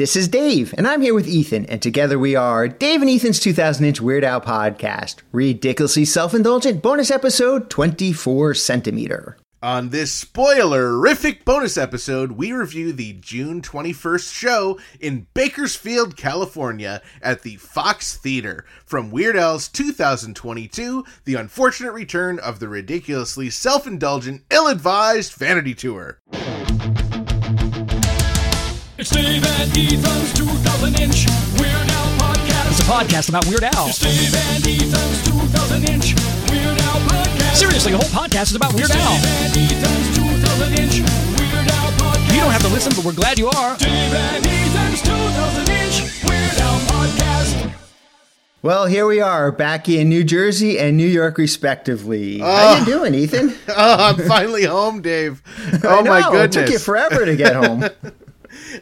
[0.00, 3.38] This is Dave, and I'm here with Ethan, and together we are Dave and Ethan's
[3.38, 9.36] 2000 inch Weird Al podcast, ridiculously self indulgent bonus episode 24 centimeter.
[9.62, 17.42] On this spoilerific bonus episode, we review the June 21st show in Bakersfield, California at
[17.42, 24.44] the Fox Theater from Weird Al's 2022 The Unfortunate Return of the Ridiculously Self Indulgent,
[24.50, 26.20] Ill Advised Vanity Tour.
[29.00, 31.24] It's Dave and Ethan's 2000 inch
[31.56, 32.70] Weird Al podcast.
[32.70, 33.88] It's a podcast about Weird Al.
[33.88, 36.12] It's Dave and Ethan's 2000 inch
[36.50, 37.54] Weird Al podcast.
[37.56, 39.16] Seriously, the whole podcast is about Weird Dave Al.
[39.16, 42.34] and Ethan's 2000 inch Weird Al podcast.
[42.34, 43.74] You don't have to listen, but we're glad you are.
[43.78, 47.72] Dave and Ethan's 2000 inch Weird Al podcast.
[48.60, 52.40] Well, here we are, back in New Jersey and New York, respectively.
[52.40, 52.84] How you oh.
[52.84, 53.54] doing, Ethan?
[53.74, 55.42] Oh, I'm finally home, Dave.
[55.84, 56.56] Oh I my know, goodness.
[56.56, 57.84] It took you forever to get home.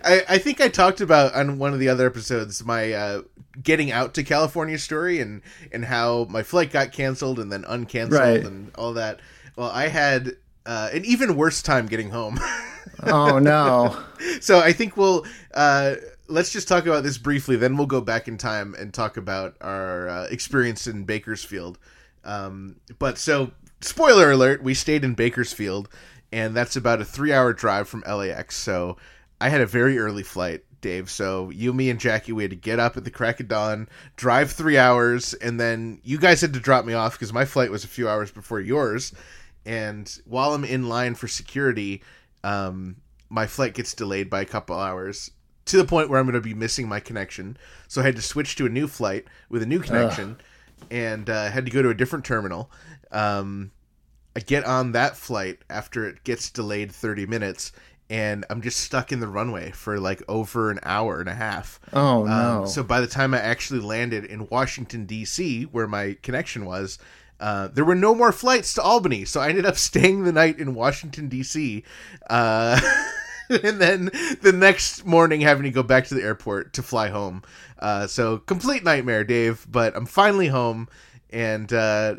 [0.04, 3.22] I, I think I talked about on one of the other episodes my uh,
[3.62, 8.18] getting out to California story and and how my flight got canceled and then uncanceled
[8.18, 8.44] Right.
[8.44, 9.20] and all that.
[9.56, 12.38] Well, I had uh, an even worse time getting home.
[13.04, 13.98] oh, no.
[14.40, 15.94] so I think we'll uh,
[16.28, 17.56] let's just talk about this briefly.
[17.56, 21.78] Then we'll go back in time and talk about our uh, experience in Bakersfield.
[22.24, 25.88] Um, but so spoiler alert: we stayed in Bakersfield,
[26.30, 28.54] and that's about a three-hour drive from LAX.
[28.56, 28.96] So
[29.40, 30.64] I had a very early flight.
[30.80, 33.48] Dave, so you, me, and Jackie, we had to get up at the crack of
[33.48, 37.44] dawn, drive three hours, and then you guys had to drop me off because my
[37.44, 39.12] flight was a few hours before yours.
[39.66, 42.04] And while I'm in line for security,
[42.44, 42.96] um,
[43.28, 45.32] my flight gets delayed by a couple hours
[45.66, 47.56] to the point where I'm going to be missing my connection.
[47.88, 50.38] So I had to switch to a new flight with a new connection
[50.90, 52.70] and uh, had to go to a different terminal.
[53.10, 53.72] Um,
[54.34, 57.72] I get on that flight after it gets delayed 30 minutes
[58.10, 61.78] and I'm just stuck in the runway for like over an hour and a half.
[61.92, 62.32] Oh, no.
[62.32, 66.98] Um, so by the time I actually landed in Washington D.C., where my connection was,
[67.40, 69.24] uh, there were no more flights to Albany.
[69.24, 71.84] So I ended up staying the night in Washington D.C.
[72.30, 72.80] Uh,
[73.50, 74.10] and then
[74.42, 77.42] the next morning having to go back to the airport to fly home.
[77.78, 79.66] Uh, so complete nightmare, Dave.
[79.70, 80.88] But I'm finally home,
[81.30, 82.16] and uh,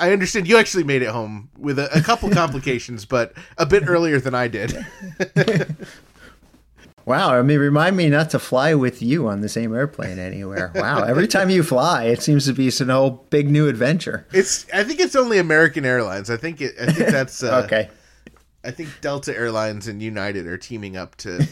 [0.00, 3.84] I understand you actually made it home with a, a couple complications, but a bit
[3.86, 4.84] earlier than I did.
[7.06, 10.70] Wow, I mean, remind me not to fly with you on the same airplane anywhere.
[10.74, 14.26] Wow, every time you fly, it seems to be some whole big new adventure.
[14.32, 14.66] It's.
[14.72, 16.30] I think it's only American Airlines.
[16.30, 16.74] I think it.
[16.80, 17.88] I think that's uh, Okay.
[18.62, 21.48] I think Delta Airlines and United are teaming up to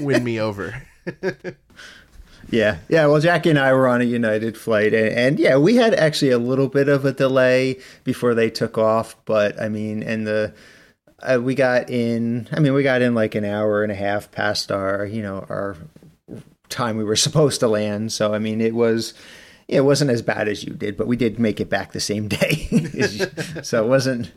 [0.00, 0.82] win me over.
[2.50, 3.06] Yeah, yeah.
[3.06, 6.32] Well, Jackie and I were on a United flight, and, and yeah, we had actually
[6.32, 9.16] a little bit of a delay before they took off.
[9.24, 10.52] But I mean, and the
[11.22, 12.48] uh, we got in.
[12.52, 15.46] I mean, we got in like an hour and a half past our, you know,
[15.48, 15.76] our
[16.68, 18.12] time we were supposed to land.
[18.12, 19.14] So I mean, it was.
[19.68, 22.26] It wasn't as bad as you did, but we did make it back the same
[22.26, 22.66] day.
[23.62, 24.32] so it wasn't.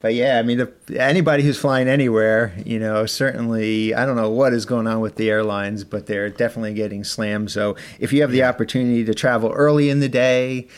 [0.00, 4.30] But yeah, I mean, if anybody who's flying anywhere, you know, certainly, I don't know
[4.30, 7.50] what is going on with the airlines, but they're definitely getting slammed.
[7.50, 10.68] So if you have the opportunity to travel early in the day,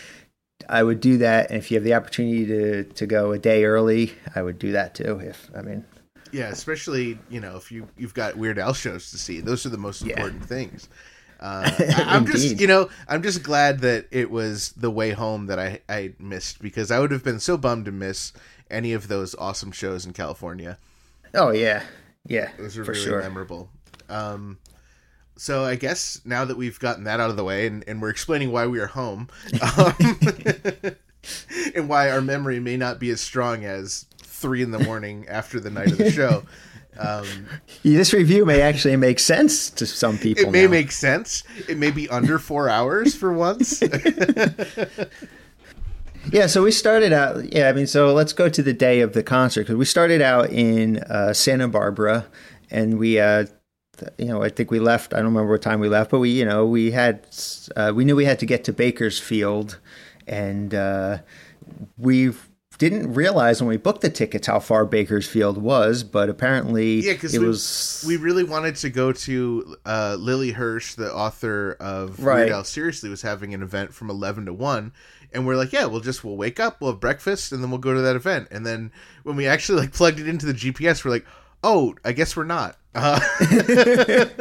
[0.69, 1.50] I would do that.
[1.50, 4.72] And if you have the opportunity to, to go a day early, I would do
[4.72, 5.21] that too.
[5.21, 5.84] If, I mean,
[6.33, 9.41] Yeah, especially you know if you you've got Weird Al shows to see.
[9.41, 10.15] Those are the most Yeah.
[10.15, 10.89] important things.
[11.39, 15.59] Uh, I'm just you know I'm just glad that it was the way home that
[15.59, 18.33] I I missed because I would have been so bummed to miss
[18.72, 20.78] any of those awesome shows in California.
[21.34, 21.83] oh, yeah.
[22.27, 23.21] Yeah, Those are for really sure.
[23.21, 23.69] memorable.
[24.09, 24.59] Um,
[25.37, 28.10] so I guess now that we've gotten that out of the way and, and we're
[28.10, 29.28] explaining why we are home,
[29.77, 29.94] um,
[31.75, 35.59] and why our memory may not be as strong as three in the morning after
[35.59, 36.44] the night of the show.
[36.99, 37.27] Um,
[37.83, 40.44] This review may actually make sense to some people.
[40.44, 40.71] it may now.
[40.71, 41.43] make sense.
[41.69, 43.83] It may be under four hours for once.
[46.32, 47.53] Yeah, so we started out.
[47.53, 50.22] Yeah, I mean, so let's go to the day of the concert because we started
[50.22, 52.25] out in uh, Santa Barbara,
[52.70, 53.44] and we, uh,
[54.16, 55.12] you know, I think we left.
[55.12, 57.27] I don't remember what time we left, but we, you know, we had,
[57.77, 59.78] uh, we knew we had to get to Bakersfield,
[60.27, 61.18] and uh,
[61.98, 62.33] we
[62.78, 67.34] didn't realize when we booked the tickets how far Bakersfield was, but apparently yeah, because
[67.34, 68.03] it we, was.
[68.07, 72.39] we really wanted to go to uh, Lily Hirsch, the author of Right.
[72.39, 74.92] Weird Al Seriously, was having an event from eleven to one,
[75.34, 77.79] and we're like, yeah, we'll just we'll wake up, we'll have breakfast, and then we'll
[77.79, 78.49] go to that event.
[78.51, 78.93] And then
[79.23, 81.27] when we actually like plugged it into the GPS, we're like,
[81.63, 82.77] oh, I guess we're not.
[82.95, 83.21] Uh,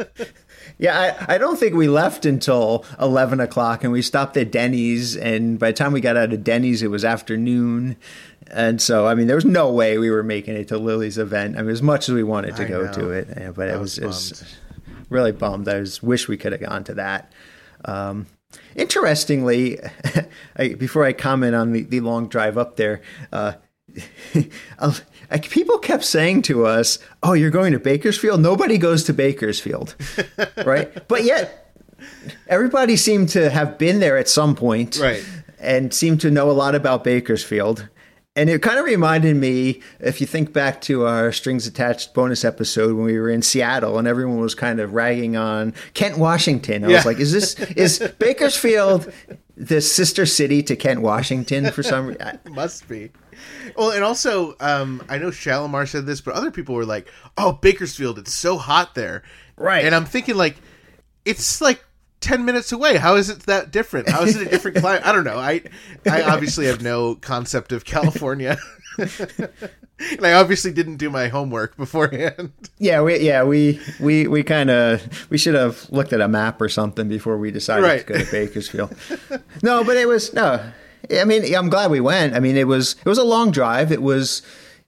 [0.78, 0.98] Yeah,
[1.28, 5.16] I, I don't think we left until 11 o'clock and we stopped at Denny's.
[5.16, 7.96] And by the time we got out of Denny's, it was afternoon.
[8.48, 11.56] And so, I mean, there was no way we were making it to Lily's event.
[11.56, 12.92] I mean, as much as we wanted to I go know.
[12.92, 14.56] to it, but I it was was, it was
[15.08, 15.68] really bummed.
[15.68, 17.32] I was wish we could have gone to that.
[17.84, 18.26] Um,
[18.74, 19.78] interestingly,
[20.56, 23.00] I, before I comment on the, the long drive up there,
[23.32, 23.54] uh,
[25.50, 28.40] people kept saying to us, "Oh, you're going to Bakersfield?
[28.40, 29.94] Nobody goes to Bakersfield,
[30.64, 31.74] right?" But yet,
[32.48, 35.24] everybody seemed to have been there at some point, Right.
[35.58, 37.88] And seemed to know a lot about Bakersfield.
[38.34, 42.46] And it kind of reminded me, if you think back to our strings attached bonus
[42.46, 46.82] episode when we were in Seattle and everyone was kind of ragging on Kent, Washington.
[46.82, 46.96] I Yeah.
[46.96, 49.12] was like, is this is Bakersfield
[49.54, 52.38] the sister city to Kent, Washington for some reason?
[52.50, 53.10] Must be.
[53.76, 57.52] Well, and also, um, I know Shalimar said this, but other people were like, "Oh,
[57.52, 59.24] Bakersfield, it's so hot there."
[59.58, 59.84] Right.
[59.84, 60.56] And I'm thinking, like,
[61.26, 61.84] it's like
[62.22, 62.96] ten minutes away.
[62.96, 64.08] How is it that different?
[64.08, 65.02] How is it a different climate?
[65.06, 65.38] I don't know.
[65.38, 65.62] I,
[66.10, 68.56] I obviously have no concept of California,
[68.98, 72.52] and I obviously didn't do my homework beforehand.
[72.78, 76.60] Yeah, we yeah we we we kind of we should have looked at a map
[76.60, 78.06] or something before we decided Right.
[78.06, 78.96] to go to Bakersfield.
[79.62, 80.64] no, but it was no.
[81.14, 82.34] I mean, I'm glad we went.
[82.34, 83.90] I mean, it was it was a long drive.
[83.92, 84.42] It was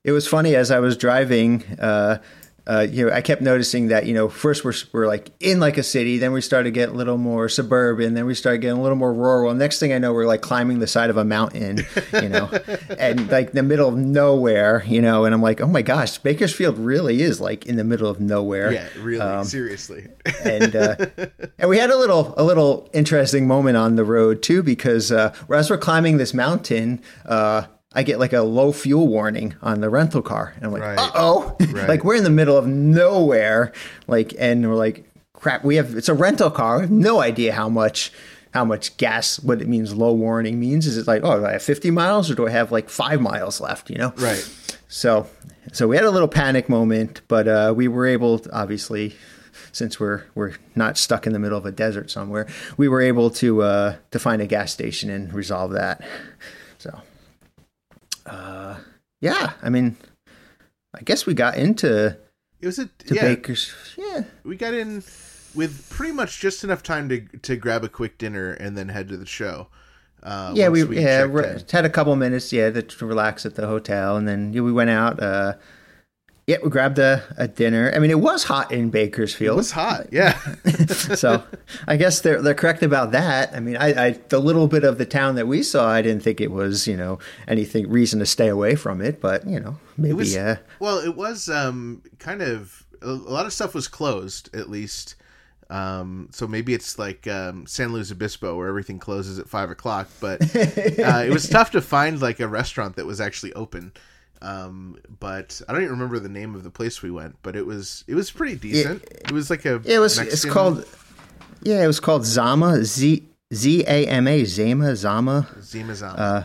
[0.04, 1.64] it was funny as I was driving.
[1.78, 2.19] Uh,
[2.66, 5.76] uh, you know, I kept noticing that you know first we're we're like in like
[5.76, 8.82] a city, then we started getting a little more suburban, then we started getting a
[8.82, 9.50] little more rural.
[9.50, 11.84] And next thing I know, we're like climbing the side of a mountain,
[12.14, 12.46] you know,
[12.99, 15.25] and like the middle of nowhere, you know.
[15.25, 18.72] And I'm like, oh my gosh, Bakersfield really is like in the middle of nowhere.
[18.72, 20.08] Yeah, really, Um, seriously.
[20.44, 20.96] and uh,
[21.58, 25.34] and we had a little a little interesting moment on the road too because uh,
[25.52, 27.64] as we're climbing this mountain, uh,
[27.94, 30.99] I get like a low fuel warning on the rental car, and I'm like, Right.
[30.99, 31.88] uh oh, Right.
[31.88, 33.73] like we're in the middle of nowhere,
[34.06, 38.12] like, and we're like, crap, we have it's a rental car, no idea how much.
[38.52, 39.41] How much gas?
[39.41, 39.96] What it means?
[39.96, 40.87] Low warning means?
[40.87, 43.20] Is it like, oh, do I have 50 miles or do I have like five
[43.20, 43.91] miles left?
[43.91, 44.12] You know?
[44.17, 44.49] Right.
[44.87, 45.26] So,
[45.73, 49.17] so we had a little panic moment, but uh, we were able, to, obviously,
[49.73, 52.46] since we're we're not stuck in the middle of a desert somewhere,
[52.76, 56.00] we were able to uh, to find a gas station and resolve that.
[56.79, 56.96] So,
[58.26, 58.76] uh,
[59.21, 59.97] yeah, I mean,
[60.94, 62.17] I guess we got into
[62.61, 63.23] It was a to yeah.
[63.23, 63.73] Baker's.
[63.97, 65.03] Yeah, we got in
[65.55, 69.09] with pretty much just enough time to to grab a quick dinner and then head
[69.09, 69.69] to the show.
[70.23, 73.56] Uh, yeah, we, once yeah re- had a couple minutes, yeah, to, to relax at
[73.56, 75.23] the hotel, and then yeah, we went out.
[75.23, 75.55] Uh,
[76.46, 77.91] yeah, we grabbed a, a dinner.
[77.94, 79.55] I mean, it was hot in Bakersfield.
[79.55, 80.08] It was hot.
[80.12, 80.38] Yeah.
[81.14, 81.43] so
[81.88, 83.55] I guess they're they're correct about that.
[83.55, 86.23] I mean, I, I the little bit of the town that we saw, I didn't
[86.23, 87.19] think it was you know
[87.49, 90.99] anything reason to stay away from it, but you know maybe It was uh, well.
[90.99, 95.17] It was um kind of a a lot of stuff was closed at least.
[95.70, 100.08] Um, so maybe it's like um, San Luis Obispo where everything closes at five o'clock.
[100.20, 103.93] But uh, it was tough to find like a restaurant that was actually open.
[104.42, 107.36] Um, but I don't even remember the name of the place we went.
[107.42, 109.02] But it was it was pretty decent.
[109.04, 110.84] it was like a it was Mexican- it's called
[111.62, 113.22] yeah it was called Zama Z
[113.54, 116.14] Z A M A Zama Zama Zama Zama.
[116.19, 116.44] uh,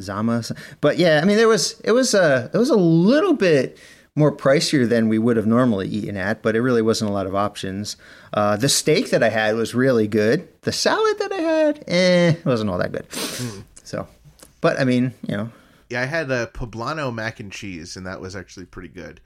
[0.00, 0.42] Zama.
[0.80, 3.78] But yeah, I mean there was it was a it was a little bit
[4.14, 7.26] more pricier than we would have normally eaten at, but it really wasn't a lot
[7.26, 7.96] of options.
[8.32, 10.48] Uh, the steak that I had was really good.
[10.62, 13.06] The salad that I had, eh, it wasn't all that good.
[13.84, 14.08] So,
[14.62, 15.50] but I mean, you know,
[15.90, 19.20] Yeah, I had a poblano mac and cheese, and that was actually pretty good.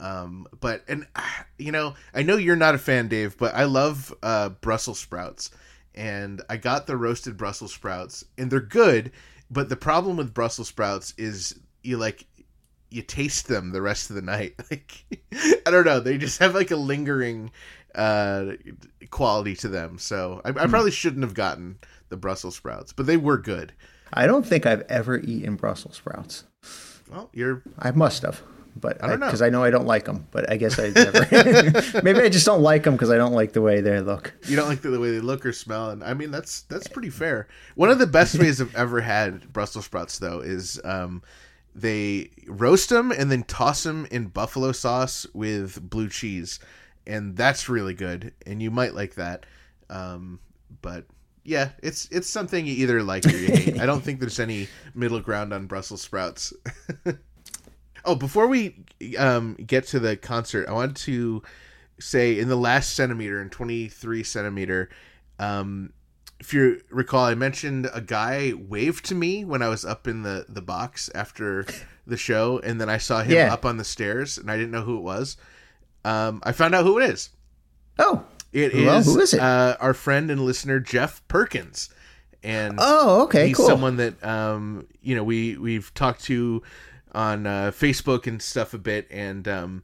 [0.00, 1.06] Um, but and
[1.58, 5.50] you know, I know you're not a fan, Dave, but I love uh, Brussels sprouts,
[5.94, 9.12] and I got the roasted Brussels sprouts, and they're good.
[9.50, 12.26] But the problem with Brussels sprouts is you like
[12.90, 14.54] you taste them the rest of the night.
[14.70, 15.04] Like
[15.66, 17.50] I don't know, they just have like a lingering
[17.94, 18.52] uh,
[19.10, 19.98] quality to them.
[19.98, 23.72] So I, I probably shouldn't have gotten the Brussels sprouts, but they were good.
[24.12, 26.44] I don't think I've ever eaten Brussels sprouts.
[27.10, 28.42] Well, you're I must have,
[28.76, 29.26] but I don't know.
[29.26, 30.26] because I, know I don't like them.
[30.30, 32.00] But I guess I never.
[32.02, 34.34] Maybe I just don't like them because I don't like the way they look.
[34.46, 36.86] you don't like the, the way they look or smell and i mean that's that's
[36.88, 41.22] pretty fair one of the best ways i've ever had brussels sprouts though is um
[41.74, 46.58] they roast them and then toss them in buffalo sauce with blue cheese
[47.06, 49.46] and that's really good and you might like that
[49.90, 50.40] um
[50.82, 51.04] but
[51.48, 53.80] yeah it's it's something you either like or you hate.
[53.80, 56.52] I don't think there's any middle ground on brussels sprouts.
[58.04, 58.76] Oh before we
[59.18, 61.42] um get to the concert i want to
[62.00, 64.88] say in the last centimeter in 23 centimeter
[65.38, 65.92] um
[66.40, 70.22] if you recall i mentioned a guy waved to me when i was up in
[70.22, 71.66] the the box after
[72.06, 73.52] the show and then i saw him Yeah.
[73.52, 75.36] up on the stairs and i didn't know who it was.
[76.04, 77.30] Um i found out who it is.
[77.98, 79.40] Oh, It is, Well, who is it?
[79.40, 81.90] Uh, our friend and listener Jeff Perkins,
[82.42, 83.66] and Oh, okay, he's cool.
[83.66, 86.62] someone that um, you know we we've talked to
[87.12, 89.82] on uh, Facebook and stuff a bit, and um,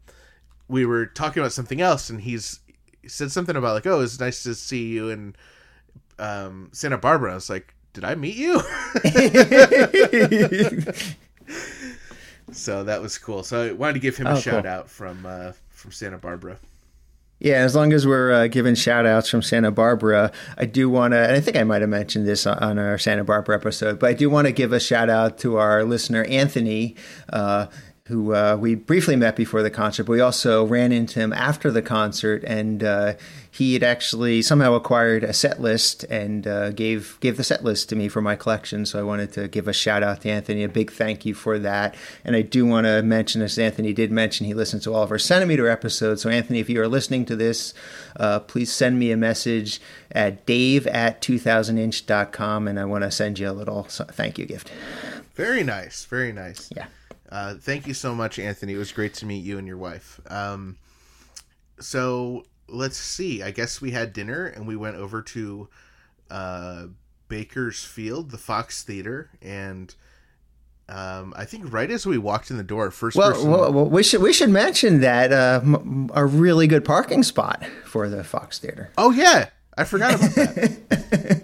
[0.68, 2.60] we were talking about something else, and he's
[3.02, 5.36] he said something about like, oh, it's nice to see you in
[6.18, 7.32] um, Santa Barbara.
[7.32, 8.56] I was like, did I meet you?
[12.52, 13.42] so that was cool.
[13.42, 14.72] So I wanted to give him a Oh, shout cool.
[14.72, 16.56] out from uh, from Santa Barbara.
[17.44, 21.12] Yeah, as long as we're uh, giving shout outs from Santa Barbara, I do want
[21.12, 24.08] to, and I think I might have mentioned this on- our Santa Barbara episode, but
[24.08, 26.96] I do want to give a shout out to our listener, Anthony.
[27.30, 27.66] Uh,
[28.08, 31.70] who uh, we briefly met before the concert, but we also ran into him after
[31.70, 33.14] the concert, and uh,
[33.50, 37.88] he had actually somehow acquired a set list and uh, gave gave the set list
[37.88, 38.84] to me for my collection.
[38.84, 41.58] So I wanted to give a shout out to Anthony, a big thank you for
[41.60, 41.94] that.
[42.26, 45.10] And I do want to mention, as Anthony did mention, he listens to all of
[45.10, 46.20] our centimeter episodes.
[46.20, 47.72] So Anthony, if you are listening to this,
[48.16, 49.80] uh, please send me a message
[50.12, 54.70] at dave at 2000inch.com, and I want to send you a little thank you gift.
[55.36, 56.70] Very nice, very nice.
[56.76, 56.86] Yeah.
[57.34, 58.74] Uh, thank you so much, Anthony.
[58.74, 60.20] It was great to meet you and your wife.
[60.28, 60.76] Um,
[61.80, 63.42] so let's see.
[63.42, 65.68] I guess we had dinner and we went over to
[66.30, 66.86] uh,
[67.28, 69.92] Bakersfield, the Fox Theater, and
[70.88, 73.50] um, I think right as we walked in the door, first Well, person.
[73.50, 77.64] well, well, we should we should mention that uh, m- a really good parking spot
[77.84, 78.90] for the Fox Theater.
[78.96, 81.42] oh yeah, I forgot about that.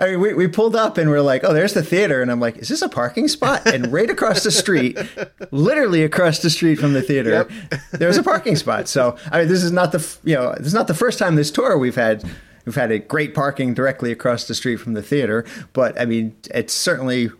[0.00, 2.22] I mean, we, we pulled up and we're like, oh, there's the theater.
[2.22, 3.66] And I'm like, is this a parking spot?
[3.66, 4.98] And right across the street,
[5.50, 7.48] literally across the street from the theater,
[7.92, 8.88] there's a parking spot.
[8.88, 11.34] So, I mean, this is not the, you know, this is not the first time
[11.36, 12.22] this tour we've had,
[12.64, 15.44] we've had a great parking directly across the street from the theater.
[15.72, 17.30] But I mean, it's certainly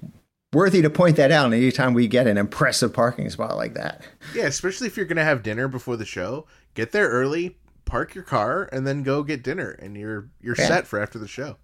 [0.52, 4.02] worthy to point that out anytime we get an impressive parking spot like that.
[4.34, 8.24] yeah, especially if you're gonna have dinner before the show, get there early, park your
[8.24, 10.66] car, and then go get dinner, and you're you're Yeah.
[10.66, 11.56] set for after the show.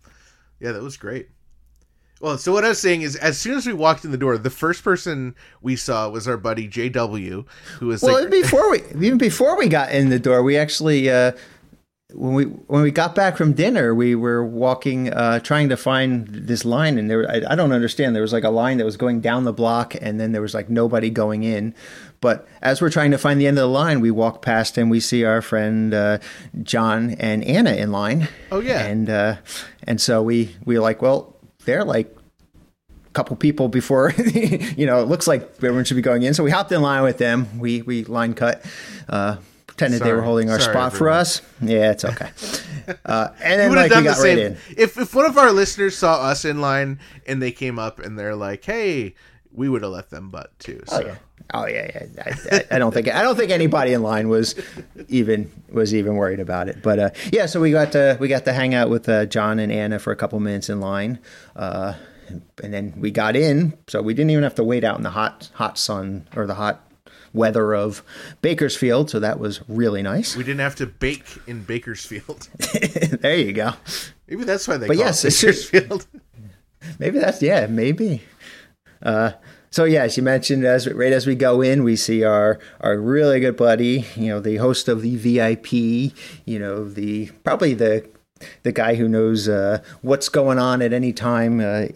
[0.61, 1.29] Yeah, that was great.
[2.21, 4.39] Well, so what I was saying is, as soon as we walked in the door,
[4.39, 7.45] the first person we saw was our buddy JW,
[7.81, 11.11] who was Well, like, before we even before we got in the door, we actually
[11.11, 11.33] uh,
[12.15, 16.27] when we when we got back from dinner, we were walking, uh, trying to find
[16.29, 18.15] this line, and there I, I don't understand.
[18.15, 20.55] There was like a line that was going down the block, and then there was
[20.55, 21.75] like nobody going in.
[22.25, 24.91] But as we're trying to find the end of the line, we walk past and
[24.91, 26.21] we see our friend uh,
[26.63, 28.29] John and Anna in line.
[28.51, 28.87] Oh, yeah.
[28.87, 29.37] and uh,
[29.83, 32.17] and so we we were like, well, they're like
[33.07, 36.33] a couple people before you know it looks like everyone should be going in.
[36.33, 37.59] So we hopped in line with them.
[37.59, 38.65] We we line cut
[39.11, 41.43] uh pretended they were holding our Sorry, spot for us.
[41.61, 42.31] Yeah it's okay.
[43.05, 44.57] Uh and then like we done the right in.
[44.77, 48.19] If if one of our listeners saw us in line and they came up and
[48.19, 49.15] they're like, "Hey,"
[49.55, 50.83] we would have let them butt too.
[50.87, 50.97] So.
[50.97, 51.17] oh yeah
[51.53, 52.07] oh yeah, yeah.
[52.53, 54.55] I, I, I don't think i don't think anybody in line was
[55.09, 58.47] even was even worried about it but uh yeah so we got to we got
[58.47, 61.19] to hang out with uh, john and anna for a couple minutes in line
[61.57, 61.93] uh
[62.63, 65.11] and then we got in so we didn't even have to wait out in the
[65.11, 66.81] hot hot sun or the hot
[67.35, 68.03] weather of
[68.41, 72.49] bakersfield so that was really nice We didn't have to bake in Bakersfield.
[73.21, 73.73] there you go.
[74.29, 76.07] Maybe that's why they But call yes, it Bakersfield.
[76.99, 78.23] Maybe that's yeah, maybe.
[79.05, 79.33] Uh,
[79.71, 82.97] so yeah, as you mentioned, as right as we go in, we see our our
[82.97, 85.73] really good buddy, you know, the host of the VIP,
[86.45, 88.09] you know, the probably the
[88.63, 91.61] the guy who knows uh, what's going on at any time.
[91.61, 91.87] Uh,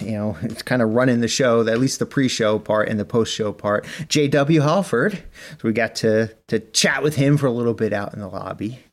[0.00, 3.04] you know, it's kind of running the show, at least the pre-show part and the
[3.04, 3.86] post-show part.
[4.08, 4.60] J.W.
[4.60, 5.14] Halford.
[5.14, 8.28] So we got to to chat with him for a little bit out in the
[8.28, 8.83] lobby.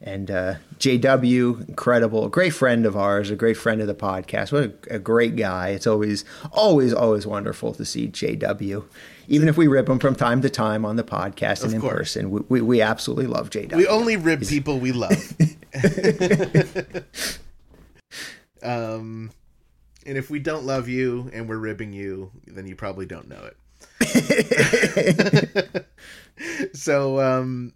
[0.00, 4.52] And uh, JW, incredible, great friend of ours, a great friend of the podcast.
[4.52, 5.70] What a, a great guy!
[5.70, 8.84] It's always, always, always wonderful to see JW.
[9.26, 11.92] Even if we rip him from time to time on the podcast and in course.
[11.92, 13.76] person, we, we, we absolutely love JW.
[13.76, 15.36] We only rib people we love.
[18.62, 19.32] um,
[20.06, 23.44] and if we don't love you and we're ribbing you, then you probably don't know
[23.44, 23.56] it.
[26.72, 27.74] so, um,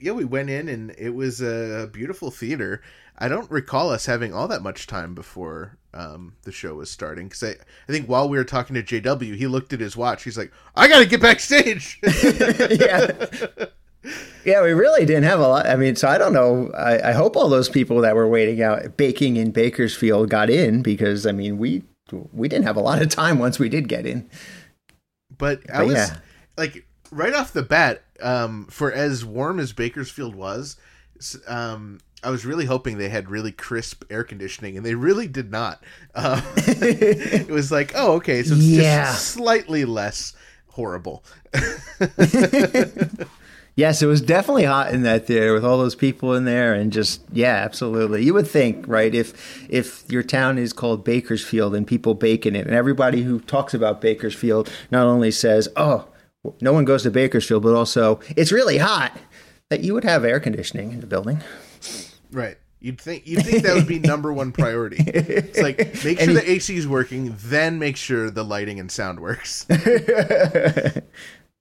[0.00, 2.82] yeah, we went in and it was a beautiful theater.
[3.18, 7.28] I don't recall us having all that much time before um, the show was starting
[7.28, 10.24] because I, I think while we were talking to JW, he looked at his watch.
[10.24, 13.26] He's like, "I got to get backstage." yeah.
[14.46, 15.66] Yeah, we really didn't have a lot.
[15.66, 16.70] I mean, so I don't know.
[16.72, 20.82] I, I hope all those people that were waiting out baking in Bakersfield got in
[20.82, 21.82] because I mean we
[22.32, 24.30] we didn't have a lot of time once we did get in.
[25.36, 26.16] But I was yeah.
[26.56, 30.76] like right off the bat, um, for as warm as Bakersfield was,
[31.48, 35.50] um, I was really hoping they had really crisp air conditioning, and they really did
[35.50, 35.82] not.
[36.14, 39.06] Um, it was like, oh, okay, so it's Yeah.
[39.06, 40.34] just slightly less
[40.68, 41.24] horrible.
[43.76, 46.92] Yes, it was definitely hot in that theater with all those people in there, and
[46.92, 48.22] just yeah, absolutely.
[48.24, 52.56] You would think, right, if if your town is called Bakersfield and people bake in
[52.56, 56.08] it, and everybody who talks about Bakersfield not only says, "Oh,
[56.60, 59.16] no one goes to Bakersfield," but also it's really hot,
[59.68, 61.42] that you would have air conditioning in the building.
[62.32, 62.56] Right.
[62.82, 64.96] You'd think you'd think that would be number one priority.
[65.06, 68.90] It's like make sure And the AC is working, then make sure the lighting and
[68.90, 69.66] sound works.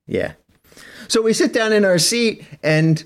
[0.10, 0.34] Yeah.
[1.08, 3.04] So we sit down in our seat, and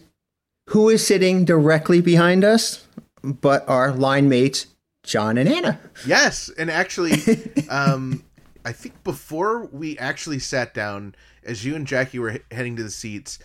[0.69, 2.87] who is sitting directly behind us
[3.23, 4.67] but our line mates,
[5.03, 5.79] John and Anna?
[6.05, 7.13] Yes, and actually,
[7.69, 8.23] um,
[8.65, 11.15] I think before we actually sat down,
[11.45, 13.39] as you and Jackie were heading to the seats,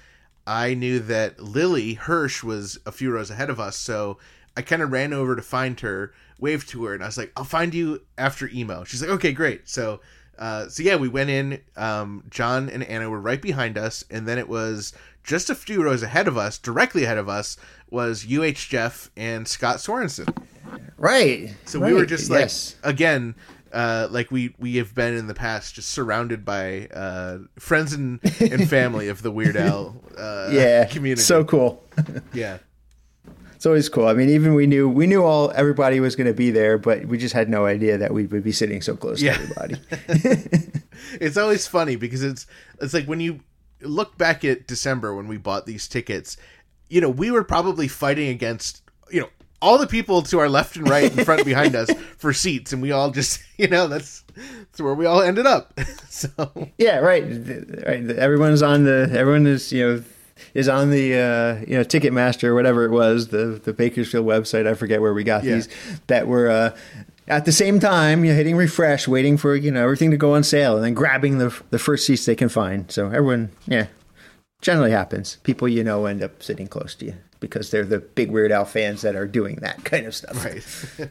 [0.47, 4.19] I knew that Lily Hirsch was a few rows ahead of us, so
[4.57, 7.33] I kind of ran over to find her, waved to her, and I was like,
[7.37, 10.01] "I'll find you after emo." She's like, "Okay, great." So,
[10.39, 11.61] uh, so yeah, we went in.
[11.77, 15.83] Um, John and Anna were right behind us, and then it was just a few
[15.83, 17.59] rows ahead of us, directly ahead of us,
[17.91, 20.35] was UH Jeff and Scott Sorensen.
[20.97, 21.55] Right.
[21.65, 22.77] So we were just like yes.
[22.83, 23.35] again,
[23.73, 28.21] uh, like we we have been in the past, just surrounded by uh, friends and,
[28.41, 31.23] and family of the Weird Al uh, yeah, community.
[31.23, 31.83] So cool.
[32.33, 32.59] yeah,
[33.55, 34.07] It's always cool.
[34.07, 37.07] I mean, even we knew we knew all everybody was going to be there, but
[37.07, 39.35] we just had no idea that we would be sitting so close Yeah.
[39.35, 39.77] to everybody.
[41.21, 42.47] it's always funny because it's
[42.81, 43.41] it's like when you
[43.81, 46.37] look back at December when we bought these tickets,
[46.89, 49.29] you know, we were probably fighting against you know
[49.61, 52.81] all the people to our left and right and front behind us for seats, and
[52.83, 55.79] we all just you know that's that's where we all ended up.
[56.09, 56.29] so
[56.79, 57.25] yeah, right.
[57.25, 58.09] Right.
[58.11, 59.09] Everyone's on the.
[59.13, 60.03] Everyone is you know
[60.55, 64.67] is on the uh, you know Ticketmaster or whatever it was the the Bakersfield website.
[64.67, 65.55] I forget where we got Yeah.
[65.57, 65.69] these
[66.07, 66.49] that were.
[66.51, 66.77] Uh,
[67.27, 70.43] at the same time, you're hitting refresh, waiting for you know everything to go on
[70.45, 72.91] sale, and then grabbing the the first seats they can find.
[72.91, 73.89] So everyone, yeah,
[74.63, 75.37] generally happens.
[75.43, 78.65] People you know end up sitting close to you because they're the big Weird Al
[78.65, 80.45] fans that are doing that kind of stuff.
[80.45, 81.11] right.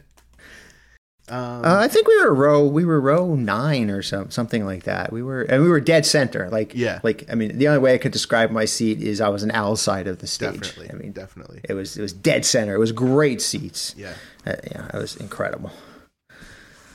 [1.28, 4.84] um, Uh, I think we were row we were row nine or some something like
[4.84, 5.12] that.
[5.12, 6.48] We were and we were dead center.
[6.50, 7.00] Like Yeah.
[7.02, 9.50] like I mean the only way I could describe my seat is I was an
[9.50, 10.54] Al side of the stage.
[10.60, 10.90] definitely.
[10.90, 11.60] I mean definitely.
[11.68, 12.74] it was it was dead center.
[12.74, 13.94] It was great seats.
[13.96, 14.14] Yeah.
[14.46, 15.70] Uh, yeah, it was incredible.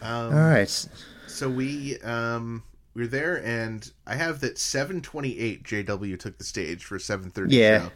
[0.02, 0.88] Um, All right.
[1.28, 2.64] So we um
[2.96, 7.00] we were there, and I have that seven twenty eight JW took the stage for
[7.00, 7.56] seven thirty.
[7.56, 7.90] Yeah.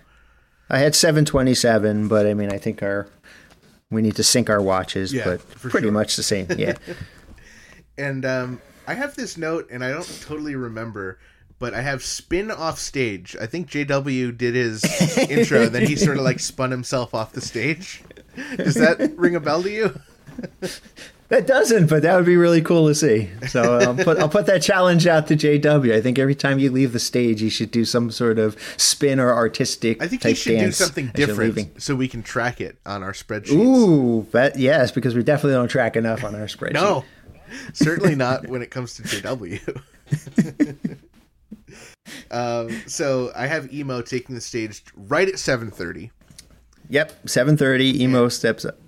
[0.70, 3.08] I had 727, but I mean I think our
[3.90, 5.92] we need to sync our watches, Yeah, but pretty sure.
[5.92, 6.48] much the same.
[6.58, 6.76] Yeah.
[7.98, 11.20] and um, I have this note, and I don't totally remember,
[11.58, 13.36] but I have spin off stage.
[13.40, 14.84] I think JW did his
[15.30, 18.04] intro, then he sort of like spun himself off the stage.
[18.58, 20.00] Does that ring a bell to you?
[21.30, 23.30] That doesn't, but that would be really cool to see.
[23.50, 25.94] So I'll put I'll put that challenge out to JW.
[25.94, 29.20] I think every time you leave the stage, you should do some sort of spin
[29.20, 30.02] or artistic.
[30.02, 33.52] I think he should do something different so we can track it on our spreadsheets.
[33.52, 36.74] Ooh, but yes, because we definitely don't track enough on our spreadsheet.
[36.74, 37.04] No,
[37.74, 39.82] certainly not when it comes to JW.
[42.32, 46.12] um, so I have emo taking the stage right at seven thirty.
[46.90, 48.02] Yep, seven thirty.
[48.02, 48.80] Emo steps up.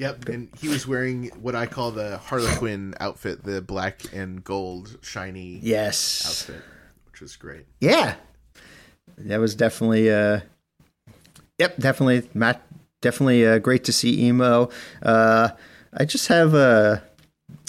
[0.00, 4.96] Yep, and he was wearing what I call the Harlequin outfit, the black and gold
[5.02, 6.24] shiny Yes.
[6.26, 6.62] outfit,
[7.10, 7.66] which was great.
[7.82, 8.14] Yeah,
[9.18, 10.10] that was definitely.
[10.10, 10.40] Uh,
[11.58, 12.62] yep, definitely Matt.
[13.02, 14.70] Definitely uh, great to see emo.
[15.02, 15.50] Uh,
[15.92, 17.00] I just have Uh,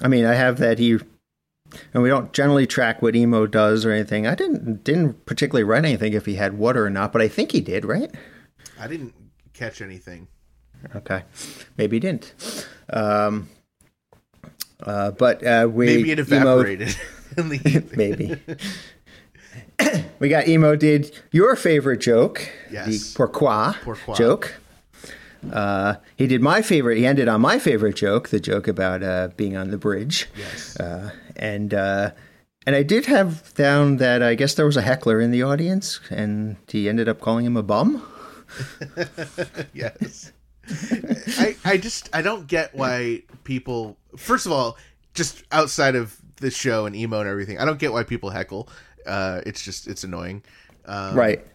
[0.01, 0.99] I mean, I have that he.
[1.93, 4.25] And we don't generally track what emo does or anything.
[4.25, 7.51] I didn't didn't particularly write anything if he had water or not, but I think
[7.51, 8.09] he did, right?
[8.79, 9.13] I didn't
[9.53, 10.27] catch anything.
[10.95, 11.23] Okay,
[11.77, 12.33] maybe he didn't.
[12.91, 13.49] Um,
[14.83, 16.95] uh, but uh, we Maybe it emo- evaporated
[17.37, 17.89] evening.
[17.95, 18.41] maybe.
[20.19, 22.87] we got emo did your favorite joke, Yes.
[22.87, 24.15] the pourquoi, Pourquoi.
[24.15, 24.55] joke.
[25.51, 26.97] Uh, he did my favorite.
[26.97, 30.27] He ended on my favorite joke, the joke about uh, being on the bridge.
[30.37, 30.77] Yes.
[30.79, 32.11] Uh, and uh,
[32.67, 35.99] and I did have down that I guess there was a heckler in the audience,
[36.11, 38.05] and he ended up calling him a bum.
[39.73, 40.31] yes.
[41.37, 44.77] I I just I don't get why people first of all,
[45.13, 48.69] just outside of the show and emo and everything, I don't get why people heckle.
[49.05, 50.43] Uh it's just it's annoying.
[50.85, 51.45] Um, right.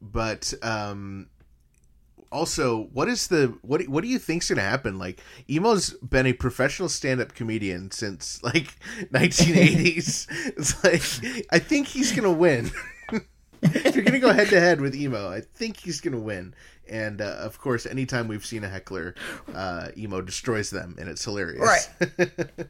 [0.00, 1.28] But um
[2.32, 3.86] also, what is the what?
[3.88, 4.98] What do you think's gonna happen?
[4.98, 8.76] Like, Emo's been a professional stand-up comedian since like
[9.12, 10.26] 1980s.
[10.56, 12.70] it's like I think he's gonna win.
[13.62, 16.54] if you're gonna go head to head with Emo, I think he's gonna win.
[16.90, 19.14] And uh, of course, anytime we've seen a heckler,
[19.54, 21.88] uh, Emo destroys them, and it's hilarious.
[21.98, 22.50] Right.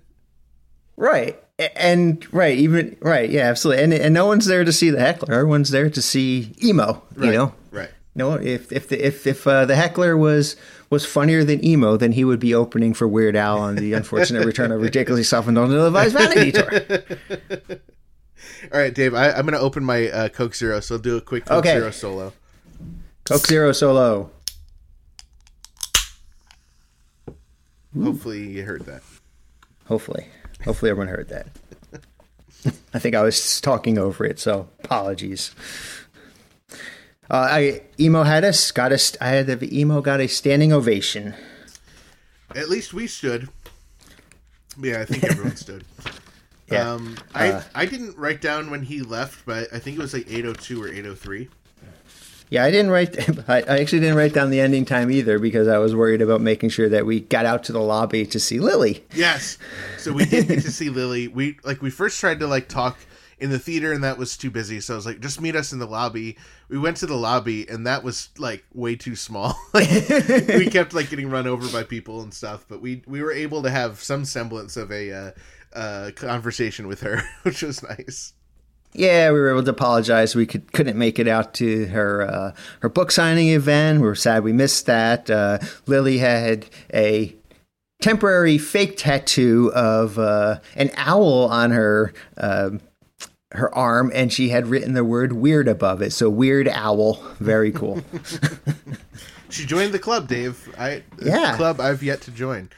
[0.97, 1.43] Right.
[1.77, 3.85] And right, even right, yeah, absolutely.
[3.85, 5.33] And and no one's there to see the heckler.
[5.33, 7.03] Everyone's there to see emo.
[7.17, 7.55] You Right, know.
[7.71, 7.89] right.
[8.15, 10.57] No, if if the, if if uh, the heckler was
[10.91, 14.45] was funnier than emo, then he would be opening for Weird Al on the unfortunate
[14.45, 16.71] return of ridiculously self-indulgent ill-advised Vanity Tour.
[18.75, 19.15] All right, Dave.
[19.15, 21.65] I, I'm going to open my uh, Coke Zero, so I'll do a quick Coke
[21.65, 21.79] Okay.
[21.79, 22.33] Zero solo.
[23.31, 24.29] Coke Zero solo.
[27.97, 29.03] Hopefully, you heard that.
[29.87, 30.27] Hopefully,
[30.65, 31.47] hopefully everyone heard that.
[32.93, 35.55] I think I was talking over it, so apologies.
[37.31, 39.17] Uh, I emo had us got us.
[39.21, 41.35] I had the emo got a standing ovation.
[42.57, 43.49] At least we stood.
[44.77, 45.85] Yeah, I think everyone stood.
[46.69, 46.95] Yeah.
[46.95, 50.15] Um, I Uh, I didn't write down when he left, but I think it was
[50.15, 51.49] like 802 or 803.
[52.51, 53.17] Yeah, I didn't write.
[53.49, 56.71] I actually didn't write down the ending time either because I was worried about making
[56.71, 59.05] sure that we got out to the lobby to see Lily.
[59.15, 59.57] Yes.
[59.99, 61.29] So we did get to see Lily.
[61.29, 62.99] We like we first tried to like talk
[63.39, 64.81] in the theater and that was too busy.
[64.81, 66.37] So I was like, just meet us in the lobby.
[66.69, 69.59] We went to the lobby and that was like way too small.
[69.75, 73.63] we kept like getting run over by people and stuff, but we we were able
[73.63, 75.31] to have some semblance of a uh,
[75.73, 78.35] uh, conversation with her, which was nice.
[78.93, 80.35] Yeah, we were able to apologize.
[80.35, 84.01] We could couldn't make it out to her uh, her book signing event.
[84.01, 85.31] We were sad we missed that.
[85.31, 87.35] Uh, Lily had a
[88.03, 92.81] temporary fake tattoo of uh, an owl on her um
[93.53, 96.13] her arm, and she had written the word "weird" above it.
[96.13, 98.03] So weird owl, very cool.
[99.51, 100.73] She joined the club, Dave.
[100.79, 101.57] I Yeah.
[101.57, 102.71] club I've yet to join.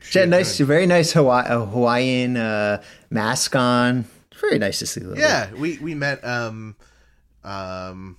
[0.00, 4.04] She had nice, very nice Hawaii, Hawaiian uh, mask on.
[4.40, 5.20] Very nice to see Lily.
[5.20, 6.76] Yeah, we we met um
[7.44, 8.16] um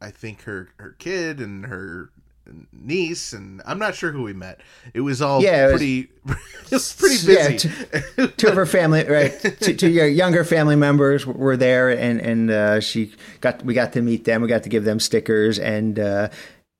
[0.00, 2.10] I think her her kid and her
[2.72, 4.60] niece and I'm not sure who we met.
[4.92, 8.28] It was all Yeah, it was- pretty it was pretty Yeah, busy.
[8.36, 9.32] two of her family, right?
[9.60, 13.92] Two, two your younger family members were there, and and uh, she got we got
[13.94, 14.42] to meet them.
[14.42, 16.28] We got to give them stickers, and uh,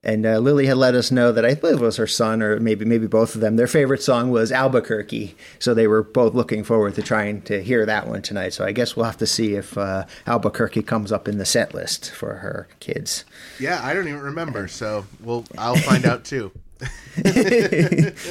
[0.04, 2.60] and uh, Lily had let us know that I believe it was her son, or
[2.60, 3.56] maybe maybe both of them.
[3.56, 7.86] Their favorite song was Albuquerque, so they were both looking forward to trying to hear
[7.86, 8.52] that one tonight.
[8.52, 11.74] So I guess we'll have to see if uh, Albuquerque comes up in the set
[11.74, 13.24] list for her kids.
[13.58, 14.68] yeah, I don't even remember.
[14.68, 16.52] So, well, I'll find out too.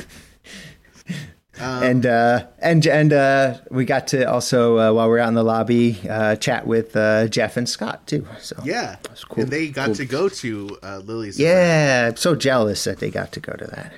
[1.60, 5.34] and uh, and and uh, we got to also uh, while we are out in
[5.36, 8.28] the lobby uh, chat with uh, Jeff and Scott too.
[8.40, 8.98] So Yeah.
[9.04, 9.44] That's cool.
[9.44, 9.96] And they got Cool.
[9.96, 11.56] to go to uh, Lily's event.
[11.56, 13.94] Yeah, I'm so jealous that they got to go to that.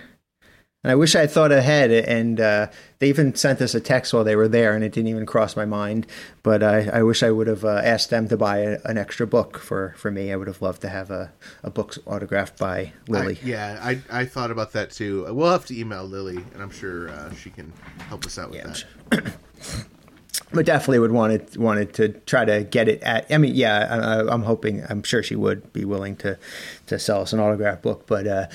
[0.86, 1.89] And I wish I had thought ahead.
[1.89, 2.67] And uh,
[3.00, 5.56] they even sent us a text while they were there, and it didn't even cross
[5.56, 6.06] my mind.
[6.43, 9.26] But I, I wish I would have uh, asked them to buy a, an extra
[9.26, 10.32] book for, for me.
[10.32, 13.39] I would have loved to have a, a book autographed by I, Lily.
[13.43, 15.26] yeah, I, I thought about that too.
[15.34, 17.74] We'll have to email Lily, and I'm sure uh, she can
[18.08, 19.34] help us out with Yeah, that.
[20.54, 23.26] but definitely would wanted wanted to try to get it at.
[23.32, 24.84] I mean, yeah, I, I- I'm hoping.
[24.88, 26.38] I'm sure she would be willing to
[26.86, 28.45] to sell us an autograph book, but uh,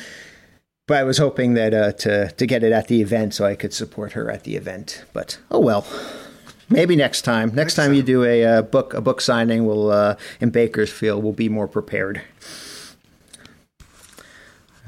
[0.90, 3.54] but I was hoping that uh, to to get it at the event so I
[3.54, 5.04] could support her at the event.
[5.12, 5.86] But oh well.
[6.68, 7.52] Maybe next time.
[7.52, 11.32] Next, time, you do a uh, book a book signing, we'll uh, in Bakersfield, we'll
[11.32, 12.22] be more prepared.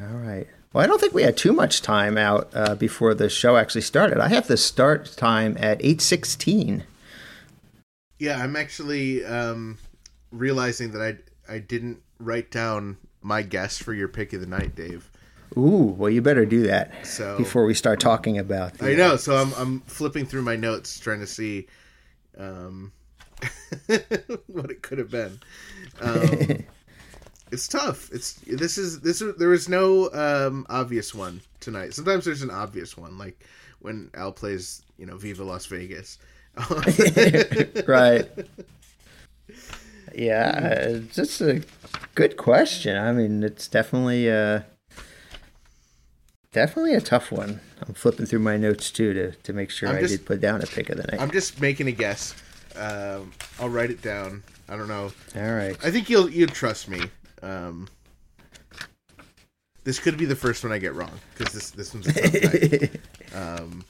[0.00, 0.48] All right.
[0.72, 3.82] Well, I don't think we had too much time out uh, before the show actually
[3.82, 4.18] started.
[4.18, 6.82] I have the start time at eight sixteen.
[8.18, 9.78] Yeah, I'm actually um,
[10.32, 14.74] realizing that I I didn't write down my guess for your pick of the night,
[14.74, 15.11] Dave.
[15.56, 18.78] Ooh, well, you better do that So- before we start talking about.
[18.78, 21.66] The, I know, so I'm I'm flipping through my notes trying to see
[22.38, 22.92] um,
[24.46, 25.40] what it could have been.
[26.00, 26.64] Um,
[27.52, 28.10] it's tough.
[28.12, 31.94] It's this is this is- there is no um, obvious one tonight.
[31.94, 33.44] Sometimes there's an obvious one, like
[33.80, 36.18] when Al plays, you know, Viva Las Vegas.
[37.86, 38.28] right.
[40.14, 41.62] Yeah, it's a
[42.14, 42.96] good question.
[42.96, 44.60] I mean, it's definitely uh
[46.52, 47.60] definitely a tough one.
[47.86, 50.40] I'm flipping through my notes too to to make sure I'm I just- did put
[50.40, 51.20] down a pick of the night.
[51.20, 52.34] I'm just making a guess.
[52.76, 54.42] Um, I'll write it down.
[54.68, 55.12] I don't know.
[55.36, 55.76] All right.
[55.84, 57.02] I think you'll you'll trust me.
[57.42, 57.88] Um,
[59.84, 62.90] this could be the first one I get wrong because this this one's a tough.
[63.34, 63.84] Um,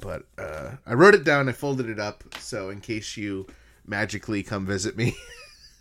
[0.00, 1.48] but uh, I wrote it down.
[1.48, 3.46] I folded it up so in case you
[3.86, 5.14] magically come visit me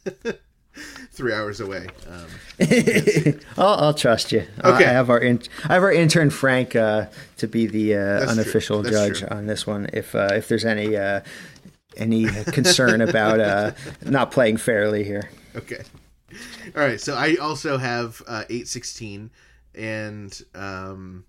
[1.12, 1.88] three hours away.
[2.10, 2.26] Um,
[3.58, 4.46] I'll, I'll trust you.
[4.64, 4.86] I- Okay.
[4.86, 7.08] I have our in, I have our intern Frank uh,
[7.38, 9.28] to be the uh, unofficial judge true.
[9.30, 9.90] on this one.
[9.94, 11.22] If uh, if there's any uh,
[11.98, 13.72] any concern about uh,
[14.04, 15.30] not playing fairly here.
[15.56, 15.84] okay.
[16.76, 17.02] All right.
[17.02, 19.32] So I also have uh, eight sixteen,
[19.76, 21.26] and um,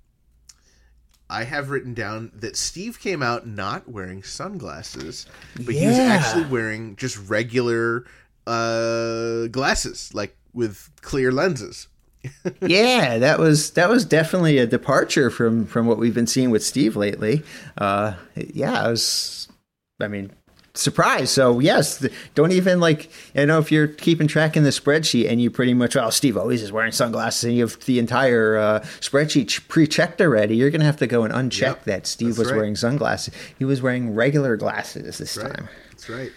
[1.29, 5.27] I have written down that Steve came out not wearing sunglasses,
[5.57, 8.05] but he was actually wearing just regular
[8.47, 11.89] uh, glasses, like with clear lenses.
[12.63, 16.63] yeah, that was that was definitely a departure from from what we've been seeing with
[16.65, 17.43] Steve lately.
[17.77, 19.49] Uh, yeah, I was,
[20.01, 20.31] I mean,
[20.75, 21.31] surprised.
[21.31, 23.11] So yes, don't even like.
[23.35, 26.37] I know if you're keeping track in the spreadsheet and you pretty much, oh, Steve
[26.37, 30.55] always is wearing sunglasses, and you have the entire uh, spreadsheet pre-checked already.
[30.55, 32.57] You're gonna have to go and uncheck Yep, that Steve was right.
[32.57, 33.35] wearing sunglasses.
[33.59, 35.53] He was wearing regular glasses this Right.
[35.57, 35.69] time.
[35.91, 36.31] That's right.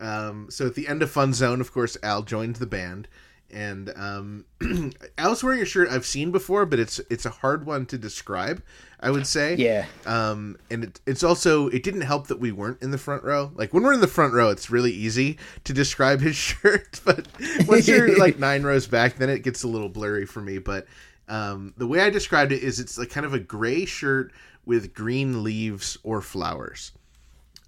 [0.00, 3.08] Um, so at the end of Fun Zone, of course, Al joined the band,
[3.50, 4.44] and um,
[5.18, 8.62] Al's wearing a shirt I've seen before, but it's it's a hard one to describe.
[9.00, 9.54] I would say.
[9.54, 9.86] Yeah.
[10.06, 13.52] Um, and it, it's also it didn't help that we weren't in the front row.
[13.54, 17.28] Like when we're in the front row, it's really easy to describe his shirt, but
[17.66, 20.58] once you're like nine rows back, then it gets a little blurry for me.
[20.58, 20.86] But
[21.28, 24.32] um, the way I described it is it's like kind of a gray shirt
[24.64, 26.92] with green leaves or flowers.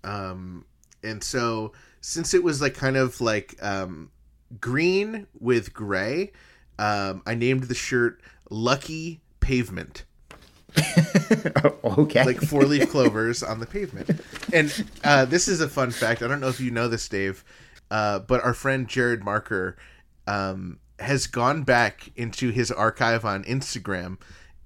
[0.03, 0.65] Um,
[1.05, 4.11] and so since it was like kind of like um,
[4.61, 6.33] green with gray,
[6.79, 10.05] um, I named the shirt Lucky Pavement
[11.85, 12.25] okay.
[12.25, 14.21] like four leaf clovers on the pavement.
[14.53, 16.23] And uh, this is a fun fact.
[16.23, 17.45] I don't know if you know this, Dave,
[17.91, 19.77] uh, but our friend Jared Marker
[20.27, 24.19] um, has gone back into his archive on Instagram,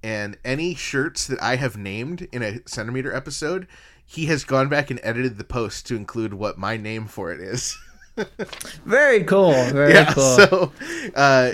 [0.03, 3.67] and any shirts that I have named in a centimeter episode,
[4.05, 7.39] he has gone back and edited the post to include what my name for it
[7.39, 7.77] is.
[8.85, 9.51] very cool.
[9.51, 10.37] Very yeah, cool.
[10.37, 10.71] so
[11.15, 11.53] uh,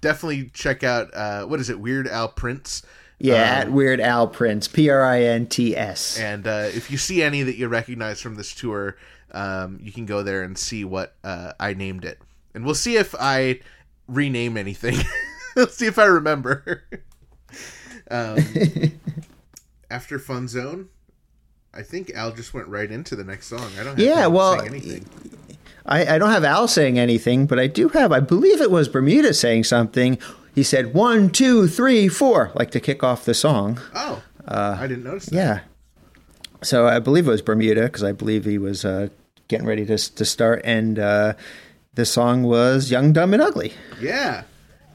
[0.00, 2.82] definitely check out uh, what is it, Weird Al Prints.
[3.18, 6.18] yeah, at Weird Al Prints, P R I N T S.
[6.18, 8.96] And uh, if you see any that you recognize from this tour,
[9.32, 12.18] um, you can go there and see what uh, I named it.
[12.54, 13.60] And we'll see if I
[14.06, 14.96] rename anything.
[15.56, 16.84] Let's see if I remember.
[18.10, 18.38] um,
[19.90, 20.88] after Fun Zone,
[21.74, 23.70] I think Al just went right into the next song.
[23.78, 25.06] I don't have Yeah, well, saying anything.
[25.86, 28.88] I, I don't have Al saying anything, but I do have, I believe it was
[28.88, 30.18] Bermuda saying something.
[30.54, 33.80] He said one, two, three, four, like to kick off the song.
[33.94, 35.34] Oh, I didn't notice that.
[35.36, 35.60] uh, Yeah.
[36.62, 39.08] So I believe it was Bermuda because I believe he was uh,
[39.48, 40.60] getting ready to, to start.
[40.64, 41.32] And uh,
[41.94, 43.72] the song was Young, Dumb, and Ugly.
[44.00, 44.42] Yeah.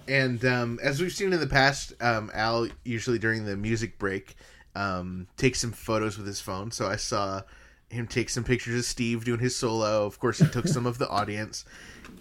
[0.07, 4.37] And um, as we've seen in the past, um, Al usually during the music break
[4.77, 6.71] um, takes some photos with his phone.
[6.71, 7.41] So I saw
[7.89, 10.05] him take some pictures of Steve doing his solo.
[10.05, 11.65] Of course, he took some of the audience.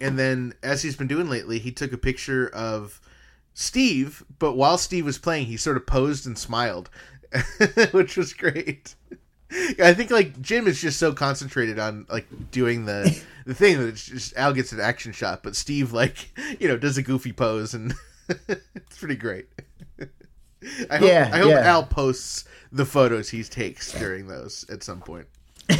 [0.01, 2.99] And then, as he's been doing lately, he took a picture of
[3.53, 6.89] Steve, but while Steve was playing, he sort of posed and smiled,
[7.91, 8.95] which was great.
[9.81, 13.87] I think like Jim is just so concentrated on like doing the the thing that
[13.87, 17.31] it's just Al gets an action shot, but Steve like you know does a goofy
[17.31, 17.93] pose and
[18.49, 19.47] it's pretty great.
[20.89, 21.59] I hope, Yeah, I hope yeah.
[21.61, 25.27] Al posts the photos he takes during those at some point.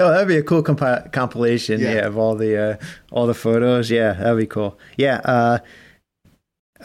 [0.00, 1.80] Oh, that'd be a cool compi- compilation.
[1.80, 1.94] Yeah.
[1.94, 2.06] Yeah.
[2.06, 2.76] of all the uh,
[3.10, 3.90] all the photos.
[3.90, 4.78] Yeah, that'd be cool.
[4.96, 5.58] Yeah, uh,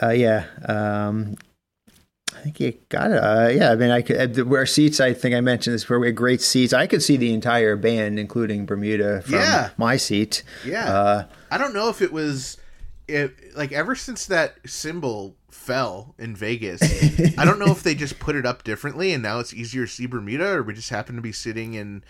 [0.02, 0.46] uh, yeah.
[0.66, 1.36] Um,
[2.36, 3.18] I think you got it.
[3.18, 5.00] Uh, yeah, I mean, I could uh, where seats.
[5.00, 6.74] I think I mentioned this where we had great seats.
[6.74, 9.70] I could see the entire band, including Bermuda, from Yeah.
[9.78, 10.44] my seat.
[10.66, 12.58] Yeah, Uh, I don't know if it was
[13.08, 16.82] it like ever since that cymbal fell in Vegas.
[17.38, 19.92] I don't know if they just put it up differently and now it's easier to
[19.92, 22.04] see Bermuda, or we just happen to be sitting in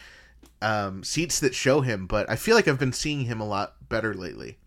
[0.62, 2.08] um, seats that show him.
[2.08, 4.58] But I feel like I've been seeing him a lot better lately.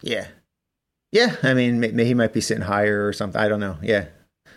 [0.00, 0.28] Yeah.
[1.10, 3.40] Yeah, I mean, may- may- he might be sitting higher or something.
[3.40, 3.78] I don't know.
[3.82, 4.06] Yeah.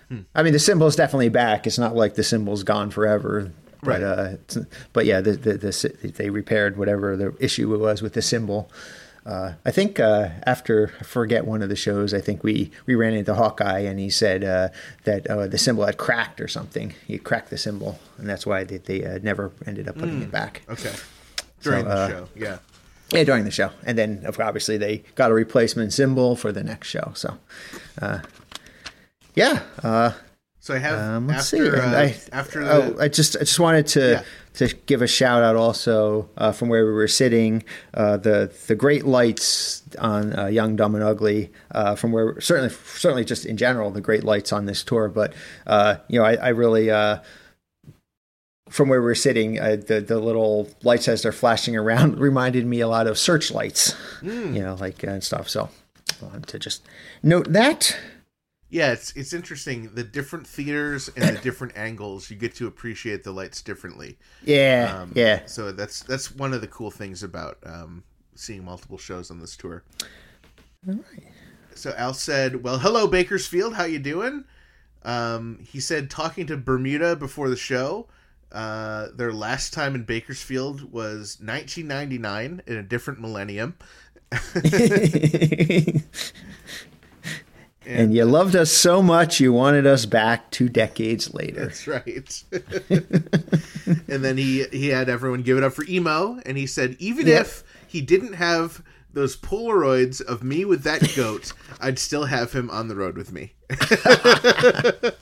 [0.09, 0.21] Hmm.
[0.35, 1.65] I mean, the cymbal's definitely back.
[1.65, 3.51] It's not like the cymbal's gone forever.
[3.81, 4.03] But, Right.
[4.03, 8.21] uh, it's- but yeah, the, the, the, they repaired whatever the issue was with the
[8.21, 8.69] cymbal.
[9.25, 12.95] Uh, I think uh, after I forget one of the shows, I think we, we
[12.95, 14.69] ran into Hawkeye and he said uh,
[15.03, 16.93] that uh, the cymbal had cracked or something.
[17.05, 20.31] He cracked the cymbal, and that's why they, they uh, never ended up putting it
[20.31, 20.63] back.
[20.69, 20.93] Okay,
[21.61, 22.57] during the uh, show, yeah.
[23.11, 26.87] Yeah, during the show, and then obviously they got a replacement cymbal for the next
[26.87, 27.11] show.
[27.13, 27.37] So,
[28.01, 28.19] uh,
[29.35, 29.63] yeah.
[30.63, 31.79] So I have um, let's after see.
[31.81, 34.23] uh, I, after the oh, I just I just wanted to Yeah.
[34.67, 37.63] to give a shout out also uh, from where we were sitting.
[37.95, 41.51] Uh, the the great lights on uh, Young, Dumb, and Ugly.
[41.71, 45.09] Uh, from where certainly certainly just in general the great lights on this tour.
[45.09, 45.33] But
[45.65, 46.91] uh, you know I, I really.
[46.91, 47.17] Uh,
[48.69, 52.65] from where we were sitting, uh, the the little lights as they're flashing around reminded
[52.65, 54.55] me a lot of searchlights, Hmm.
[54.55, 55.49] you know, like uh, and stuff.
[55.49, 55.69] So,
[56.21, 56.83] I wanted to just
[57.23, 57.97] note that.
[58.71, 62.29] Yeah, it's it's interesting the different theaters and the different angles.
[62.31, 64.17] You get to appreciate the lights differently.
[64.41, 65.41] Yeah, Um, yeah.
[65.45, 68.03] So that's that's one of the cool things about um,
[68.33, 69.83] seeing multiple shows on this tour.
[70.87, 71.27] All right.
[71.75, 74.45] So Al said, "Well, hello Bakersfield, how you doing?"
[75.03, 78.07] Um, he said talking to Bermuda before the show.
[78.53, 83.75] Uh, their last time in Bakersfield was 1999 in a different millennium.
[87.97, 91.65] and you loved us so much you wanted us back two decades later.
[91.65, 92.43] That's right.
[94.07, 97.27] and then he he had everyone give it up for emo, and he said even
[97.27, 97.41] Yep.
[97.41, 98.81] if he didn't have
[99.13, 103.31] those Polaroids of me with that goat, I'd still have him on the road with
[103.31, 103.53] me.
[103.69, 105.15] that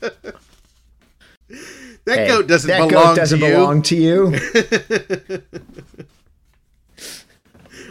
[2.05, 4.25] Hey, goat doesn't that belong goat doesn't to you, belong to you.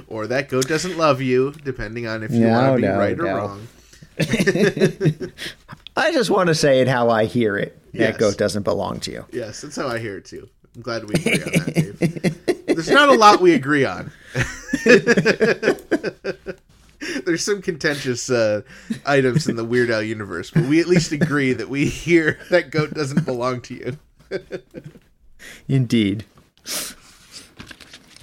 [0.06, 2.98] or that goat doesn't love you, depending on if you No, want to be no,
[2.98, 3.36] right or no.
[3.36, 3.68] wrong.
[5.96, 7.78] I just want to say it how I hear it.
[7.92, 8.12] Yes.
[8.12, 9.24] That goat doesn't belong to you.
[9.32, 10.48] Yes, that's how I hear it too.
[10.74, 12.66] I'm glad we agree on that, Dave.
[12.66, 14.12] There's not a lot we agree on.
[17.24, 18.62] There's some contentious uh,
[19.06, 22.70] items in the Weird Al universe, but we at least agree that we hear that
[22.70, 23.98] goat doesn't belong to you.
[25.68, 26.24] Indeed.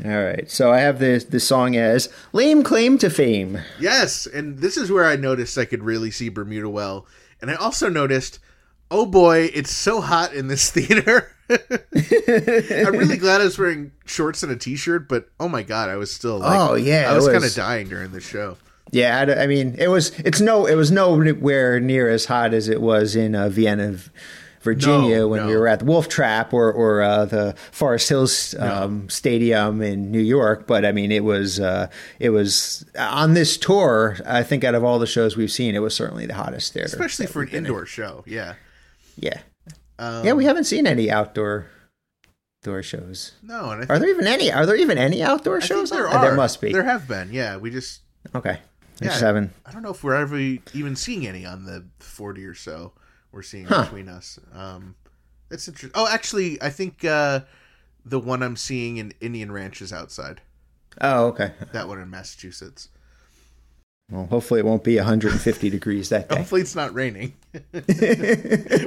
[0.04, 0.50] All right.
[0.52, 4.92] So I have the the song as "Lame Claim to Fame." Yes, and this is
[4.92, 7.06] where I noticed I could really see Bermuda well,
[7.42, 8.40] and I also noticed,
[8.92, 11.32] oh boy, it's so hot in this theater.
[11.50, 15.96] I'm really glad I was wearing shorts and a t-shirt, but oh my god, I
[15.96, 18.58] was still like, Oh, yeah, I it was, kind of dying during the show.
[18.92, 22.82] Yeah, I mean, it was it's no it was nowhere near as hot as it
[22.82, 23.98] was in uh, Vienna,
[24.66, 28.54] Virginia, No, when we were at the Wolf Trap or or uh, the Forest Hills
[28.60, 30.68] um, Stadium in New York.
[30.68, 31.88] But I mean, it was uh,
[32.20, 34.18] it was on this tour.
[34.26, 36.88] I think out of all the shows we've seen, it was certainly the hottest theater,
[36.88, 37.66] especially for an we've in.
[37.66, 38.24] indoor show.
[38.28, 38.56] Yeah.
[39.18, 39.40] Yeah,
[39.98, 41.68] Um, yeah, we haven't seen any outdoor
[42.62, 43.32] outdoor shows.
[43.42, 44.52] no, and I Are there even any?
[44.52, 45.90] Are there even any outdoor shows?
[45.90, 46.22] there Uh, are.
[46.26, 46.74] There must be.
[46.74, 47.30] There have been.
[47.32, 48.02] Yeah, we just
[48.36, 48.60] okay.
[49.02, 49.12] Yeah.
[49.12, 49.54] Seven.
[49.66, 52.94] I don't know if we're ever even seeing any on the forty or so
[53.36, 53.84] we're seeing Huh.
[53.84, 54.40] between us.
[54.54, 54.96] Um,
[55.52, 55.92] it's interesting.
[55.94, 57.42] Oh, actually, I think uh,
[58.06, 60.42] the one I'm seeing in Indian Ranch is outside.
[61.02, 61.52] Oh, okay.
[61.74, 62.88] That one in Massachusetts.
[64.10, 66.38] Well, hopefully it won't be 150 degrees that day.
[66.38, 67.34] Hopefully, it's not raining,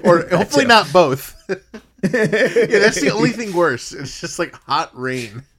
[0.05, 1.35] or hopefully not both.
[1.49, 1.57] yeah,
[2.05, 3.93] that's the only thing worse.
[3.93, 5.43] It's just like hot rain.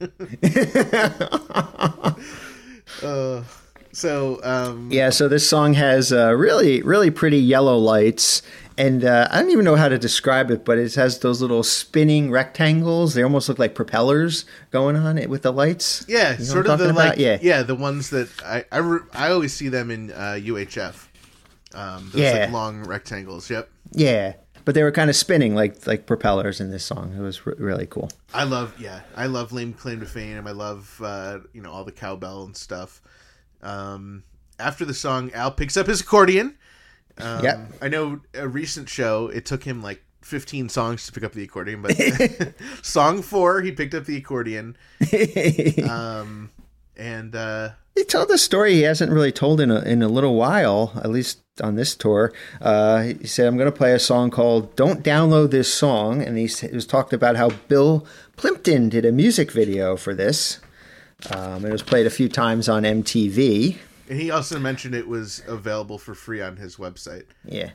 [3.02, 3.42] uh,
[3.92, 8.42] so, um, Yeah, so this song has uh, really, really pretty yellow lights.
[8.80, 11.62] And uh, I don't even know how to describe it, but it has those little
[11.62, 13.12] spinning rectangles.
[13.14, 16.04] They almost look like propellers going on it with the lights.
[16.08, 16.96] Yeah, You know sort of the about?
[16.96, 17.38] like Yeah.
[17.42, 17.62] yeah.
[17.62, 21.08] the ones that I I, re- I always see them in uh, UHF.
[21.74, 22.32] Um, those Yeah.
[22.44, 23.50] like long rectangles.
[23.50, 24.32] Yep, Yeah,
[24.64, 27.14] but they were kind of spinning like like propellers in this song.
[27.16, 28.08] It was re- really cool.
[28.32, 30.38] I love yeah I love Lame Claim to Fame.
[30.38, 33.02] And I love uh, you know all the cowbell and stuff.
[33.62, 34.22] Um,
[34.58, 36.56] after the song, Al picks up his accordion.
[37.22, 37.72] Um, Yep.
[37.82, 41.42] I know a recent show it took him like 15 songs to pick up the
[41.42, 41.96] accordion, but
[42.82, 44.76] song four he picked up the accordion.
[45.88, 46.50] Um,
[46.96, 50.34] and uh, He told a story he hasn't really told in a, in a little
[50.34, 52.32] while, at least on this tour.
[52.60, 56.22] Uh, he said, I'm going to play a song called Don't Download This Song.
[56.22, 58.06] And he was talked about how Bill
[58.36, 60.60] Plympton did a music video for this.
[61.30, 63.78] Um, it was played a few times on MTV.
[64.10, 67.24] And he also mentioned it was available for free on his website.
[67.44, 67.70] Yeah.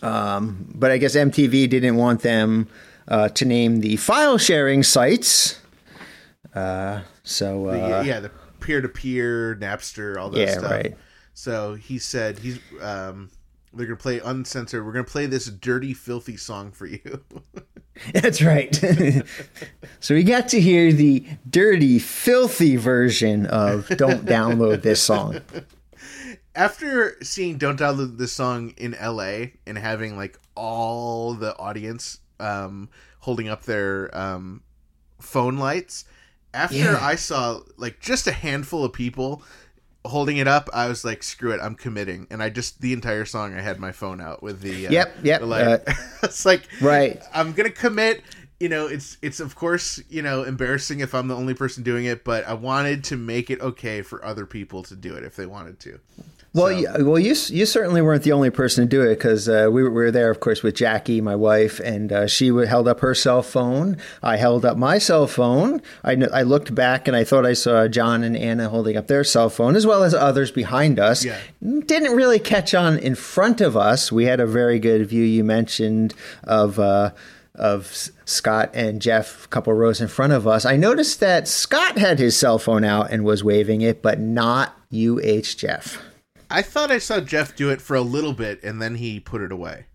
[0.00, 2.68] Um, but I guess MTV didn't want them
[3.08, 5.60] uh, to name the file sharing sites.
[6.54, 10.70] Uh, so, uh, yeah, yeah, the peer to peer, Napster, all that Yeah, stuff.
[10.70, 10.96] right.
[11.34, 13.30] So he said he's um,
[13.74, 14.84] they're gonna play uncensored.
[14.84, 17.22] We're gonna play this dirty, filthy song for you.
[18.14, 18.74] That's right.
[20.00, 25.40] so we got to hear the dirty, filthy version of Don't Download This Song.
[26.54, 29.54] After seeing "Don't Download This Song" in L.A.
[29.66, 32.88] and having like all the audience um,
[33.20, 34.62] holding up their um,
[35.20, 36.04] phone lights,
[36.52, 36.98] after Yeah.
[37.00, 39.42] I saw like just a handful of people
[40.04, 43.24] holding it up, I was like, "Screw it, I'm committing." And I just the entire
[43.24, 45.80] song, I had my phone out with the uh, Yep, yep, the light.
[46.22, 47.22] it's like Right.
[47.34, 48.22] I'm gonna commit.
[48.60, 52.04] You know, it's it's of course you know embarrassing if I'm the only person doing
[52.04, 55.34] it, but I wanted to make it okay for other people to do it if
[55.36, 55.98] they wanted to.
[56.54, 59.48] Well, So- you, well, you you certainly weren't the only person to do it because
[59.48, 62.50] uh, we, were, we were there, of course, with Jackie, my wife, and uh, she
[62.50, 63.96] would- held up her cell phone.
[64.22, 65.80] I held up my cell phone.
[66.04, 69.06] I, kn- I looked back and I thought I saw John and Anna holding up
[69.06, 71.24] their cell phone, as well as others behind us.
[71.24, 71.38] Yeah.
[71.62, 74.12] Didn't really catch on in front of us.
[74.12, 75.24] We had a very good view.
[75.24, 76.14] You mentioned
[76.44, 76.78] of.
[76.78, 77.12] Uh,
[77.54, 80.64] of Scott and Jeff, a couple rows in front of us.
[80.64, 84.74] I noticed that Scott had his cell phone out and was waving it, but not
[84.90, 86.02] UH Jeff.
[86.52, 89.40] I thought I saw Jeff do it for a little bit and then he put
[89.42, 89.86] it away.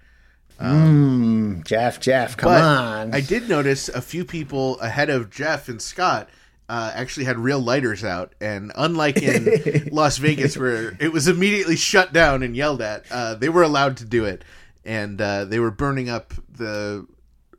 [0.60, 3.14] Mm, Jeff, Jeff, come But on.
[3.14, 6.30] I did notice a few people ahead of Jeff and Scott
[6.70, 11.76] uh, actually had real lighters out, and unlike in Las Vegas where it was immediately
[11.78, 14.44] shut down and yelled at, uh, they were allowed to do it,
[14.84, 17.08] and uh, they were burning up the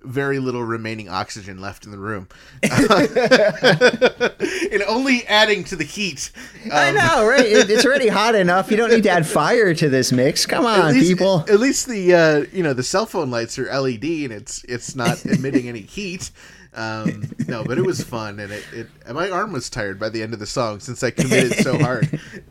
[0.08, 2.28] very little remaining oxygen left in the room,
[4.72, 6.30] and only adding to the heat.
[6.72, 7.44] I Um, know, right?
[7.44, 8.70] It, it's already hot enough.
[8.70, 10.46] You don't need to add fire to this mix.
[10.46, 11.44] Come At on, least, people.
[11.48, 14.94] At least the uh, you know the cell phone lights are LED and it's it's
[14.96, 16.30] not emitting any heat.
[16.78, 20.22] Um, no, but it was fun and it, it my arm was tired by the
[20.22, 22.08] end of the song since I committed so hard.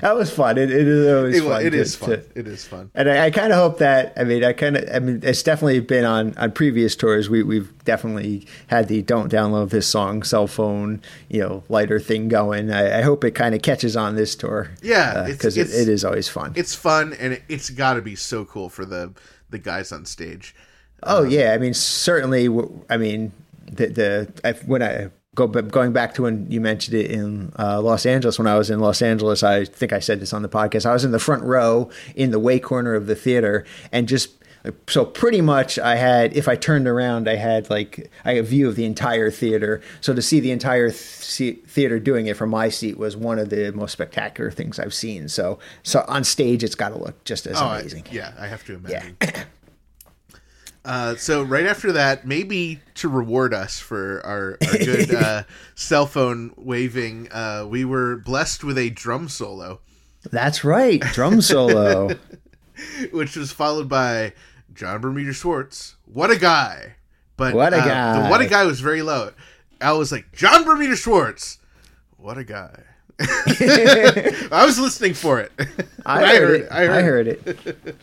[0.00, 0.58] That was fun.
[0.58, 1.66] It, it is always It, fun.
[1.66, 2.08] it to- is fun.
[2.10, 2.90] to- it is fun.
[2.94, 4.12] And I, I kind of hope that.
[4.16, 4.88] I mean, I kind of.
[4.94, 7.28] I mean, it's definitely been on on previous tours.
[7.28, 12.28] We we've definitely had the "Don't download this song" cell phone, you know, lighter thing
[12.28, 12.70] going.
[12.72, 14.70] I, I hope it kind of catches on this tour.
[14.82, 16.52] Yeah, it's- because it, it's- it is always fun.
[16.56, 19.12] It's fun and it, it's got to be so cool for the
[19.50, 20.54] the guys on stage.
[21.02, 22.48] Oh yeah, I mean certainly.
[22.90, 23.32] I mean
[23.70, 27.80] the the I, when I go going back to when you mentioned it in uh,
[27.80, 28.38] Los Angeles.
[28.38, 30.86] When I was in Los Angeles, I think I said this on the podcast.
[30.86, 34.30] I was in the front row in the way corner of the theater, and just
[34.88, 36.36] so pretty much I had.
[36.36, 39.80] If I turned around, I had like I had a view of the entire theater.
[40.00, 43.50] So to see the entire th- theater doing it from my seat was one of
[43.50, 45.28] the most spectacular things I've seen.
[45.28, 48.06] So so on stage, it's got to look just as Oh, I- amazing.
[48.10, 49.04] yeah, I have to Yeah.
[50.88, 55.42] Uh, so right after that, maybe to reward us for our, our good uh,
[55.74, 59.80] cell phone waving, uh, we were blessed with a drum solo,
[60.30, 62.08] That's right, drum solo.
[63.10, 64.32] which was followed by
[64.72, 65.96] John Bermuda Schwartz.
[66.06, 66.94] What a guy!
[67.36, 68.22] But What a uh, guy.
[68.22, 69.32] The what a guy was very low.
[69.82, 71.58] I was like John Bermuda Schwartz.
[72.16, 72.82] What a guy!
[73.20, 75.52] I was listening for it.
[76.06, 76.72] I heard, it.
[76.72, 77.96] I heard, it.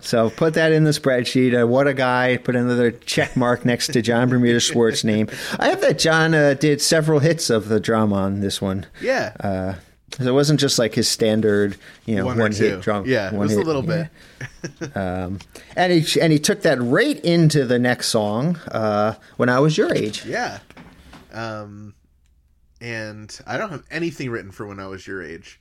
[0.00, 1.60] So put that in the spreadsheet.
[1.62, 2.36] Uh, what a guy!
[2.36, 5.28] Put another check mark next to John Bermuda Schwartz' name.
[5.58, 8.86] I have that John uh, did several hits of the drum on this one.
[9.00, 9.32] Yeah.
[9.40, 9.74] Uh,
[10.18, 13.06] so it wasn't just like his standard, you know, one, one, hit drum.
[13.06, 14.08] Yeah, it one was a little yeah.
[14.80, 14.90] bit.
[15.76, 18.56] And he and he took that right into the next song.
[18.70, 20.24] Uh, when I was your age.
[20.26, 20.58] Yeah.
[21.32, 21.94] Um,
[22.80, 25.60] and I don't have anything written for when I was your age.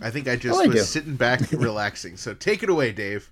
[0.00, 0.82] I think I just Oh, I was do.
[0.82, 2.16] sitting back, relaxing.
[2.16, 3.30] So take it away, Dave.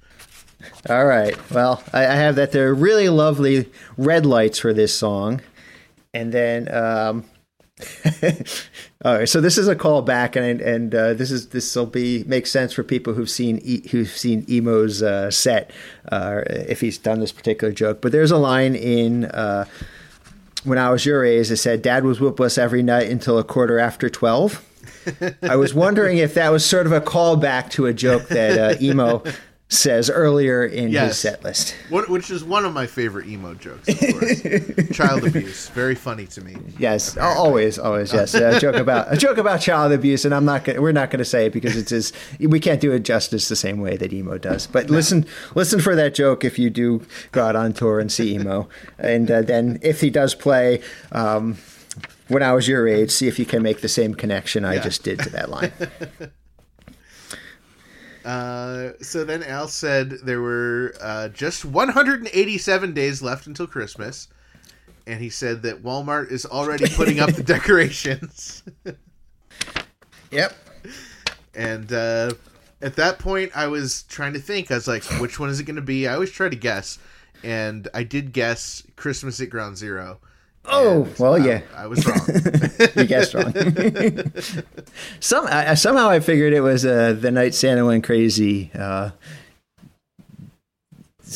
[0.88, 1.36] All right.
[1.50, 2.52] Well, I, I have that.
[2.52, 5.40] They're really lovely red lights for this song,
[6.14, 6.72] and then.
[6.72, 7.24] Um,
[9.04, 12.24] all right, so this is a callback, and and uh, this is this will be
[12.26, 15.72] make sense for people who've seen e, who've seen Emo's uh, set,
[16.10, 18.00] uh, if he's done this particular joke.
[18.00, 19.66] But there's a line in uh,
[20.64, 23.44] when I was your age that said, "Dad was whoop us every night until a
[23.44, 24.64] quarter after 12.
[25.42, 28.82] I was wondering if that was sort of a callback to a joke that uh,
[28.82, 29.22] Emo
[29.68, 31.08] says earlier in Yes.
[31.08, 31.74] his set list.
[31.88, 34.42] What, which is one of my favorite emo jokes, of course.
[34.96, 36.56] Child abuse, very funny to me.
[36.78, 38.34] Yes, al- always, always, yes.
[38.34, 41.18] A joke about a joke about child abuse, and I'm not gonna, we're not going
[41.18, 44.12] to say it because it's just we can't do it justice the same way that
[44.12, 44.68] emo does.
[44.68, 48.34] But listen, listen for that joke if you do go out on tour and see
[48.34, 50.80] emo, and uh, then if he does play.
[51.12, 51.56] Um,
[52.28, 55.04] when I was your age, see if you can make the same connection I just
[55.04, 55.72] did to that line.
[58.26, 64.26] Uh, so then Al said there were uh, just 187 days left until Christmas.
[65.06, 68.64] And he said that Walmart is already putting up the decorations.
[70.32, 70.56] yep.
[71.54, 72.32] And uh,
[72.82, 74.72] at that point, I was trying to think.
[74.72, 76.08] I was like, which one is it going to be?
[76.08, 76.98] I always try to guess.
[77.44, 80.18] And I did guess Christmas at Ground Zero.
[80.68, 81.60] Oh And, well, uh, yeah.
[81.74, 82.20] I was wrong.
[82.96, 83.52] you guessed wrong.
[85.20, 88.70] Some I, somehow I figured it was uh, the night Santa went crazy.
[88.74, 89.10] Uh,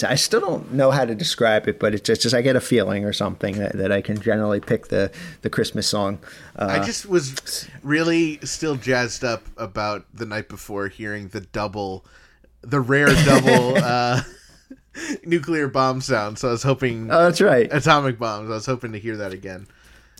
[0.06, 2.60] I still don't know how to describe it, but it's just, just I get a
[2.60, 5.10] feeling or something that, that I can generally pick the
[5.42, 6.20] the Christmas song.
[6.56, 12.04] Uh, I just was really still jazzed up about the night before hearing the double,
[12.62, 14.22] the rare double uh,
[15.24, 16.38] nuclear bomb sound.
[16.38, 17.68] So I was hoping oh, that's right.
[17.72, 18.50] atomic bombs.
[18.50, 19.66] I was hoping to hear that again.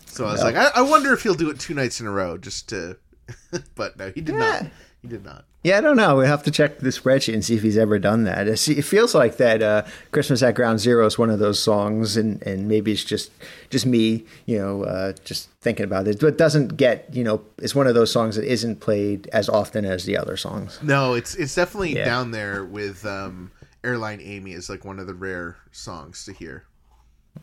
[0.05, 2.11] So I was like, I, I wonder if he'll do it two nights in a
[2.11, 2.97] row just to.
[3.75, 4.65] but no, he did not.
[5.01, 5.45] He did not.
[5.63, 6.17] Yeah, I don't know.
[6.17, 8.47] We have to check the spreadsheet and see if he's ever done that.
[8.47, 12.41] It feels like that uh, "Christmas at Ground Zero is one of those songs, and,
[12.43, 13.31] and maybe it's just
[13.69, 16.19] just me, you know, uh, just thinking about it.
[16.19, 19.49] But it doesn't get, you know, it's one of those songs that isn't played as
[19.49, 20.79] often as the other songs.
[20.81, 22.05] No, it's it's definitely Yeah.
[22.05, 23.51] down there with um,
[23.83, 26.65] Airline Amy is like one of the rare songs to hear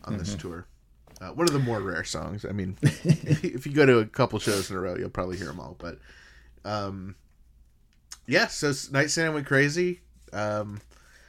[0.05, 0.47] on this Mm-hmm.
[0.47, 0.67] tour.
[1.21, 2.45] Uh, one of the more rare songs.
[2.45, 5.47] I mean, if you go to a couple shows in a row, you'll probably hear
[5.47, 5.75] them all.
[5.77, 5.99] But
[6.63, 7.15] um,
[8.25, 9.99] yeah, so Night Santa went crazy.
[10.31, 10.79] Um,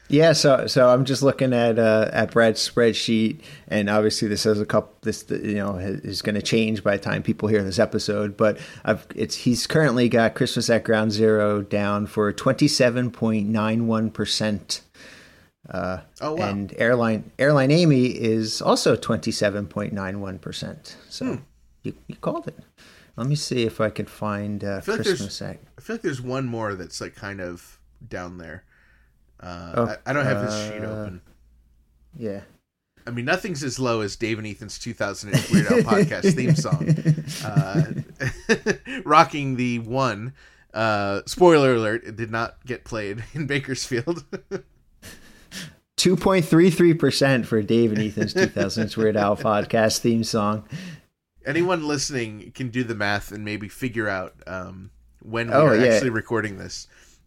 [0.08, 4.60] Yeah, so so I'm just looking at uh, at Brad's spreadsheet, and obviously this has
[4.60, 4.94] a couple.
[5.02, 8.36] This you know is going to change by the time people hear this episode.
[8.36, 14.82] But I've, it's he's currently got Christmas at Ground Zero down for 27.91 percent.
[15.68, 16.48] Uh, Oh, wow.
[16.48, 20.96] And airline airline Amy is also 27.91 percent.
[21.08, 21.36] So Hmm.
[21.82, 22.58] you, you called it.
[23.16, 26.20] Let me see if I can find uh, feel like there's- I feel like there's
[26.22, 28.64] one more that's like kind of down there.
[29.38, 31.20] Uh, Oh, I, I don't have this sheet uh, open.
[32.16, 32.40] Yeah.
[33.06, 36.94] I mean, nothing's as low as Dave and Ethan's 2008 Weird Al podcast theme song,
[37.44, 40.34] uh, rocking the one.
[40.74, 44.24] Uh, spoiler alert: it did not get played in Bakersfield.
[46.02, 50.64] 2.33% for Dave and Ethan's 2000s Weird Al podcast theme song.
[51.46, 54.90] Anyone listening can do the math and maybe figure out um,
[55.22, 55.92] when we Oh, yeah.
[55.92, 56.86] actually recording this.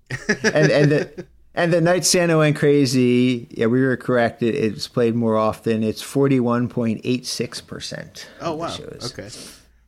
[0.44, 3.48] And and the, and the night Santa went crazy.
[3.52, 4.44] Yeah, we were correct.
[4.44, 5.84] It, it's played more often.
[5.84, 8.26] It's 41.86%.
[8.42, 8.76] Oh wow!
[8.76, 9.30] Okay,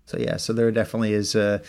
[0.05, 1.61] So yeah, so there definitely is a,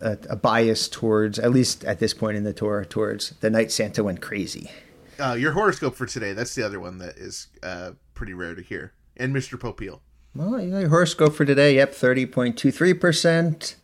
[0.00, 3.72] a a bias towards at least at this point in the tour towards the night
[3.72, 4.70] Santa went crazy.
[5.18, 8.92] Uh, your horoscope for today—that's the other one that is uh, pretty rare to hear.
[9.16, 9.58] And Mr.
[9.58, 10.00] Popeil.
[10.34, 13.74] Well, yeah, your horoscope for today, yep, 30.23%.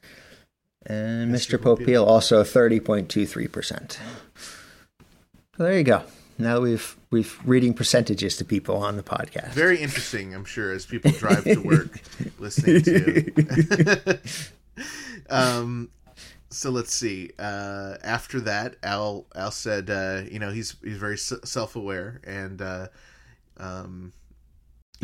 [0.85, 1.59] And Mr.
[1.59, 3.93] Popeil also 30.23%.
[3.93, 3.99] So
[5.57, 6.03] there you go.
[6.39, 9.51] Now that we've we've reading percentages to people on the podcast.
[9.51, 12.01] Very interesting, I'm sure, as people drive to work
[12.39, 14.18] listening to.
[15.30, 15.91] um,
[16.53, 17.30] so let's see.
[17.38, 22.61] Uh, after that, Al Al said, uh, you know, he's he's very self aware, and
[22.62, 22.86] uh,
[23.59, 24.12] um,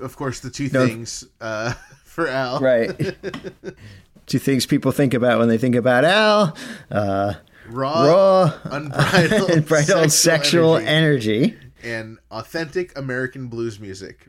[0.00, 0.86] of course, the two No.
[0.86, 1.72] things uh,
[2.04, 2.90] for Al, right.
[4.26, 6.56] Two things people think about when they think about Al.
[6.88, 7.34] Uh,
[7.68, 11.58] raw, raw, unbridled, unbridled sexual energy, energy.
[11.82, 14.28] and authentic American blues music.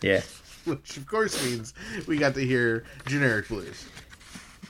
[0.00, 0.22] Yeah.
[0.64, 1.74] Which of course means
[2.06, 3.84] we got to hear generic blues.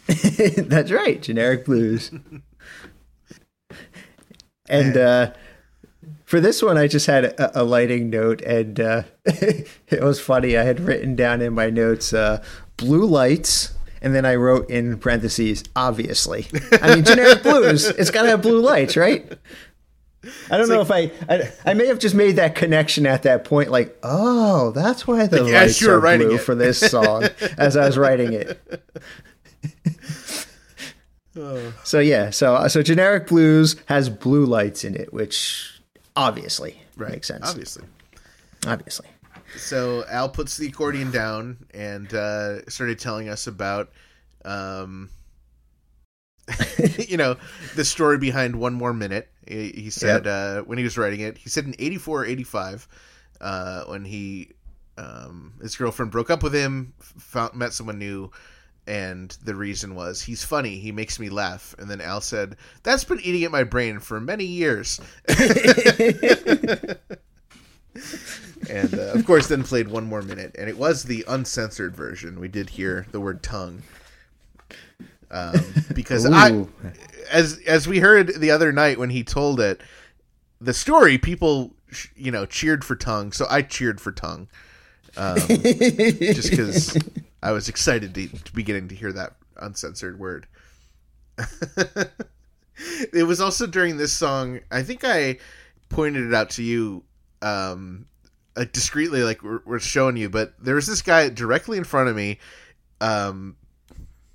[0.57, 2.11] That's right, generic blues.
[4.69, 5.33] and uh,
[6.25, 10.57] for this one, I just had a, a lighting note, and uh, it was funny.
[10.57, 12.43] I had written down in my notes uh,
[12.77, 16.47] blue lights, and then I wrote in parentheses, obviously.
[16.83, 19.31] I mean, generic blues, it's got to have blue lights, right?
[20.51, 23.45] I don't know if I, I I may have just made that connection at that
[23.45, 26.39] point, like, oh, that's why the Like, lights are blue it.
[26.39, 27.25] for this song,
[27.59, 28.59] as I was writing it.
[31.83, 35.81] So yeah, so so generic blues has blue lights in it, which
[36.17, 37.49] obviously makes sense.
[37.49, 37.85] Obviously.
[38.67, 39.07] Obviously.
[39.57, 43.91] So Al puts the accordion down and uh, started telling us about,
[44.45, 45.11] um,
[46.99, 47.37] you know,
[47.77, 49.31] the story behind One More Minute.
[49.47, 52.89] He, he said uh, when he was writing it, he said in 84 or 85,
[53.41, 54.51] uh, when he,
[54.99, 58.31] um, his girlfriend broke up with him, found, met someone new,
[58.87, 61.75] and the reason was he's funny, he makes me laugh.
[61.79, 65.01] And then Al said, That's been eating at my brain for many years.
[68.71, 72.41] and uh, of course then played one more minute and it was the uncensored version
[72.41, 73.83] we did hear the word tongue
[75.31, 75.55] um,
[75.95, 76.65] because i
[77.31, 79.81] as as we heard the other night when he told it
[80.61, 84.49] the story people sh- you know cheered for tongue so i cheered for tongue
[85.17, 86.99] um, just because
[87.45, 90.49] i was excited to, to be getting to hear that uncensored word.
[93.13, 95.39] It was also during this song i think i
[95.89, 97.05] pointed it out to you
[97.41, 98.07] um
[98.57, 102.09] like discreetly like we're, we're showing you but there was this guy directly in front
[102.09, 102.39] of me
[103.01, 103.57] um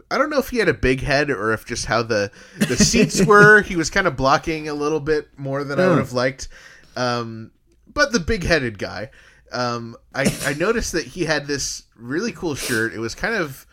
[0.09, 2.77] i don't know if he had a big head or if just how the the
[2.77, 3.61] seats were.
[3.61, 6.47] He was kind of blocking a little bit more than i would have liked.
[6.95, 7.51] Um
[7.93, 9.09] but the big headed guy
[9.51, 13.65] um i i noticed that he had this really cool shirt it was kind of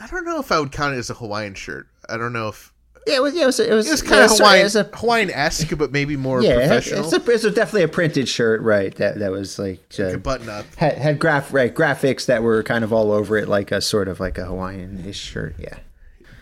[0.00, 2.48] i don't know if i would count it as a hawaiian shirt i don't know
[2.48, 2.72] if
[3.06, 3.34] Yeah, it was.
[3.34, 3.60] Yeah, it was.
[3.60, 5.92] It was, it was yeah, kind of sorry, Hawaiian, it was a- Hawaiian esque, but
[5.92, 7.04] maybe more yeah, it- professional.
[7.04, 8.94] it's, a, it's a definitely a printed shirt, right?
[8.96, 10.66] That that was like, uh, a button up.
[10.76, 14.08] had had graph right graphics that were kind of all over it, like a sort
[14.08, 15.54] of like a Hawaiian-ish shirt.
[15.58, 15.78] Yeah.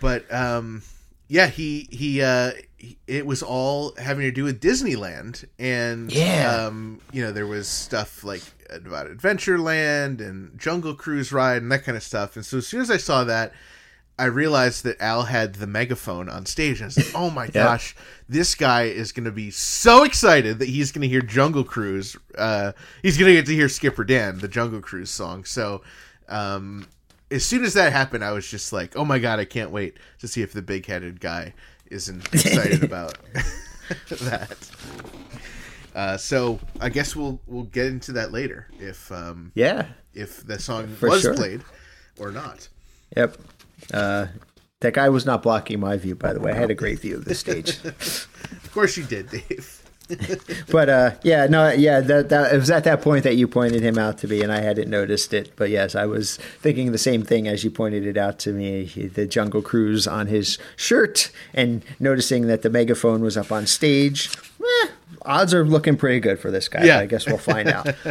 [0.00, 0.82] but um
[1.28, 6.66] yeah he he uh he- it was all having to do with disneyland and Yeah.
[6.66, 11.84] um you know there was stuff like about adventureland and jungle cruise ride and that
[11.84, 12.34] kind of stuff.
[12.36, 13.52] And so as soon as i saw that
[14.18, 16.80] i realized that al had the megaphone on stage.
[16.80, 17.94] And i was like oh my gosh
[18.28, 22.16] this guy is going to be so excited that he's going to hear jungle cruise
[22.36, 22.72] uh
[23.02, 25.44] he's going to get to hear skipper dan the jungle cruise song.
[25.44, 25.82] So
[26.28, 26.86] um
[27.30, 29.96] as soon as that happened, I was just like, "Oh my god, I can't wait
[30.20, 31.54] to see if the big-headed guy
[31.90, 33.16] isn't excited about
[34.10, 34.70] that."
[35.94, 39.86] Uh, so I guess we'll we'll get into that later if um, Yeah.
[40.14, 41.34] if the song For was sure.
[41.34, 41.62] played
[42.18, 42.68] or not.
[43.16, 43.36] Yep.
[43.94, 44.26] Uh,
[44.80, 46.52] that guy was not blocking my view, by the way.
[46.52, 47.78] I had a great view of the stage.
[48.62, 49.75] Of course you did, Dave.
[50.70, 53.82] but uh, yeah, no, yeah, that, that it was at that point that you pointed
[53.82, 55.52] him out to me, and I hadn't noticed it.
[55.56, 58.84] But yes, I was thinking the same thing as you pointed it out to me.
[58.84, 64.30] The Jungle Cruise on his shirt, and noticing that the megaphone was up on stage.
[64.60, 64.88] Eh,
[65.22, 66.84] odds are looking pretty good for this guy.
[66.84, 66.98] Yeah.
[66.98, 67.86] I guess we'll find out.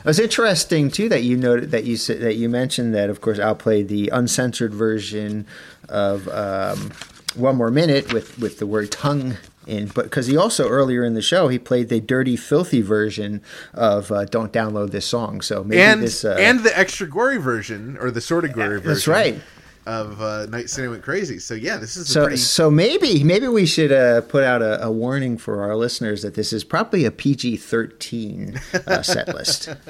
[0.00, 3.20] It was interesting too that you noted that you said that you mentioned that of
[3.20, 5.46] course Al played the uncensored version
[5.90, 6.90] of um,
[7.34, 9.36] One More Minute with with the word tongue
[9.66, 13.42] in, but because he also earlier in the show he played the dirty, filthy version
[13.74, 17.36] of uh, "Don't Download This Song." So maybe And this uh, and the extra gory
[17.38, 18.88] version or the sort of gory version.
[18.88, 19.40] that's right.
[19.86, 21.38] Of uh, Night City Went Crazy.
[21.38, 22.36] So yeah, this is So, pretty.
[22.36, 26.34] so maybe maybe we should uh, put out a, a warning for our listeners that
[26.34, 29.68] this is probably a PG thirteen uh, set list.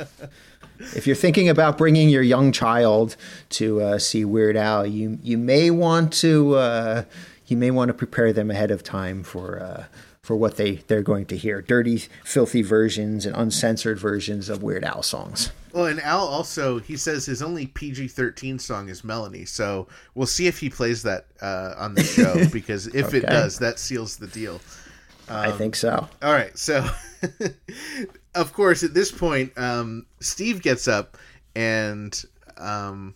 [0.96, 3.14] If you're thinking about bringing your young child
[3.50, 6.56] to uh, see Weird Al, you you may want to
[7.50, 9.84] you may want to prepare them ahead of time for uh,
[10.22, 14.84] for what they they're going to hear: dirty, filthy versions and uncensored versions of Weird
[14.84, 15.50] Al songs.
[15.72, 19.44] Well, and Al also he says his only PG thirteen song is Melanie.
[19.44, 23.58] So we'll see if he plays that uh, on the show because if it does,
[23.58, 24.60] that seals the deal.
[25.28, 26.08] I think so.
[26.22, 26.84] All right, so
[28.34, 31.16] of course at this point, um, Steve gets up
[31.54, 32.20] and
[32.58, 33.14] um,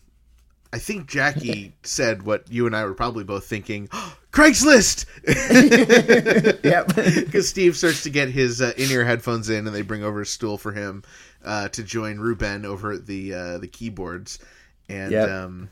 [0.75, 3.87] I think Jackie said what you and I were probably both thinking:
[4.33, 5.07] Craigslist,
[6.65, 6.87] Yep.
[7.27, 10.27] because Steve starts to get his uh, in-ear headphones in, and they bring over a
[10.27, 11.05] stool for him
[11.45, 14.41] uh, to join Ruben over at the uh, the keyboards,
[14.89, 15.29] and Yep.
[15.31, 15.71] um,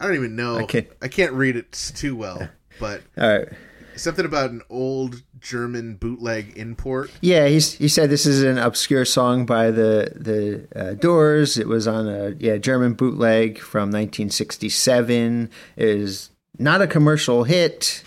[0.00, 0.56] I don't even know.
[0.56, 2.48] I can't- can't read it too well,
[2.80, 3.48] but All right.
[3.96, 7.10] Something about an old German bootleg import.
[7.20, 11.58] Yeah, he's, he said this is an obscure song by the the uh, Doors.
[11.58, 15.50] It was on a yeah German bootleg from 1967.
[15.76, 18.02] It is not a commercial hit.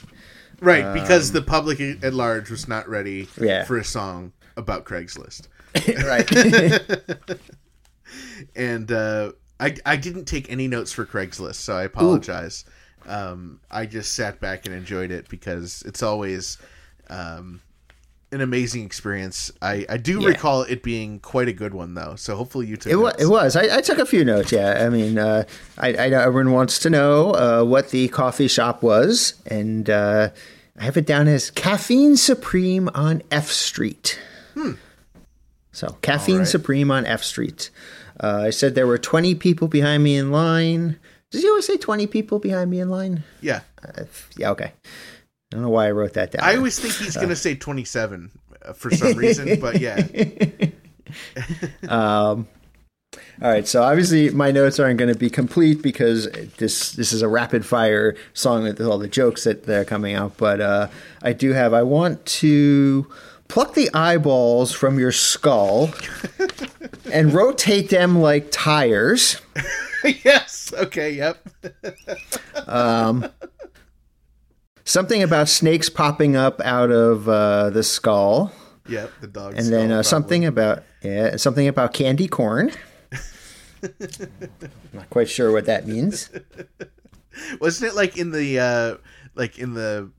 [0.62, 3.64] Right, because the public at large was not ready Um, Yeah.
[3.66, 5.48] for a song about Craigslist.
[6.06, 7.40] right.
[8.56, 12.64] And uh, I, I didn't take any notes for Craigslist, so I apologize.
[13.08, 16.58] Um, I just sat back and enjoyed it because it's always
[17.10, 17.62] um,
[18.32, 19.52] an amazing experience.
[19.62, 20.30] I, I do Yeah.
[20.30, 23.14] recall it being quite a good one, though, so hopefully you took It was.
[23.20, 23.56] It was.
[23.56, 24.52] I, I took a few notes.
[24.52, 24.84] Yeah.
[24.86, 25.44] I mean, uh,
[25.78, 30.30] I, I know everyone wants to know uh, what the coffee shop was, and uh,
[30.80, 34.20] I have it down as Caffeine Supreme on F Street.
[35.72, 36.48] So, Caffeine right.
[36.48, 37.70] Supreme on F Street.
[38.20, 40.98] Uh, I said there were 20 people behind me in line.
[41.36, 43.22] Does he always say 20 people behind me in line?
[43.42, 43.60] Yeah.
[43.84, 44.04] Uh,
[44.38, 44.72] yeah, okay.
[44.86, 44.90] I
[45.52, 46.46] don't know why I wrote that down.
[46.46, 48.32] I always think he's going to say 27
[48.62, 49.98] uh, for some reason, but yeah.
[51.90, 52.48] um,
[53.42, 57.22] All right, so obviously my notes aren't going to be complete because this this is
[57.22, 60.38] a rapid fire song with all the jokes that that are coming out.
[60.38, 60.88] But uh,
[61.22, 61.74] I do have.
[61.74, 63.08] I want to
[63.48, 65.92] pluck the eyeballs from your skull
[67.12, 69.42] and rotate them like tires.
[70.04, 70.74] yes.
[70.76, 71.46] Okay, yep.
[72.68, 73.30] um,
[74.88, 78.52] Something about snakes popping up out of uh, the skull,
[78.88, 79.56] Yep, the dog.
[79.58, 82.72] and then uh, something about yeah, something about candy corn.
[84.94, 86.30] Not quite sure what that means.
[87.60, 88.98] Wasn't it like in the uh
[89.34, 90.12] like in the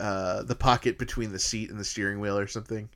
[0.00, 2.88] uh the pocket between the seat and the steering wheel or something?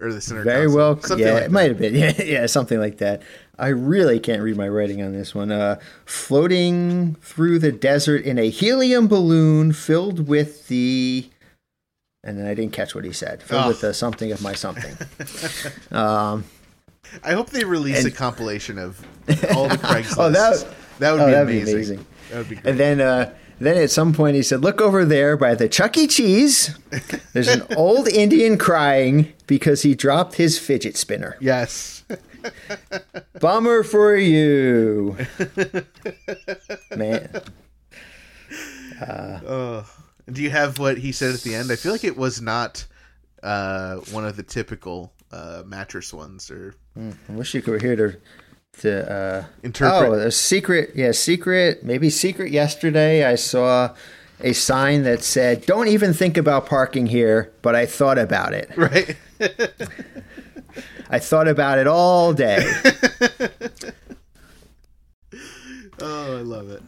[0.00, 0.76] Or the center Very console?
[0.76, 1.00] well.
[1.02, 1.94] Something yeah, like it might have been.
[1.96, 3.22] Yeah, yeah, something like that.
[3.58, 5.50] I really can't read my writing on this one.
[5.50, 11.28] Uh, floating through the desert in a helium balloon filled with the.
[12.24, 13.42] And then I didn't catch what he said.
[13.42, 13.68] Filled Oh.
[13.68, 14.94] with the something of my something.
[15.90, 15.90] that.
[17.24, 19.00] I hope they release a compilation of
[19.54, 20.14] all the Craigslist.
[20.18, 20.66] Oh, that-
[20.98, 21.74] that would oh, be, that'd be amazing.
[21.76, 22.06] amazing.
[22.30, 22.66] That would be great.
[22.66, 25.96] And then, uh, then at some point he said, "Look over there by the Chuck
[25.96, 26.06] E.
[26.06, 26.76] Cheese.
[27.32, 31.36] There's an old Indian crying because he dropped his fidget spinner.
[31.40, 32.04] yes.
[33.40, 35.16] Bummer for you,
[36.96, 37.28] man."
[40.30, 41.70] Do you have what he said at the end?
[41.72, 42.86] I feel like it was not
[43.42, 48.16] uh one of the typical uh mattress ones or I wish you could hear to
[48.78, 50.10] to uh, Interpret.
[50.10, 50.92] Oh, a secret.
[50.94, 51.84] Yeah, secret.
[51.84, 52.50] Maybe secret.
[52.50, 53.94] Yesterday, I saw
[54.40, 58.70] a sign that said, "Don't even think about parking here," but I thought about it.
[58.76, 59.16] right.
[61.10, 62.58] I thought about it all day.
[66.00, 66.82] Oh, I love it.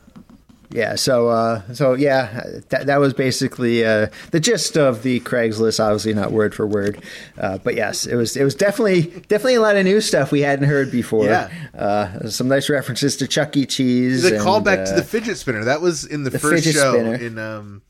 [0.70, 5.82] Yeah, so uh, so yeah, that, that was basically uh, the gist of the Craigslist.
[5.82, 7.02] Obviously, not word for word,
[7.38, 10.40] uh, but yes, it was it was definitely definitely a lot of new stuff we
[10.42, 11.24] hadn't heard before.
[11.26, 11.50] Yeah.
[11.74, 13.66] uh, some nice references to Chuck E.
[13.66, 14.22] Cheese.
[14.22, 15.64] The callback to uh, the fidget spinner.
[15.64, 17.14] That was in the, the first show spinner.
[17.14, 17.82] in um,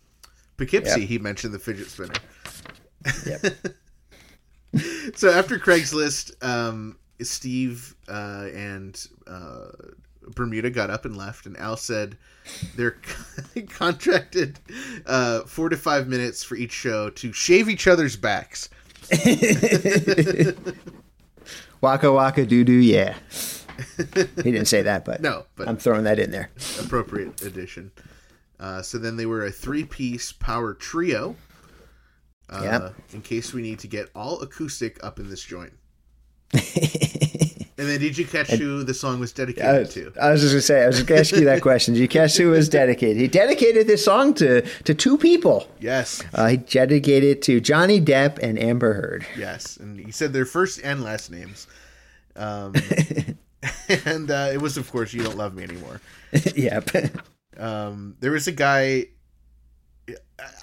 [0.57, 1.01] Poughkeepsie.
[1.01, 1.09] Yep.
[1.09, 2.15] He mentioned the fidget spinner.
[3.27, 3.55] Yep.
[5.17, 9.67] So after Craigslist, um, Steve uh, and uh,
[10.35, 12.17] Bermuda got up and left, and Al said
[12.77, 12.97] they're
[13.69, 14.59] contracted
[15.07, 18.69] uh, four to five minutes for each show to shave each other's backs.
[21.81, 23.15] Waka waka doo doo, yeah.
[23.97, 24.05] he
[24.43, 26.51] didn't say that, but No, but- I'm throwing that in there.
[26.79, 27.91] appropriate addition.
[28.59, 31.37] Uh, so then they were a three-piece power trio.
[32.51, 32.95] Uh, Yep.
[33.15, 35.73] In case we need to get all acoustic up in this joint.
[37.81, 40.13] and then, did you catch who the song was dedicated I to?
[40.21, 41.95] I was just gonna say, I was just gonna ask you that question.
[41.95, 43.17] Did you catch who was dedicated?
[43.17, 45.67] He dedicated this song to to two people.
[45.81, 49.27] Yes, Uh, he dedicated it to Johnny Depp and Amber Heard.
[49.37, 51.67] yes, and he said their first and last names.
[52.37, 52.75] Um,
[54.07, 56.01] and uh, it was, of course, "You Don't Love Me Anymore."
[56.55, 56.91] yep.
[57.59, 59.07] Um, there was a guy.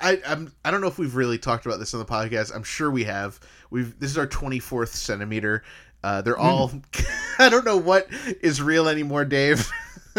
[0.02, 2.54] I I'm I don't know if we've really talked about this on the podcast.
[2.56, 3.40] I'm sure we have.
[3.70, 5.64] We've this is our 24th centimeter.
[6.04, 6.72] Uh, they're all.
[7.40, 8.08] I don't know what
[8.42, 9.70] is real anymore, Dave.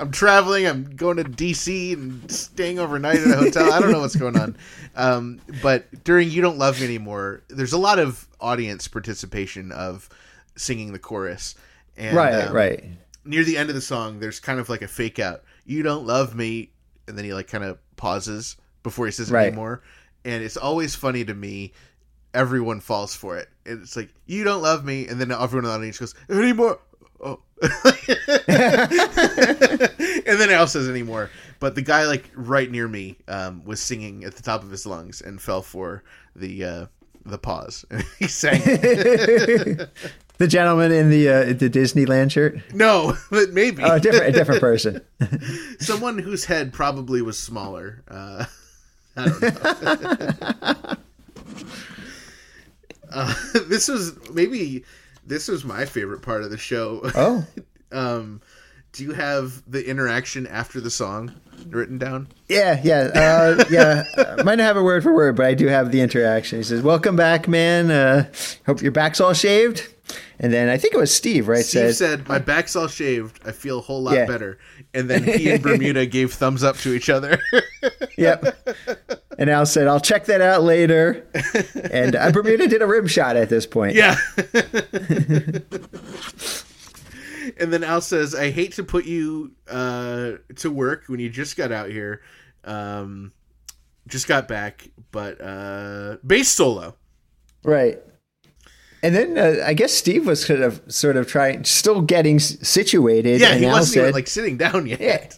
[0.00, 0.66] I'm traveling.
[0.66, 3.72] I'm going to DC and staying overnight at a hotel.
[3.72, 4.56] I don't know what's going on.
[4.96, 10.08] Um, but during "You Don't Love Me Anymore," there's a lot of audience participation of
[10.56, 11.54] singing the chorus.
[11.96, 12.84] And, right, um, right.
[13.24, 15.42] near the end of the song, there's kind of like a fake out.
[15.64, 16.70] You don't love me,
[17.08, 19.46] and then he like kind of pauses before he says it Right.
[19.48, 19.82] anymore.
[20.24, 21.72] And it's always funny to me.
[22.32, 23.48] Everyone falls for it.
[23.66, 26.78] And it's like you don't love me, and then everyone in the audience goes anymore.
[27.22, 27.70] Oh, and
[30.40, 31.30] then Al says anymore.
[31.58, 34.86] But the guy like right near me um, was singing at the top of his
[34.86, 36.02] lungs and fell for
[36.34, 36.86] the uh,
[37.26, 37.84] the pause.
[38.18, 38.60] he sang.
[40.38, 42.56] The gentleman in the uh, the Disneyland shirt.
[42.72, 45.02] no, but maybe Oh, a different, a different person.
[45.80, 48.02] someone whose head probably was smaller.
[48.08, 48.46] Uh,
[49.18, 50.96] I don't know.
[53.12, 53.34] Uh,
[53.68, 54.84] this was maybe
[55.26, 57.00] this was my favorite part of the show.
[57.14, 57.44] Oh,
[57.92, 58.40] Um,
[58.92, 61.32] do you have the interaction after the song
[61.68, 62.28] written down?
[62.48, 64.04] yeah, yeah, uh, yeah.
[64.16, 66.58] Uh, might not have a word for word, but I do have the interaction.
[66.58, 67.90] He says, "Welcome back, man.
[67.90, 68.30] Uh,
[68.66, 69.92] hope your back's all shaved."
[70.38, 71.64] And then I think it was Steve, right?
[71.64, 73.40] Steve said, "My back's all shaved.
[73.44, 74.26] I feel a whole lot Yeah.
[74.26, 74.58] better."
[74.94, 77.40] And then he and Bermuda gave thumbs up to each other.
[78.16, 78.56] Yep.
[79.40, 81.26] And Al said, "I'll check that out later."
[81.90, 83.96] And uh, Bermuda did a rim shot at this point.
[83.96, 84.16] Yeah.
[87.58, 91.56] and then Al says, "I hate to put you uh, to work when you just
[91.56, 92.20] got out here,
[92.64, 93.32] um,
[94.06, 96.94] just got back, but uh, bass solo."
[97.64, 97.98] Right.
[99.02, 103.40] And then uh, I guess Steve was sort of sort of trying, still getting situated.
[103.40, 105.00] Yeah, he wasn't even like sitting down yet.
[105.00, 105.30] Yeah.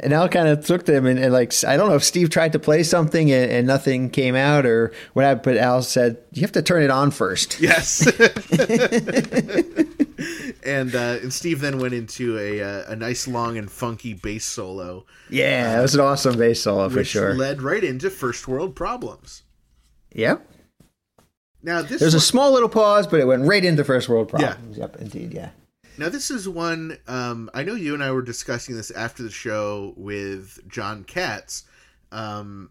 [0.00, 2.52] And Al kind of took them and, and like I don't know if Steve tried
[2.52, 6.52] to play something and, and nothing came out or whatever, but Al said you have
[6.52, 7.60] to turn it on first.
[7.60, 8.06] Yes.
[10.64, 14.44] and uh, and Steve then went into a uh, a nice long and funky bass
[14.44, 17.34] solo, Yeah, it was an awesome bass solo for sure.
[17.34, 19.42] led right into first world problems.
[20.12, 20.46] yep.
[21.62, 24.76] Now this There's a small little pause, but it went right into first world problems.
[24.76, 24.84] Yeah.
[24.84, 25.34] Yep, indeed.
[25.34, 25.50] Yeah.
[25.98, 29.30] Now this is one um, I know you and I were discussing this after the
[29.30, 31.64] show with John Katz.
[32.12, 32.70] Um,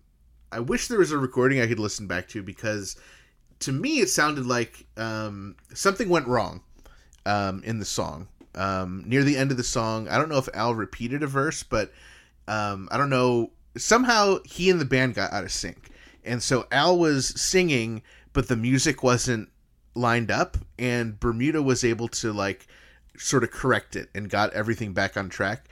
[0.51, 2.95] I wish there was a recording I could listen back to because
[3.61, 6.61] to me it sounded like um, something went wrong
[7.25, 8.27] um, in the song.
[8.53, 11.63] Um, near the end of the song, I don't know if Al repeated a verse,
[11.63, 11.91] but
[12.47, 13.51] um, I don't know.
[13.75, 15.89] Somehow he and the band got out of sync,
[16.23, 18.01] and so Al was singing,
[18.31, 19.49] but the music wasn't
[19.93, 22.67] lined up, and Bermuda was able to like
[23.17, 25.67] sort of correct it and got everything back on track.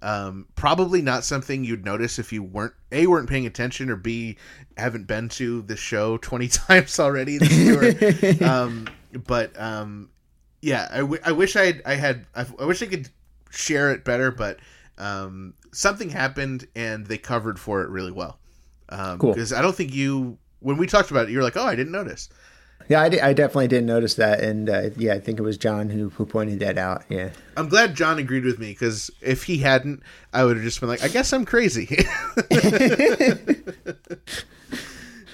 [0.00, 4.36] Um, probably not something you'd notice if you weren't a weren't paying attention or b
[4.76, 7.38] haven't been to the show twenty times already
[8.44, 8.86] um,
[9.26, 10.10] but um,
[10.60, 13.08] yeah, I, w- I wish I had, I had I, I wish I could
[13.50, 14.58] share it better, but
[14.98, 18.38] um, something happened and they covered for it really well.
[18.88, 19.32] Um, Cool.
[19.34, 21.92] Because I don't think you when we talked about it, you're like, oh, I didn't
[21.92, 22.28] notice.
[22.88, 26.08] Yeah, I, definitely didn't notice that, and uh, yeah, I think it was John who
[26.08, 27.04] who pointed that out.
[27.10, 27.30] Yeah.
[27.56, 30.02] I'm glad John agreed with me because if he hadn't,
[30.32, 31.86] I would have just been like, I guess I'm crazy.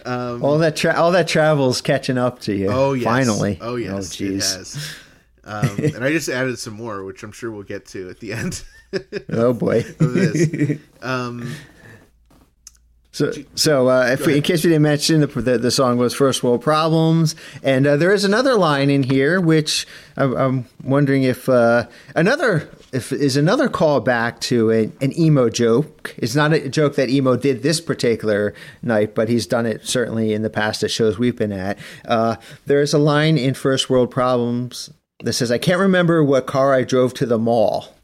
[0.06, 2.68] all that tra- all that travel's catching up to you.
[2.70, 3.58] oh yes, Finally.
[3.60, 5.00] oh yes, Oh jeez.
[5.46, 8.32] Um, and I just added some more, which I'm sure we'll get to at the
[8.32, 8.64] end
[9.28, 9.84] Oh boy.
[11.02, 11.54] Um,
[13.14, 16.12] So, so uh, if we, in case we didn't mention, the, the, the song was
[16.12, 17.36] First World Problems.
[17.62, 19.86] And uh, there is another line in here, which
[20.16, 21.86] I'm, I'm wondering if uh,
[22.16, 26.12] another if is another callback to a, an emo joke.
[26.18, 28.52] It's not a joke that emo did this particular
[28.82, 31.78] night, but he's done it certainly in the past at shows we've been at.
[32.04, 32.34] Uh,
[32.66, 34.90] there is a line in First World Problems
[35.20, 37.94] that says, I can't remember what car I drove to the mall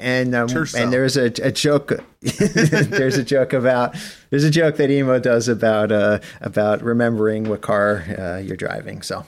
[0.00, 3.94] and um, and there's a, a joke there's a joke about
[4.30, 9.02] there's a joke that emo does about uh about remembering what car uh, you're driving
[9.02, 9.24] so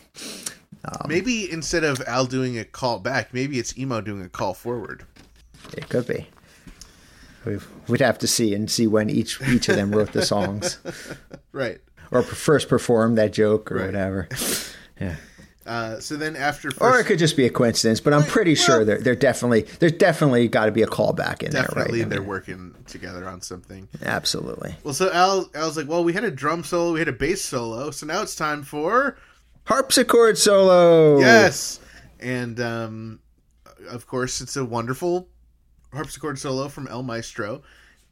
[1.06, 5.04] maybe instead of Al doing a call back, maybe it's emo doing a call forward.
[5.76, 6.26] it could be
[7.44, 10.78] We've, we'd have to see and see when each each of them wrote the songs
[11.52, 11.80] Right.
[12.10, 13.86] or first performed that joke or Right.
[13.86, 14.28] whatever
[15.00, 15.16] yeah
[15.64, 18.54] Uh, so then after first, or it could just be a coincidence but i'm pretty
[18.56, 22.06] sure they're, they're definitely there's definitely got to be a callback in definitely there right?
[22.06, 23.88] I they're mean, working together on something.
[24.04, 24.74] absolutely.
[24.82, 27.42] Well, so Al, Al's like, well, we had a drum solo, we had a bass
[27.42, 29.16] solo, so now it's time for
[29.66, 31.20] harpsichord solo!
[31.20, 31.78] Yes,
[32.18, 33.20] and um,
[33.88, 35.28] of course it's a wonderful
[35.92, 37.62] harpsichord solo from El Maestro,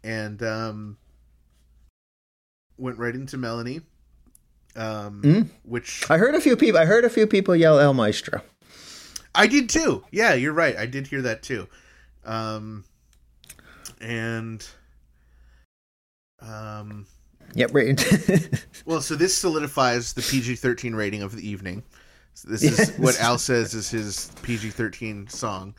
[0.05, 0.97] and um,
[2.79, 3.81] went right into Melanie,
[4.77, 5.41] um, Hmm?
[5.65, 6.81] which I heard a few people.
[6.81, 8.43] I heard a few people yell El Maestro.
[9.35, 10.05] I did too.
[10.11, 10.77] Yeah, you're right.
[10.77, 11.69] I did hear that too.
[12.25, 12.85] Um,
[14.01, 14.67] and
[16.41, 17.07] um,
[17.55, 18.65] Yep, right.
[18.85, 21.83] well, so this solidifies the PG-13 rating of the evening.
[22.35, 25.75] So this is what Al says is his PG-13 song,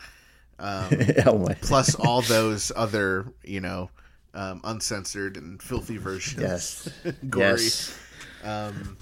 [0.60, 0.90] um,
[1.62, 3.90] plus all those other, you know,
[4.34, 6.42] um, uncensored and filthy versions.
[6.42, 6.90] Yes.
[7.30, 7.62] gory.
[7.62, 7.98] Yes.
[8.44, 8.98] Um,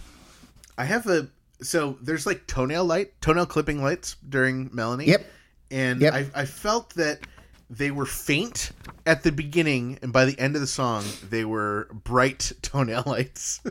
[0.77, 1.27] I have a
[1.61, 5.07] so there's like toenail light, toenail clipping lights during Melanie.
[5.07, 5.25] Yep.
[5.71, 6.13] And Yep.
[6.13, 7.19] I, I felt that
[7.69, 8.71] they were faint
[9.05, 13.61] at the beginning, and by the end of the song, they were bright toenail lights.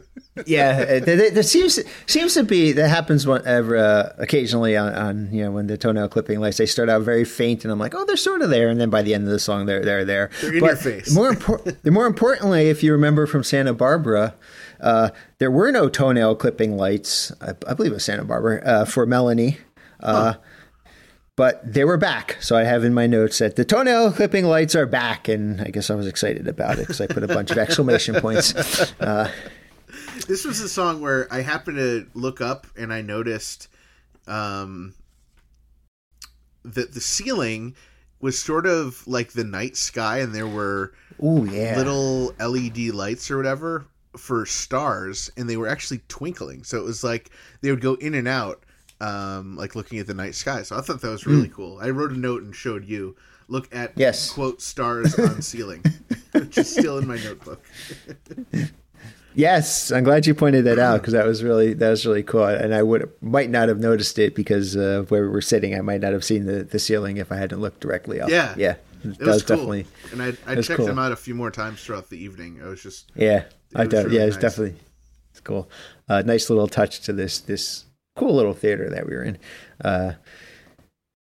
[0.47, 5.43] Yeah, uh, there, seems seems to be that happens whenever uh, occasionally on, on you
[5.43, 8.05] know when the toenail clipping lights they start out very faint and I'm like oh
[8.05, 10.31] they're sort of there and then by the end of the song they're they're there.
[10.41, 11.13] They're in but your face.
[11.13, 14.37] More impor- more importantly, if you remember from Santa Barbara,
[14.81, 17.33] uh, there were no toenail clipping lights.
[17.41, 19.59] I, I believe it was Santa Barbara uh, for Melanie.
[20.01, 20.35] Uh,
[21.37, 24.75] But they were back, so I have in my notes that the toenail clipping lights
[24.75, 27.53] are back, and I guess I was excited about it because I put a bunch
[27.53, 28.53] of exclamation points.
[29.01, 29.31] Uh,
[30.27, 33.69] this was a song where I happened to look up and I noticed
[34.27, 34.95] um,
[36.65, 37.77] that the ceiling
[38.21, 43.31] was sort of like the night sky, and there were ooh, yeah, little LED lights
[43.31, 43.85] or whatever
[44.17, 46.65] for stars, and they were actually twinkling.
[46.65, 47.31] So it was like
[47.61, 48.65] they would go in and out,
[49.01, 50.63] um, like looking at the night sky.
[50.63, 51.79] So I thought that was really cool.
[51.81, 53.17] I wrote a note and showed you.
[53.51, 54.31] Look at Yes.
[54.31, 55.83] quote stars on ceiling,
[56.33, 57.65] which is still in my notebook.
[59.35, 62.45] Yes, I'm glad you pointed that out because that was really that was really cool,
[62.45, 65.81] and I would might not have noticed it because uh, where we were sitting, I
[65.81, 68.31] might not have seen the, the ceiling if I hadn't looked directly up.
[68.31, 68.55] Yeah.
[68.57, 68.75] yeah,
[69.05, 69.57] It was, cool.
[69.57, 70.87] definitely and I, I checked cool.
[70.87, 72.61] them out a few more times throughout the evening.
[72.63, 73.45] I was just yeah.
[73.75, 74.43] I really yeah, it's nice.
[74.43, 74.79] definitely
[75.31, 75.71] it's cool.
[76.09, 77.85] Uh, nice little touch to this this
[78.17, 79.39] cool little theater that we were in,
[79.85, 80.13] uh,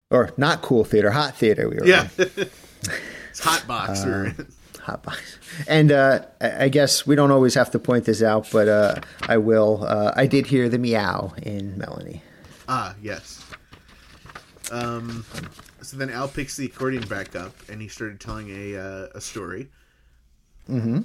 [0.09, 2.07] or not cool theater, hot theater we were yeah.
[2.17, 2.29] in.
[3.29, 4.03] it's hot box.
[4.03, 4.47] we were in.
[4.81, 5.37] hot box.
[5.67, 8.95] And uh, I I guess we don't always have to point this out, but uh,
[9.27, 9.85] I will.
[9.85, 12.23] Uh, I did hear the meow in Melanie.
[12.67, 13.45] Ah, yes.
[14.71, 15.25] Um,
[15.81, 19.21] so then Al picks the accordion back up, and he started telling a uh, a
[19.21, 19.69] story.
[20.69, 21.01] Mm-hmm.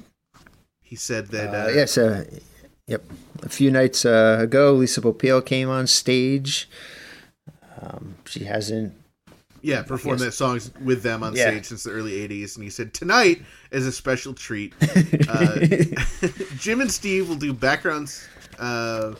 [0.82, 2.24] He said that uh, Uh, yes, uh,
[2.86, 3.02] yep.
[3.42, 6.68] A few nights uh, ago, Lisa Popeil came on stage.
[7.80, 8.94] Um, she hasn't.
[9.62, 11.50] yeah, performed that songs with them on Yeah.
[11.50, 14.74] stage since the early '80s, and he said tonight is a special treat.
[15.28, 15.58] Uh,
[16.58, 18.26] Jim and Steve will do backgrounds,
[18.64, 19.14] uh,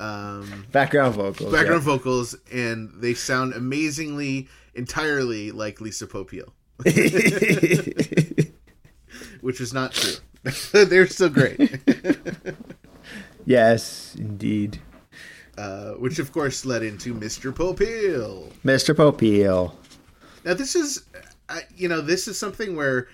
[0.00, 1.52] um, Background vocals.
[1.52, 1.92] background yeah.
[1.92, 6.50] vocals, and they sound amazingly, entirely like Lisa Popeil,
[9.42, 10.14] which is not true.
[10.84, 11.78] They're still great.
[13.44, 14.80] yes, indeed.
[15.58, 17.52] uh, which of course led into Mr.
[17.52, 18.50] Popeil.
[18.64, 18.94] Mr.
[18.94, 19.74] Popeil.
[20.44, 21.04] Now this is,
[21.50, 23.08] uh, you know, this is something where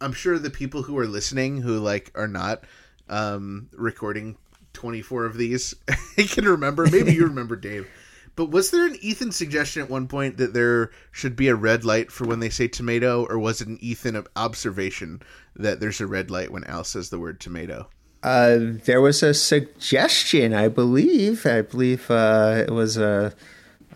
[0.00, 2.62] I'm sure the people who are listening who like are not
[3.08, 4.36] um, recording
[4.72, 5.74] 24 of these
[6.18, 6.86] I can remember.
[6.86, 7.88] Maybe you remember, Dave.
[8.34, 11.84] But was there an Ethan suggestion at one point that there should be a red
[11.84, 15.22] light for when they say tomato, or was it an Ethan observation
[15.54, 17.88] that there's a red light when Al says the word tomato?
[18.22, 21.44] Uh, there was a suggestion, I believe.
[21.44, 23.32] I believe uh, it was uh,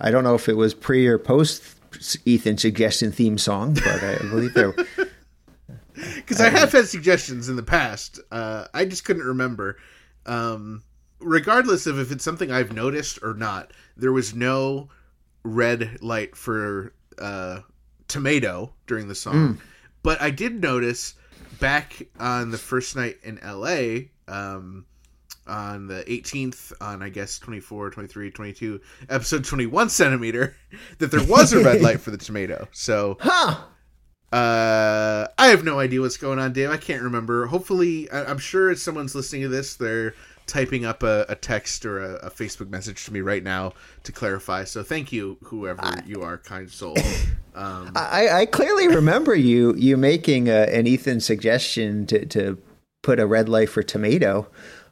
[0.00, 1.62] I don't know if it was pre or post
[2.24, 4.74] Ethan suggestion theme song, but I believe there.
[6.16, 8.20] because I have had suggestions in the past.
[8.30, 9.78] Uh, I just couldn't remember.
[10.26, 10.82] Um,
[11.20, 14.88] regardless of if it's something I've noticed or not, there was no
[15.44, 17.60] red light for uh,
[18.08, 19.60] tomato during the song.
[20.02, 21.14] But I did notice
[21.58, 24.86] back on the first night in LA, um,
[25.46, 30.56] on the 18th, on I guess 24, 23, 22, episode 21 centimeter,
[30.98, 32.68] that there was a red light for the tomato.
[32.72, 33.16] So.
[33.20, 33.64] Huh.
[34.32, 36.70] Uh, I have no idea what's going on, Dave.
[36.70, 37.46] I can't remember.
[37.46, 40.14] Hopefully, I- I'm sure if someone's listening to this, they're
[40.46, 43.72] typing up a, a text or a, a Facebook message to me right now
[44.04, 44.64] to clarify.
[44.64, 46.96] So thank you, whoever you are, kind soul.
[47.56, 52.58] Um, I, I clearly remember you you making a, an Ethan suggestion to, to
[53.02, 54.46] put a red light for tomato.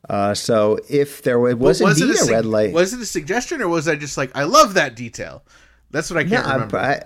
[0.09, 3.01] Uh, so if there wa- was, was it indeed a, sug- red light, Was it
[3.01, 5.45] a suggestion, or was I just like, I love that detail?
[5.91, 6.79] That's what I can't Yeah, remember.
[6.79, 7.03] I,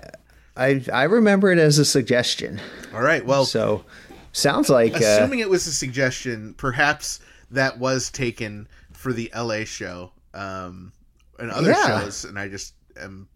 [0.59, 2.61] I I remember it as a suggestion.
[2.93, 3.85] All right, well, So
[4.33, 7.21] sounds like uh, assuming it was a suggestion, perhaps
[7.53, 10.93] that was taken for the LA show um,
[11.39, 12.01] and other Yeah.
[12.01, 13.29] shows, and I just am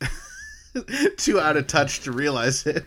[1.16, 2.84] too out of touch to realize it.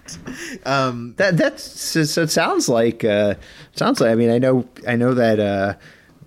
[0.65, 3.35] Um, that that's so, it sounds like uh,
[3.75, 5.73] sounds like I mean I know I know that uh,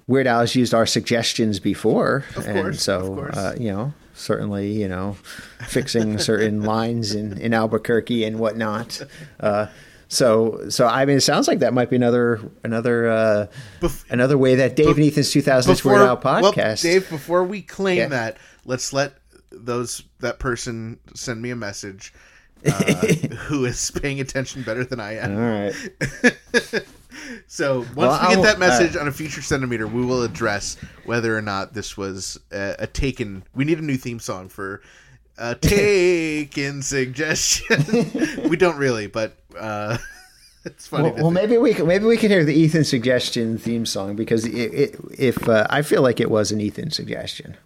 [0.07, 3.37] Weird Al's used our suggestions before, Of and so of course.
[3.37, 5.17] Uh, you know certainly you know
[5.67, 9.03] fixing certain lines in in Albuquerque and whatnot.
[9.41, 9.67] Uh,
[10.09, 13.47] so so I mean it sounds like that might be another another uh,
[13.81, 16.83] Bef- another way that Dave and Ethan's 2000 Weird Al well, podcast.
[16.83, 18.09] Dave, before we claim Yeah.
[18.09, 19.15] that, let's let
[19.51, 22.13] those that person send me a message.
[22.67, 22.71] Uh,
[23.47, 25.37] who is paying attention better than I am?
[25.37, 26.85] all right.
[27.47, 31.37] So once Well, we get that message on a future centimeter, we will address whether
[31.37, 33.45] or not this was a, a taken.
[33.55, 34.83] We need a new theme song for
[35.39, 38.49] a taken suggestion.
[38.49, 39.99] we don't really, but uh,
[40.65, 41.11] it's funny.
[41.11, 44.45] Well, well, maybe we could, maybe we can hear the Ethan suggestion theme song because
[44.45, 47.57] it, it, if uh, I feel like it was an Ethan suggestion.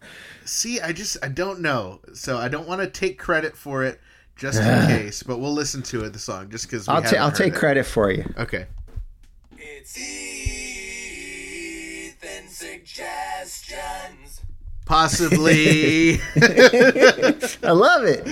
[0.44, 4.00] See, I just I don't know, so I don't want to take credit for it
[4.36, 5.22] just in case.
[5.22, 8.10] But we'll listen to it, the song, just because I'll, ta- I'll take credit for
[8.10, 8.24] you.
[8.38, 8.66] Okay.
[9.70, 9.98] It's
[12.08, 14.40] Ethan Suggestions.
[14.86, 16.12] Possibly.
[17.62, 18.26] I love it.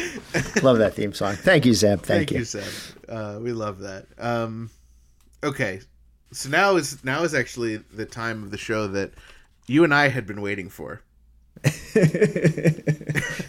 [0.62, 1.34] love that theme song.
[1.34, 2.00] Thank you, Zeb.
[2.00, 2.64] Thank, Thank you, Zeb.
[3.06, 4.06] Uh, we love that.
[4.16, 4.70] Um,
[5.44, 5.80] okay,
[6.32, 9.12] so now is now is actually the time of the show that
[9.66, 11.02] you and I had been waiting for.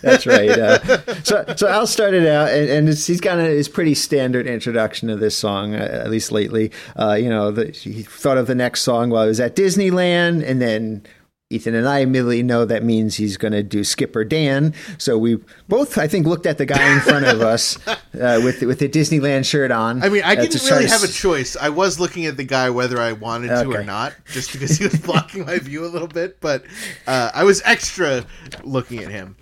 [0.02, 0.50] That's right.
[0.50, 5.10] Uh, so, so Al started out, and, and he's got a, his pretty standard introduction
[5.10, 6.72] of this song, uh, at least lately.
[6.98, 10.44] Uh, you know, the, he thought of the next song while he was at Disneyland,
[10.44, 11.06] and then
[11.50, 14.74] Ethan and I immediately know that means he's going to do Skipper Dan.
[14.98, 15.40] So we
[15.70, 18.90] both, I think, looked at the guy in front of us uh, with with the
[18.90, 20.04] Disneyland shirt on.
[20.04, 21.56] I mean, I uh, didn't really to have a choice.
[21.56, 24.84] I was looking at the guy whether I wanted to or not, just because he
[24.84, 26.42] was blocking my view a little bit.
[26.42, 26.66] But
[27.08, 28.26] uh, I was extra
[28.66, 29.38] looking at him.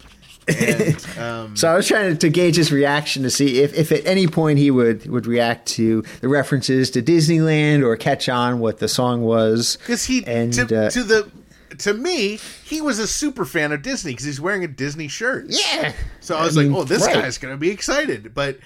[0.47, 3.91] And, um, So I was trying to, to gauge his reaction to see if, if
[3.91, 8.60] at any point he would, would react to the references to Disneyland or catch on
[8.60, 9.78] what the song was.
[9.78, 11.32] because he and to, uh, to the
[11.80, 15.45] to me he was a super fan of Disney because he's wearing a Disney shirt.
[15.49, 15.93] yeah.
[16.19, 17.15] So I was I like, oh, this right.
[17.15, 18.34] guy's gonna be excited.
[18.34, 18.59] But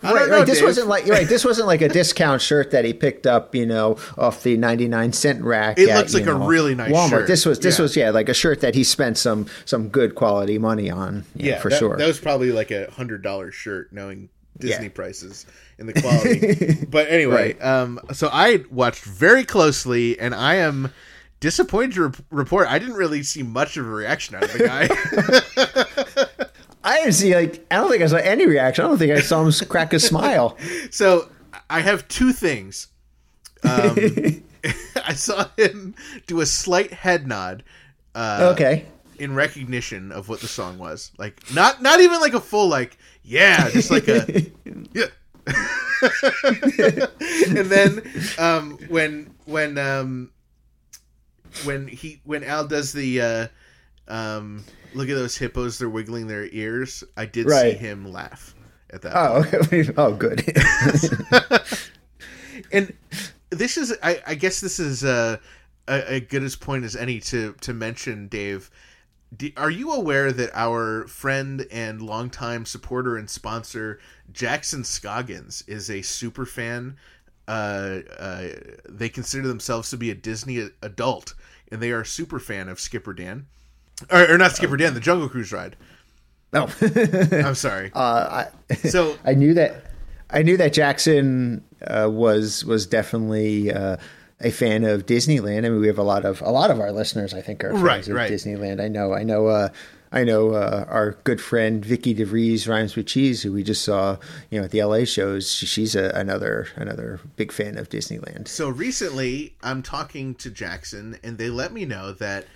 [0.00, 0.36] I Right, don't know.
[0.38, 0.46] right.
[0.46, 0.66] This Dave.
[0.66, 1.26] wasn't like right.
[1.28, 4.86] This wasn't like a discount shirt that he picked up, you know, off the ninety
[4.86, 5.76] nine cent rack.
[5.78, 7.10] It at, looks like you a really nice Walmart.
[7.10, 7.26] shirt.
[7.26, 7.82] This was this Yeah.
[7.82, 11.24] was yeah, like a shirt that he spent some some good quality money on.
[11.34, 11.96] Yeah, yeah, for that, sure.
[11.96, 14.90] That was probably like a hundred dollar shirt, knowing Disney Yeah.
[14.90, 15.46] prices
[15.80, 16.84] and the quality.
[16.88, 20.92] but anyway, um, so I watched very closely, and I am
[21.40, 24.58] disappointed to rep- report I didn't really see much of a reaction out of the
[24.64, 24.88] guy.
[26.84, 28.84] I didn't see like I don't think I saw any reaction.
[28.84, 30.56] I don't think I saw him crack a smile.
[30.90, 31.28] so
[31.68, 32.88] I have two things.
[33.64, 33.96] Um,
[35.04, 35.94] I saw him
[36.26, 37.62] do a slight head nod.
[38.14, 38.86] Uh, Okay.
[39.18, 41.12] in recognition of what the song was.
[41.18, 44.50] Like not not even like a full like yeah, just like a
[44.92, 45.06] yeah.
[47.48, 48.02] and then
[48.38, 50.30] um when when um
[51.64, 53.46] when he when Al does the uh
[54.08, 58.54] um look at those hippos they're wiggling their ears, I did see him laugh
[58.90, 59.16] at that.
[59.16, 59.44] Oh,
[59.96, 60.40] oh, good.
[62.72, 62.92] and
[63.50, 65.38] this is I, I guess this is uh,
[65.86, 68.70] a, a good as point as any to to mention dave.
[69.58, 74.00] Are you aware that our friend and longtime supporter and sponsor
[74.32, 76.96] jackson scoggins is a super fan?
[77.46, 78.48] Uh, uh,
[78.88, 81.34] they consider themselves to be a disney adult
[81.70, 83.46] and they are a super fan of skipper dan
[84.10, 85.76] or, or not skipper dan the jungle cruise ride
[86.54, 86.74] Oh,
[87.30, 87.90] I'm sorry.
[87.94, 88.46] Uh,
[88.88, 89.84] so I knew that.
[90.30, 93.98] I knew that Jackson uh, was was definitely uh,
[94.40, 95.58] a fan of Disneyland.
[95.66, 97.34] I mean, we have a lot of a lot of our listeners.
[97.34, 98.32] I think are fans Right, of right.
[98.32, 98.80] Disneyland.
[98.80, 99.12] I know.
[99.12, 99.68] I know.
[100.10, 104.16] I know uh, our good friend Vicky DeVries rhymes with cheese, who we just saw,
[104.50, 105.50] you know, at the LA shows.
[105.50, 108.48] She's a, another another big fan of Disneyland.
[108.48, 112.46] So recently, I'm talking to Jackson, and they let me know that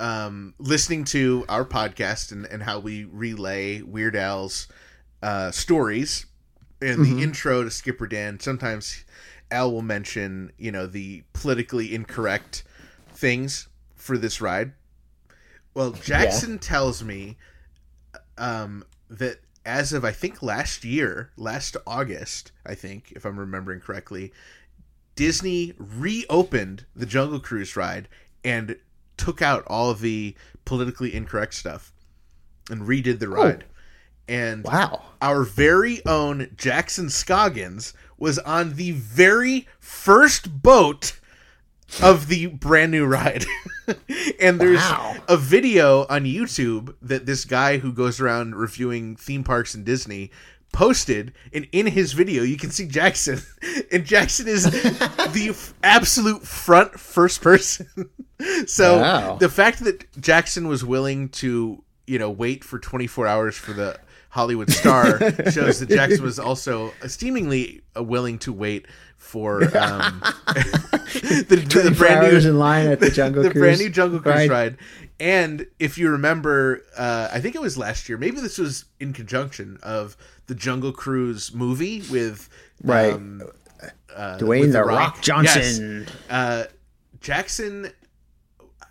[0.00, 4.68] um, listening to our podcast and, and how we relay Weird Al's
[5.22, 6.26] uh, stories
[6.80, 9.04] in the intro to Skipper Dan, sometimes
[9.50, 12.64] Al will mention, you know, the politically incorrect
[13.12, 14.72] things for this ride.
[15.74, 17.36] Well, Jackson tells me
[18.38, 23.80] um, that as of I think last year, last August, I think, if I'm remembering
[23.80, 24.32] correctly,
[25.14, 28.08] Disney reopened the Jungle Cruise ride
[28.44, 28.76] and
[29.16, 31.92] took out all of the politically incorrect stuff
[32.70, 33.64] and redid the ride.
[34.28, 35.02] And Wow.
[35.20, 41.18] our very own Jackson Scoggins was on the very first boat
[42.00, 43.44] of the brand new ride.
[44.40, 45.16] and there's Wow.
[45.28, 50.30] a video on YouTube that this guy who goes around reviewing theme parks in Disney
[50.72, 53.38] posted and in his video you can see Jackson
[53.92, 57.86] and Jackson is the f- absolute front first person.
[58.66, 59.36] so Wow.
[59.36, 63.98] the fact that Jackson was willing to, you know, wait for 24 hours for the
[64.30, 65.18] Hollywood star
[65.50, 68.86] shows that Jackson was also seemingly uh, willing to wait
[69.22, 73.60] for um, the, the 24 brand hours new in line at the Jungle the Cruise
[73.62, 74.50] brand new Jungle Cruise ride.
[74.50, 74.76] ride.
[75.20, 78.18] And if you remember, uh, I think it was last year.
[78.18, 80.16] Maybe this was in conjunction of
[80.48, 82.48] the Jungle Cruise movie with
[82.82, 83.12] Right.
[83.12, 83.42] um,
[84.14, 86.06] uh, Dwayne with the Rock Johnson.
[86.08, 86.16] Yes.
[86.30, 86.64] Uh,
[87.20, 87.90] Jackson,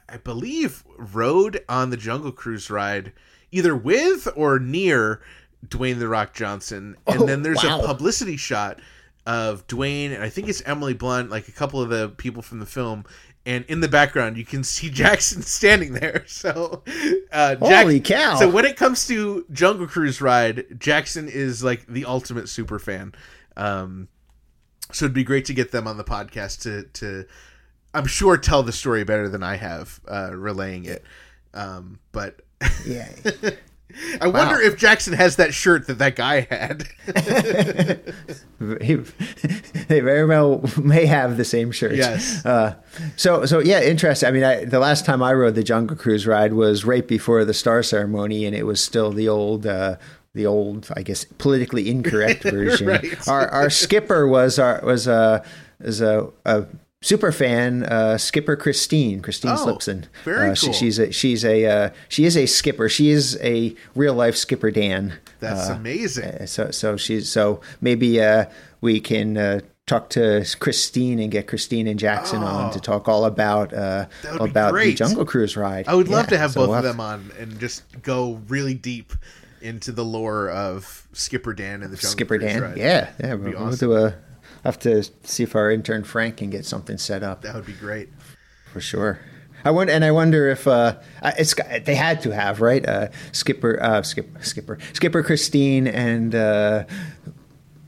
[0.08, 3.12] I believe, rode on the Jungle Cruise ride
[3.52, 5.22] either with or near
[5.68, 7.82] Dwayne the Rock Johnson, and Oh, then there's wow.
[7.82, 8.80] a publicity shot
[9.26, 12.60] of Dwayne, and I think it's Emily Blunt, like a couple of the people from
[12.60, 13.06] the film.
[13.46, 16.26] And in the background, you can see Jackson standing there.
[16.28, 16.84] So,
[17.32, 18.36] uh, Jack- Holy cow.
[18.38, 23.14] So when it comes to Jungle Cruise ride, Jackson is like the ultimate super fan.
[23.58, 24.08] Um,
[24.92, 27.26] so it'd be great to get them on the podcast to to
[27.94, 31.04] I'm sure tell the story better than I have uh, relaying it.
[31.54, 32.42] Um, but
[32.86, 33.10] Yeah.
[34.20, 36.88] I wonder if Jackson has that shirt that that guy had.
[38.82, 38.96] he,
[39.88, 41.96] they very well may have the same shirt.
[41.96, 42.46] Yes.
[42.46, 42.76] Uh,
[43.16, 44.28] so so yeah, interesting.
[44.28, 47.46] I mean, I, the last time I rode the Jungle Cruise ride was right before
[47.46, 49.66] the star ceremony, and it was still the old.
[49.66, 49.98] Uh,
[50.34, 52.88] the old, I guess, politically incorrect version.
[52.88, 53.28] Right.
[53.28, 55.44] Our our skipper was our was a
[55.82, 56.68] is a, a
[57.02, 60.06] super fan, uh, Skipper Christine Christine Oh, Slipson.
[60.24, 60.74] very uh, she- cool.
[60.74, 62.88] she's a she's a uh, she is a skipper.
[62.90, 65.14] She is a real life Skipper Dan.
[65.40, 66.26] That's Uh, amazing.
[66.26, 68.46] uh, So so she's so maybe uh,
[68.82, 73.26] we can uh, talk to Christine and get Christine and Jackson on to talk all
[73.26, 74.46] about uh, Oh.
[74.46, 74.94] About the.
[74.94, 75.88] Jungle Cruise ride.
[75.88, 78.74] I would love to have so both we'll of them on and just go really
[78.76, 79.14] deep
[79.62, 82.62] into the lore of Skipper Dan and the Jungle Skipper Cruise Dan.
[82.62, 82.78] ride.
[82.78, 83.34] Yeah, yeah.
[83.34, 84.16] We'll, be we'll do a.
[84.64, 87.74] Have to see if our intern Frank can get something set up That would be
[87.74, 88.10] great.
[88.72, 89.20] for sure.
[89.64, 91.54] I wonder, and I wonder if uh, it's
[91.86, 96.86] they had to have right uh, Skipper, uh, Skip, Skipper, Skipper Christine and uh,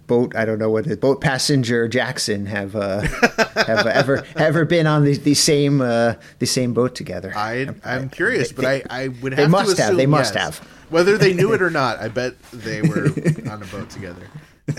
[0.08, 0.36] boat.
[0.36, 3.02] I don't know what it, boat passenger Jackson have uh,
[3.56, 7.34] have ever ever been on the, the same uh, the same boat together.
[7.36, 9.98] I I'm curious, but I I would have they to must have.
[9.98, 10.44] They must yes.
[10.44, 10.68] have.
[10.90, 13.08] Whether they knew it or not, I bet they were
[13.50, 14.28] on a boat together.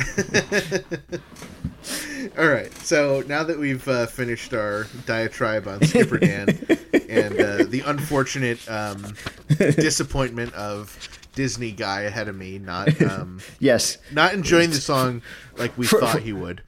[2.38, 6.48] All right, so now that we've uh, finished our diatribe on Skipper Dan
[7.08, 9.14] and uh, the unfortunate um,
[9.58, 10.96] disappointment of
[11.34, 15.20] Disney guy ahead of me not um, yes, not enjoying the song
[15.58, 16.62] like we For- thought for- he would.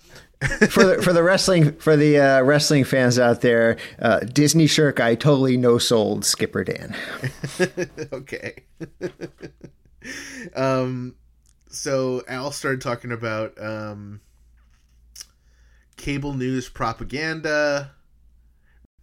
[0.69, 5.01] for the for the wrestling for the uh, wrestling fans out there, uh, Disney Shirk,
[5.01, 6.95] I totally no sold Skipper Dan.
[8.13, 8.65] okay.
[10.55, 11.15] um,
[11.69, 14.21] so Al started talking about um,
[15.97, 17.93] cable news propaganda,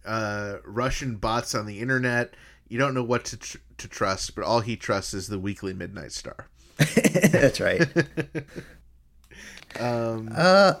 [0.04, 2.34] uh, Russian bots on the internet.
[2.68, 5.74] You don't know what to tr- to trust, but all he trusts is the Weekly
[5.74, 6.48] Midnight Star.
[7.30, 7.86] That's right.
[9.80, 10.74] Um, uh,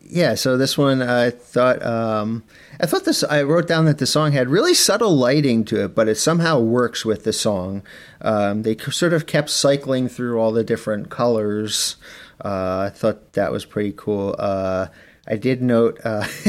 [0.00, 2.42] Yeah, so this one I thought um,
[2.82, 5.94] I thought this I wrote down that the song had really subtle lighting to it,
[5.94, 7.82] but it somehow works with the song.
[8.20, 11.94] Um, they sort of kept cycling through all the different colors.
[12.44, 14.34] Uh, I thought that was pretty cool.
[14.36, 14.88] Uh,
[15.28, 16.26] I did note uh,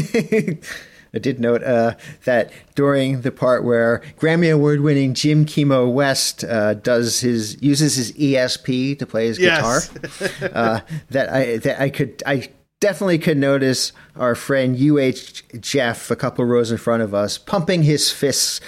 [1.16, 1.94] I did note uh,
[2.26, 8.12] that during the part where Grammy Award-winning Jim Kimo West uh, does his uses his
[8.14, 9.90] ESP to play his Yes.
[9.90, 10.80] guitar, uh,
[11.12, 12.50] that I that I could I
[12.84, 17.84] definitely could notice our friend UH Jeff a couple rows in front of us pumping
[17.84, 18.60] his fists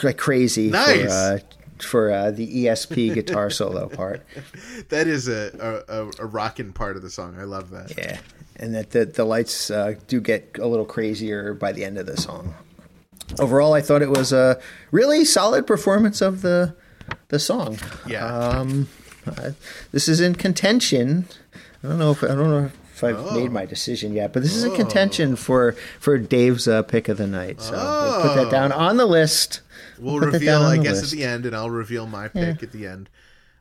[0.00, 1.02] like crazy Nice.
[1.02, 1.38] for uh,
[1.80, 4.24] for uh, the ESP guitar solo part.
[4.90, 7.36] That is a a, a, a rockin' part of the song.
[7.36, 7.98] I love that.
[7.98, 8.20] Yeah,
[8.54, 12.06] and that the the lights uh, do get a little crazier by the end of
[12.06, 12.54] the song.
[13.40, 14.60] Overall, I thought it was a
[14.92, 16.76] really solid performance of the
[17.26, 17.78] the song.
[18.06, 18.24] Yeah.
[18.24, 18.88] Um,
[19.26, 19.50] uh,
[19.90, 21.26] this is in contention.
[21.82, 22.70] I don't know if I don't know
[23.02, 26.82] if I've made my decision yet, but this is a contention for for Dave's uh,
[26.82, 27.60] pick of the night.
[27.60, 29.60] So we'll put that down on the list.
[29.98, 31.12] We'll that reveal, I guess, list.
[31.12, 33.08] at the end, and I'll reveal my pick at the end.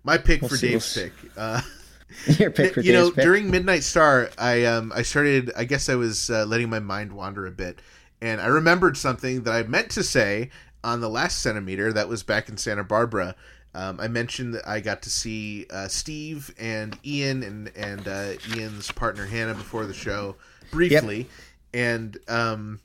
[0.03, 1.13] My pick for see, Dave's we'll pick.
[1.37, 1.61] Uh,
[2.39, 3.23] Your pick for you know, pick.
[3.23, 5.51] during Midnight Star, I um I started.
[5.55, 7.79] I guess I was uh, letting my mind wander a bit,
[8.21, 10.49] and I remembered something that I meant to say
[10.83, 11.93] on the last centimeter.
[11.93, 13.35] That was back in Santa Barbara.
[13.73, 18.33] Um, I mentioned that I got to see uh, Steve and Ian and and uh,
[18.55, 20.35] Ian's partner Hannah before the show
[20.71, 21.27] briefly,
[21.73, 22.79] and um,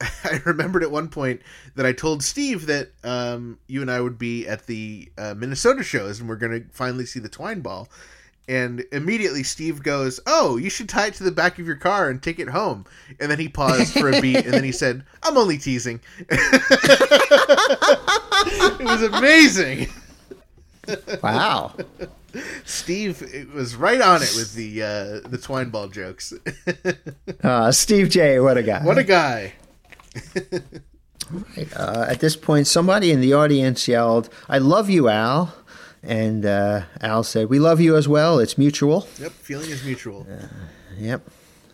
[0.00, 1.42] I remembered at one point
[1.74, 5.82] that I told Steve that um, you and I would be at the uh, Minnesota
[5.82, 7.88] shows and we're going to finally see the Twine Ball.
[8.48, 12.08] And immediately Steve goes, "Oh, you should tie it to the back of your car
[12.10, 12.84] and take it home."
[13.20, 16.40] And then he paused for a beat, and then he said, "I'm only teasing." it
[18.84, 19.88] was amazing.
[21.22, 21.74] wow.
[22.64, 26.32] Steve it was right on it with the uh, the Twine Ball jokes.
[27.42, 28.84] Uh, Steve Jay, what a guy.
[28.84, 29.54] what a guy!
[31.74, 35.54] Uh, at this point, somebody in the audience yelled, I love you, Al.
[36.02, 38.38] And uh, Al said, We love you as well.
[38.38, 39.06] It's mutual.
[39.18, 40.26] Yep, feeling is mutual.
[40.98, 41.28] Yep.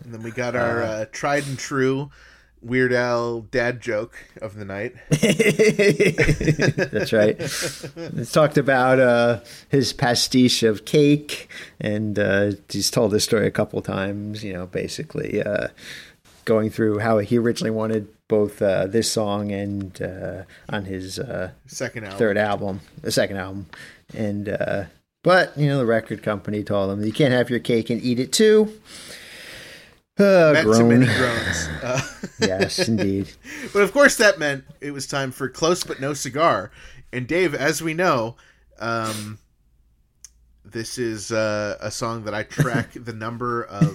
[0.05, 2.11] And then we got our uh, tried and true
[2.63, 4.95] Weird Al dad joke of the night.
[6.91, 7.37] That's right.
[7.39, 11.49] It's talked about uh, his pastiche of cake,
[11.81, 15.69] and uh, he's told this story a couple times, you know, basically uh,
[16.45, 21.53] going through how he originally wanted both uh, this song and uh, on his uh,
[21.67, 22.19] Second album.
[22.19, 23.67] third album, the second album,
[24.17, 24.85] and uh,
[25.23, 28.19] but you know the record company told them you can't have your cake and eat
[28.19, 28.73] it too.
[30.19, 30.89] Uh, groan.
[30.89, 31.69] many groans.
[31.83, 32.01] Uh,
[32.41, 33.31] yes, indeed.
[33.73, 36.71] but of course, that meant it was time for Close But No Cigar.
[37.13, 38.37] And Dave, as we know,
[38.79, 39.39] um,
[40.65, 43.95] this is uh, a song that I track the number of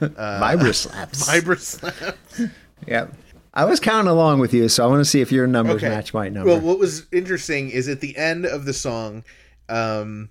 [0.00, 1.28] uh, Vibra slaps.
[1.28, 2.42] Vibra slaps.
[2.86, 3.14] Yep.
[3.52, 6.14] I was counting along with you, so I want to see if your numbers match
[6.14, 6.50] my number.
[6.50, 9.24] Well, what was interesting is at the end of the song,
[9.70, 10.30] um,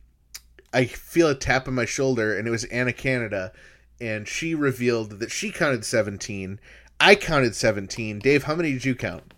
[0.74, 3.52] I feel a tap on my shoulder, and it was Anna Canada,
[3.99, 6.60] and she revealed that she counted 17.
[6.99, 8.20] I counted 17.
[8.20, 9.34] Dave, how many did you count?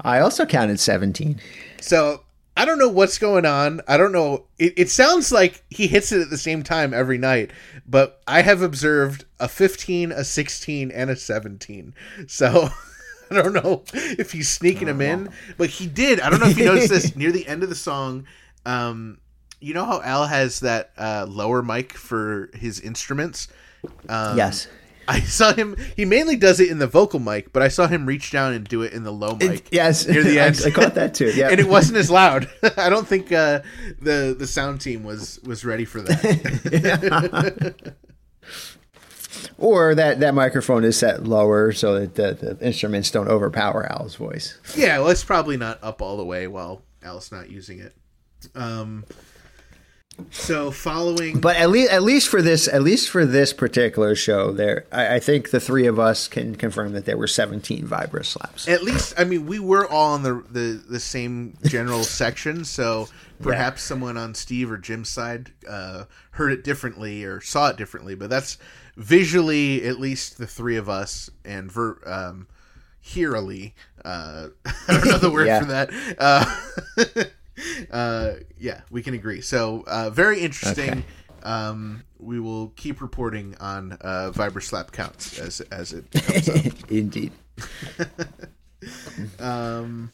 [0.00, 1.40] I also counted 17.
[1.80, 2.22] So
[2.56, 3.80] I don't know what's going on.
[3.86, 4.46] I don't know.
[4.58, 7.50] It, it sounds like he hits it at the same time every night,
[7.86, 11.94] but I have observed a 15, a 16, and a 17.
[12.26, 12.68] So
[13.30, 16.20] I don't know if he's sneaking them in, but he did.
[16.20, 18.26] I don't know if you noticed this near the end of the song.
[18.66, 19.18] Um,
[19.60, 23.48] you know how Al has that uh, lower mic for his instruments?
[24.08, 24.66] Um, yes.
[25.08, 25.76] I saw him.
[25.96, 28.64] He mainly does it in the vocal mic, but I saw him reach down and
[28.66, 29.66] do it in the low mic.
[29.72, 30.06] yes.
[30.06, 30.60] near the I- end.
[30.64, 31.32] I, caught that too.
[31.34, 31.48] Yeah.
[31.50, 32.48] and it wasn't as loud.
[32.76, 33.60] I don't think uh,
[34.00, 37.92] the the sound team was was ready for that.
[39.58, 44.14] or that, that microphone is set lower so that the, the instruments don't overpower Al's
[44.14, 44.58] voice.
[44.76, 47.94] yeah, well, it's probably not up all the way while Al's not using it.
[48.54, 49.04] Um.
[50.30, 54.52] So following, But at least at least for this at least for this particular show,
[54.52, 58.24] there I, I think the three of us can confirm that there were 17 Vibra
[58.24, 58.68] slaps.
[58.68, 63.08] at least I mean we were all on the the, the same general section, so
[63.42, 68.14] perhaps someone on Steve or Jim's side uh, heard it differently or saw it differently.
[68.14, 68.58] But that's
[68.96, 72.46] visually at least the three of us and ver, um,
[73.00, 73.74] hearily.
[74.04, 75.60] Uh, I don't know the word Yeah.
[75.60, 75.90] for that.
[76.18, 77.24] Uh,
[77.90, 79.40] uh, yeah, we can agree.
[79.40, 80.90] So uh, very interesting.
[80.90, 81.04] Okay.
[81.42, 86.90] Um, we will keep reporting on uh, Vibra Slap counts as as it comes up.
[86.90, 87.32] Indeed.
[89.38, 90.10] Um,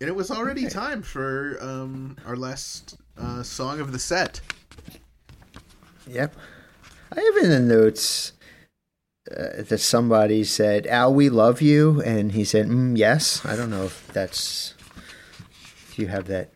[0.00, 4.40] and it was already time for um, our last uh, song of the set.
[6.06, 6.34] Yep.
[7.12, 8.32] I have in the notes
[9.30, 12.02] uh, that somebody said, Al, we love you.
[12.02, 13.44] And he said, mm, yes.
[13.44, 14.74] I don't know if that's,
[15.88, 16.50] if you have that.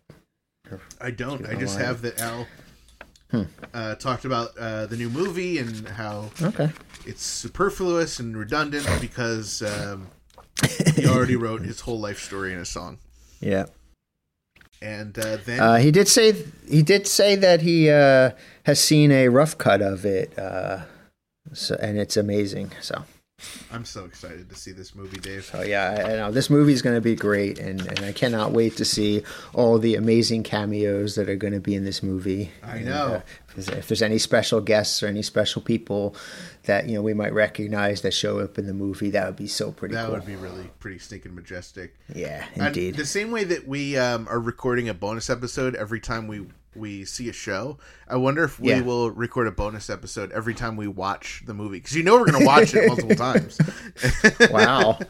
[1.01, 1.47] I don't.
[1.47, 2.47] I just have that Al
[3.75, 6.71] uh, talked about uh, the new movie and how Okay.
[7.07, 10.09] it's superfluous and redundant because um,
[10.97, 12.99] he already wrote his whole life story in a song.
[13.41, 13.67] Yeah.
[14.83, 18.31] And uh, then Uh, he did say he did say that he uh,
[18.65, 20.85] has seen a rough cut of it, uh,
[21.53, 22.73] so, and it's amazing.
[22.81, 23.05] So,
[23.73, 25.51] I'm so excited to see this movie, Dave.
[25.55, 28.53] Oh yeah, I, know this movie is going to be great, and, and I cannot
[28.53, 29.23] wait to see
[29.55, 32.51] all the amazing cameos that are going to be in this movie.
[32.63, 32.93] I And, know.
[33.07, 36.15] uh, if, there's, if there's any special guests or any special people
[36.65, 39.47] that you know we might recognize that show up in the movie, that would be
[39.47, 40.15] so pretty That cool.
[40.17, 41.95] would be really pretty stinking majestic.
[42.15, 42.97] yeah, And indeed.
[42.97, 46.47] the same way that we um, are recording a bonus episode every time we
[46.77, 47.79] we see a show,
[48.09, 48.83] I wonder if we Yeah.
[48.83, 52.27] will record a bonus episode every time we watch the movie because you know we're
[52.31, 53.59] going to watch it multiple times.
[54.51, 54.99] wow.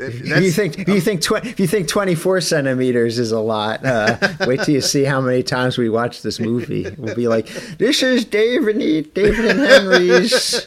[0.00, 4.16] You think if you think tw- if you think 24 centimeters is a lot, uh,
[4.46, 6.92] wait till you see how many times we watch this movie.
[6.98, 7.46] We'll be like,
[7.78, 10.66] "This is David and David and Henry's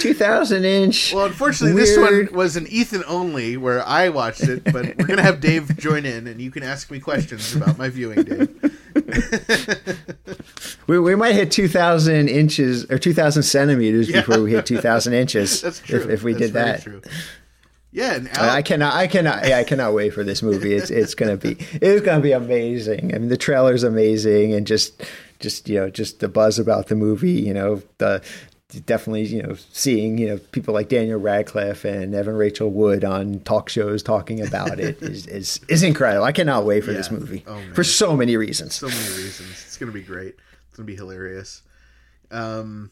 [0.00, 4.96] 2,000 inch." well, unfortunately, this one was an Ethan only where I watched it, but
[4.96, 7.90] we're going to have Dave join in and you can ask me questions about my
[7.90, 8.80] viewing, Dave.
[10.86, 14.20] we, we might hit 2,000 inches or 2,000 centimeters Yeah.
[14.20, 15.60] before we hit 2,000 inches.
[15.62, 16.00] That's true.
[16.00, 16.82] If, if we That's did that.
[16.82, 17.02] true.
[17.92, 20.74] Yeah, and Al, I cannot, I cannot, yeah, I cannot wait for this movie.
[20.74, 23.14] It's it's gonna be it's gonna be amazing.
[23.14, 25.00] I mean, the trailer's amazing, and just
[25.38, 27.30] just you know just the buzz about the movie.
[27.30, 28.20] You know, the
[28.80, 33.40] definitely you know seeing you know people like Daniel Radcliffe and Evan Rachel Wood on
[33.40, 36.24] talk shows talking about it is is, is incredible.
[36.24, 38.74] I cannot wait for this movie Oh, for so many reasons.
[38.74, 39.50] so many reasons.
[39.50, 40.36] It's going to be great.
[40.68, 41.62] It's going to be hilarious.
[42.30, 42.90] Um,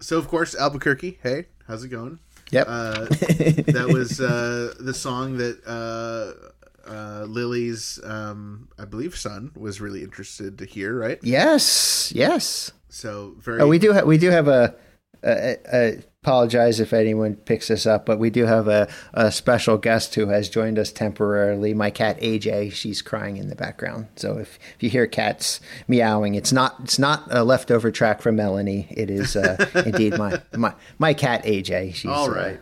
[0.00, 1.18] so of course Albuquerque.
[1.22, 2.18] Hey, how's it going?
[2.50, 2.66] Yep.
[2.68, 9.80] Uh, that was uh, the song that uh, uh, Lily's, um, I believe, son was
[9.80, 10.98] really interested to hear.
[10.98, 11.20] Right.
[11.22, 12.10] yes.
[12.12, 12.72] Yes.
[12.90, 13.60] So very.
[13.60, 14.74] Oh, we do have we do have a,
[15.22, 19.78] a, a apologize if anyone picks this up, but we do have a, a special
[19.78, 21.72] guest who has joined us temporarily.
[21.72, 24.08] My cat AJ, she's crying in the background.
[24.16, 28.36] So if, if you hear cats meowing, it's not it's not a leftover track from
[28.36, 28.86] Melanie.
[28.90, 31.94] It is uh, indeed my, my my cat AJ.
[31.94, 32.60] She's All uh, right.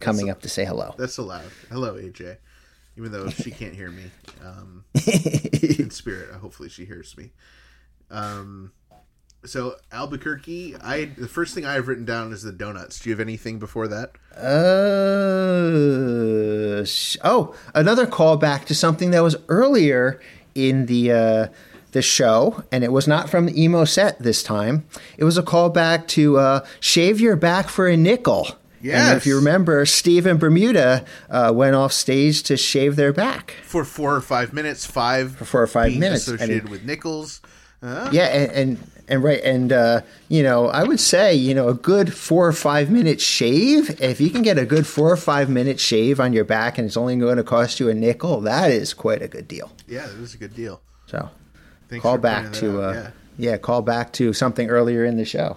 [0.00, 0.94] coming up to say hello.
[0.98, 1.50] That's allowed.
[1.70, 2.38] Hello, AJ.
[2.96, 4.10] Even though she can't hear me
[4.44, 7.30] um, in spirit, hopefully she hears me.
[8.10, 8.72] Um,
[9.44, 13.00] so Albuquerque, I the first thing I have written down is the donuts.
[13.00, 14.12] Do you have anything before that?
[15.48, 20.20] Uh, sh- oh, another callback to something that was earlier
[20.54, 21.46] in the uh,
[21.92, 24.84] the show, and it was not from the emo set this time.
[25.16, 28.48] It was a callback to uh, "Shave Your Back for a Nickel."
[28.80, 33.56] And if you remember, Steve and Bermuda uh, went off stage to shave their back.
[33.64, 36.28] For four or five minutes, five for four or five minutes.
[36.28, 37.40] Associated with nickels.
[37.82, 38.78] Uh, Yeah, and and,
[39.08, 42.52] and right, and uh, you know, I would say, you know, a good four or
[42.52, 44.00] five minute shave.
[44.00, 46.86] If you can get a good four or five minute shave on your back, and
[46.86, 49.72] it's only going to cost you a nickel, that is quite a good deal.
[49.86, 50.80] yeah, that was a good deal.
[51.06, 51.30] So,
[51.88, 53.56] Thanks call back to uh, out, yeah.
[53.56, 55.56] call back to something earlier in the show.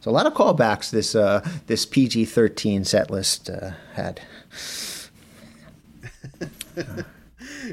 [0.00, 4.20] So a lot of callbacks this uh, this PG thirteen set list uh, had.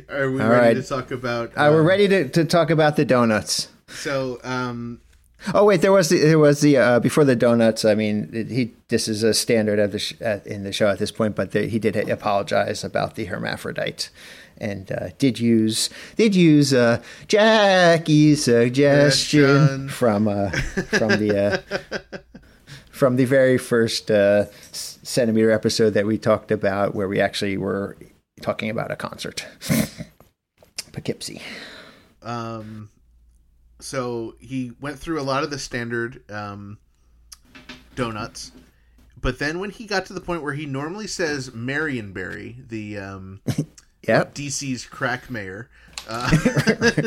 [0.10, 0.74] Are we All ready right.
[0.74, 1.50] to talk about?
[1.52, 3.70] Uh, we're um, ready to, to talk about the donuts.
[3.88, 5.00] So, um,
[5.54, 7.86] Oh wait, there was the, there was the uh, before the donuts.
[7.86, 10.90] I mean, it- he this is a standard of the sh- at, in the show
[10.90, 14.10] at this point, but the, he did apologize about the hermaphrodite,
[14.58, 19.90] and uh, did use did use uh, Jackie's suggestion Suggestion.
[19.90, 22.08] from uh, from the uh,
[22.90, 27.98] from the very first uh, centimeter episode that we talked about, where we actually were
[28.42, 29.46] talking about a concert,
[30.92, 31.42] Poughkeepsie.
[32.24, 32.90] um,
[33.80, 36.77] so he went through a lot of the standard um,
[37.95, 38.52] donuts,
[39.19, 43.41] but then when he got to the point where he normally says Marionberry, the um,
[44.07, 45.69] Yep, DC's crack mayor,
[46.07, 46.30] uh,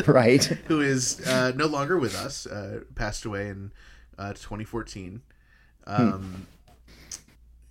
[0.07, 0.45] right.
[0.67, 3.71] who is uh, no longer with us, uh, passed away in
[4.19, 5.23] uh, 2014.
[5.87, 6.47] Um,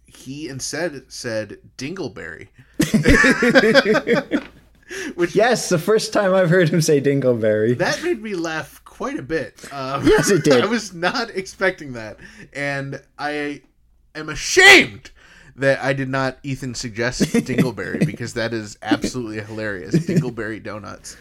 [0.06, 2.48] He instead said Dingleberry,
[5.16, 7.78] which Yes, the first time I've heard him say Dingleberry.
[7.78, 9.64] that made me laugh quite a bit.
[9.72, 10.64] Um, Yes, it did.
[10.64, 12.18] I was not expecting that,
[12.54, 13.62] and I
[14.16, 15.12] am ashamed
[15.56, 19.96] that I did not Ethan suggest Dingleberry because that is absolutely hilarious.
[20.08, 21.16] Dingleberry donuts.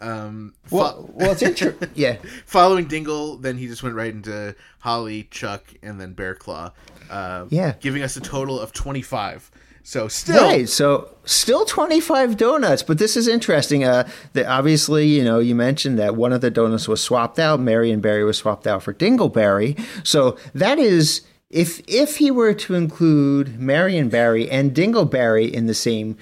[0.00, 1.88] Um, fo- well, well, it's interesting.
[1.94, 6.72] Yeah, following Dingle, then he just went right into Holly, Chuck, and then Bear Claw.
[7.08, 7.74] Uh, Yeah.
[7.80, 9.50] giving us a total of twenty five.
[9.86, 10.66] So still, right.
[10.66, 13.84] So still twenty five donuts, but this is interesting.
[13.84, 17.60] Uh, the, obviously, you know, you mentioned that one of the donuts was swapped out.
[17.60, 19.78] Marion Berry was swapped out for Dingleberry.
[20.02, 21.20] So that is
[21.50, 26.16] if if he were to include Marion Barry and Dingleberry in the same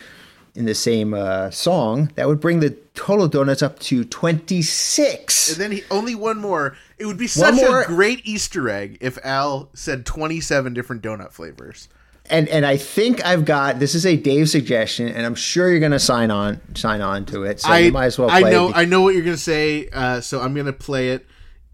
[0.56, 5.52] in the same uh, song, that would bring the total donuts up to twenty six.
[5.52, 6.76] And then he only one more.
[6.98, 11.88] It would be such a great Easter egg if Al said twenty-seven different donut flavors.
[12.32, 15.80] And and I think I've got this is a Dave suggestion, and I'm sure you're
[15.80, 17.60] going to sign on sign on to it.
[17.60, 18.30] So I you might as well.
[18.30, 18.72] I know.
[18.72, 19.88] I know what you're gonna say.
[19.92, 21.26] Uh, so I'm gonna play it.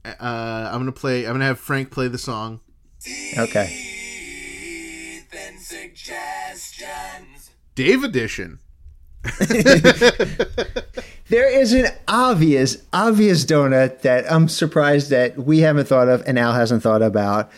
[0.05, 1.27] Uh, I'm gonna play.
[1.27, 2.61] I'm gonna have Frank play the song.
[3.39, 3.85] okay.
[7.77, 8.59] Dave edition.
[11.29, 16.39] There is an obvious, obvious donut that I'm surprised that we haven't thought of and
[16.39, 17.51] Al hasn't thought about.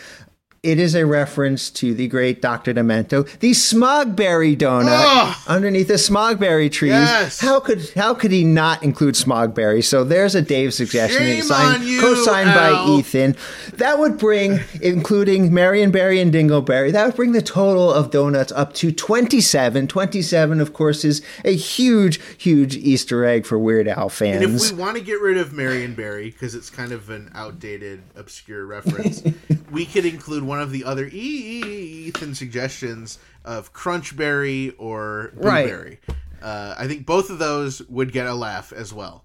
[0.62, 2.74] It is a reference to the great Dr.
[2.74, 5.36] Demento, the smogberry donut Ugh.
[5.48, 6.90] underneath the smogberry trees.
[6.92, 7.40] Yes.
[7.40, 9.82] How could how could he not include smogberry?
[9.82, 13.36] So there's a Dave suggestion, Shame signed- on you, co-signed by Ethan.
[13.78, 18.74] That would bring, including Marionberry and Dingleberry, that would bring the total of donuts up
[18.74, 19.86] to 27.
[19.88, 24.44] 27, of course, is a huge, huge Easter egg for Weird Al fans.
[24.44, 27.30] And if we want to get rid of Marion Barry because it's kind of an
[27.34, 29.22] outdated, obscure reference,
[29.70, 35.66] we could include one of the other Ethan suggestions of Crunchberry or Right.
[35.68, 36.00] Blueberry.
[36.42, 39.22] Uh, I think both of those would get a laugh as well.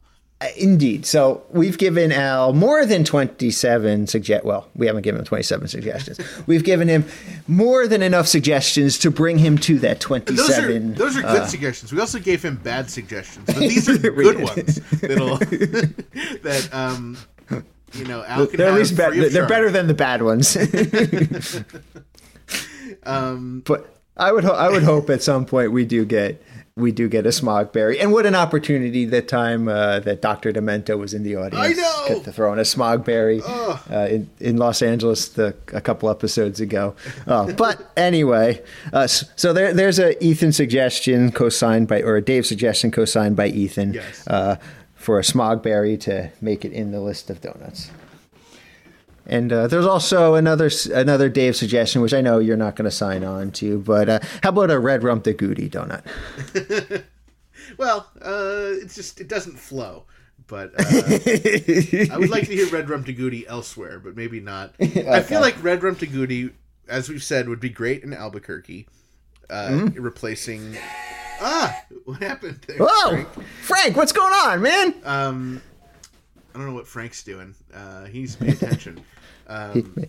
[0.56, 1.07] Indeed.
[1.07, 4.45] So we've given Al more than 27 suggest.
[4.45, 6.19] Well, we haven't given him 27 suggestions.
[6.45, 7.06] we've given him
[7.47, 10.93] more than enough suggestions to bring him to that Those are 27.
[10.93, 11.91] those are good suggestions.
[11.91, 14.80] We also gave him bad suggestions, but these are good ones.
[16.43, 17.18] That um
[17.94, 19.30] you know Al they're at least better.
[19.30, 20.56] They're better than the bad ones.
[23.03, 26.41] Um, but I would ho- I would hope at some point we do get
[26.76, 28.02] we do get a smogberry.
[28.02, 30.52] And what an opportunity that time uh, that Dr.
[30.52, 31.80] Demento was in the audience.
[31.80, 32.22] I know!
[32.24, 33.41] To throw in a smogberry
[33.90, 36.95] uh, in, in Los Angeles the, a couple episodes ago.
[37.28, 42.45] Uh, but anyway, uh, so there, there's a Ethan suggestion co-signed by, or a Dave
[42.45, 44.28] suggestion co-signed by Ethan Yes.
[45.06, 47.91] For a smogberry to make it in the list of donuts.
[49.27, 52.91] And uh, there's also another another Dave suggestion, which I know you're not going to
[52.95, 56.03] sign on to, but uh, how about a red rum de goody donut?
[57.77, 60.06] well, uh, it's just it doesn't flow.
[60.48, 60.84] But uh,
[62.11, 64.76] I would like to hear Red Rum Tagoody elsewhere, but maybe not.
[64.80, 66.52] I feel like Red Rum Tagoody,
[66.88, 68.88] as we've said, would be great in Albuquerque,
[69.49, 69.88] uh, Hmm?
[69.99, 70.77] replacing.
[71.47, 72.77] Ah, what happened there?
[72.80, 73.27] Whoa, Frank?
[73.61, 74.95] Frank, what's going on, man?
[75.03, 75.61] Um,
[76.53, 77.53] I don't know what Frank's doing.
[77.72, 79.01] Uh, he needs to pay attention.
[79.47, 80.07] Um,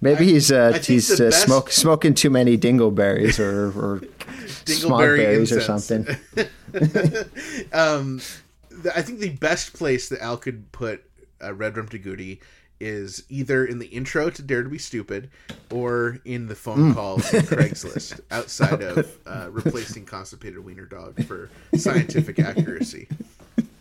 [0.00, 3.98] Maybe he's uh, he's uh, best- smoke, smoking too many dingleberries or, or
[4.64, 6.06] smogberries or something.
[7.74, 8.22] um,
[8.70, 11.04] the, I think the best place that Al could put
[11.44, 12.38] uh, Red Rum Tagoody
[12.80, 15.30] is either in the intro to Dare to Be Stupid
[15.70, 21.50] or in the phone call to Craigslist outside of uh, replacing constipated wiener dog for
[21.76, 23.08] scientific accuracy.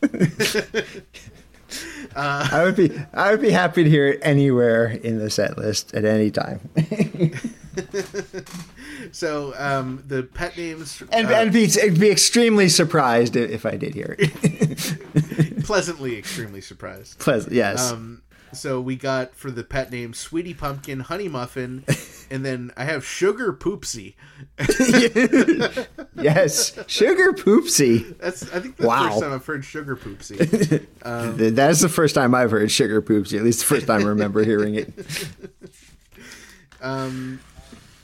[2.15, 5.93] I would be I would be happy to hear it anywhere in the set list
[5.93, 6.61] at any time,
[9.11, 13.77] So um, the pet names and uh, and be be extremely surprised if, if I
[13.77, 15.63] did hear it.
[15.63, 17.19] pleasantly extremely surprised.
[17.19, 17.91] Pleasant, yes.
[17.91, 18.21] Um,
[18.53, 21.83] so we got for the pet name Sweetie Pumpkin, Honey Muffin,
[22.31, 24.13] and then I have Sugar Poopsie.
[26.15, 28.17] yes, sugar poopsie.
[28.19, 29.09] That's I think that's the Wow.
[29.09, 30.37] first time I've heard Sugar Poopsie.
[31.37, 33.37] Th- That is the first time I've heard sugar poopsie.
[33.37, 34.93] At least the first time I remember hearing it.
[36.81, 37.39] Um,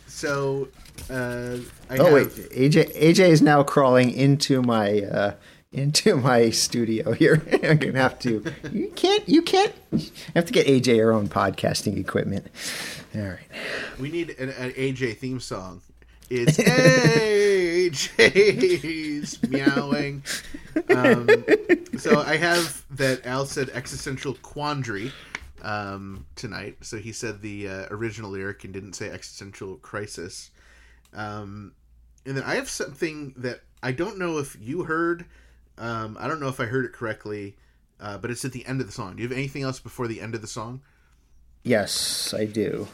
[0.07, 0.67] so
[1.09, 1.57] uh,
[1.89, 5.33] I Oh have, wait, AJ AJ is now crawling into my uh,
[5.73, 7.41] into my studio here.
[7.63, 8.43] I'm gonna have to.
[8.71, 9.27] You can't.
[9.27, 9.73] You can't.
[9.93, 9.99] I
[10.35, 12.47] have to get AJ our own podcasting equipment.
[13.15, 13.39] All right.
[13.99, 15.81] we need an, an AJ theme song.
[16.29, 16.57] It's
[18.17, 20.23] AJ's meowing.
[20.89, 21.27] Um,
[21.97, 25.11] so I have that Al said existential quandary
[25.61, 26.77] um, tonight.
[26.81, 30.51] So he said the uh, original lyric and didn't say existential crisis.
[31.13, 31.73] Um,
[32.25, 35.25] and then I have something that I don't know if you heard.
[35.77, 37.55] Um, I don't know if I heard it correctly,
[37.99, 39.15] uh, but it's at the end of the song.
[39.15, 40.81] Do you have anything else before the end of the song?
[41.63, 42.87] Yes, I do.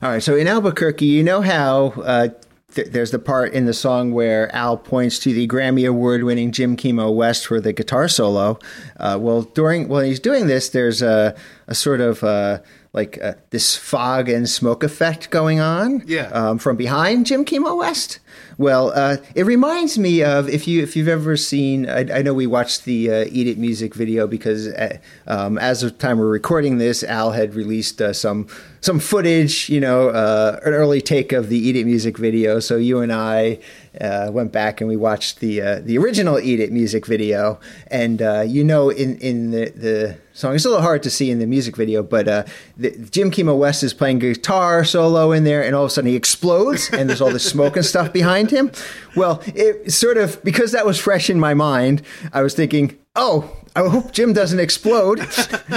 [0.00, 0.22] All right.
[0.22, 2.28] So in Albuquerque, you know how uh,
[2.74, 6.76] th- there's the part in the song where Al points to the Grammy Award-winning Jim
[6.76, 8.58] Kimo West for the guitar solo.
[8.96, 11.34] Uh, well, during while he's doing this, there's a,
[11.66, 12.60] a sort of uh,
[12.92, 16.02] like uh, this fog and smoke effect going on.
[16.06, 16.28] Yeah.
[16.28, 18.18] Um, from behind Jim Kimo West.
[18.56, 21.88] Well, uh, it reminds me of if you if you've ever seen.
[21.88, 25.82] I, I know we watched the uh, Eat It music video because uh, um, as
[25.82, 28.48] of time we're recording this, Al had released uh, some
[28.80, 32.58] some footage, you know, uh, an early take of the Eat It music video.
[32.58, 33.58] So you and I
[34.00, 37.58] uh, went back and we watched the uh, the original Eat It music video,
[37.88, 41.30] and uh, you know, in in the the song, it's a little hard to see
[41.30, 42.44] in the music video, but uh,
[42.76, 46.10] the, Jim Kimo West is playing guitar solo in there, and all of a sudden
[46.10, 48.70] he explodes, and there's all this smoke and stuff behind him.
[49.16, 52.02] Well, it sort of because that was fresh in my mind,
[52.32, 55.18] I was thinking, oh, I hope Jim doesn't explode.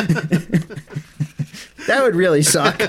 [1.88, 2.82] that would really suck.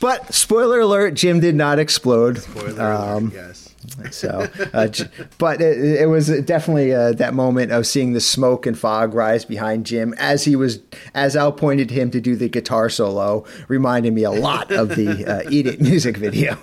[0.00, 2.38] But spoiler alert: Jim did not explode.
[2.38, 3.69] Spoiler Um, alert, yes.
[4.10, 5.04] So, uh, j-
[5.38, 9.44] but it, it was definitely uh, that moment of seeing the smoke and fog rise
[9.44, 10.80] behind Jim as he was,
[11.14, 15.24] as Al pointed him to do the guitar solo, reminded me a lot of the
[15.26, 16.52] uh, "Eat It" music video.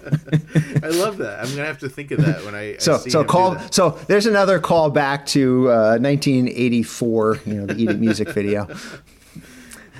[0.84, 1.40] I love that.
[1.42, 3.58] I'm gonna have to think of that when I, I So, see so call.
[3.72, 7.40] So there's another call back to uh, 1984.
[7.46, 8.68] You know, the "Eat It" music video.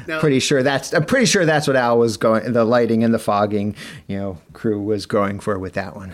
[0.08, 0.94] Now, Pretty sure that's.
[0.94, 2.54] I'm pretty sure that's what Al was going.
[2.54, 3.76] The lighting and the fogging,
[4.08, 6.14] you know, crew was going for with that one.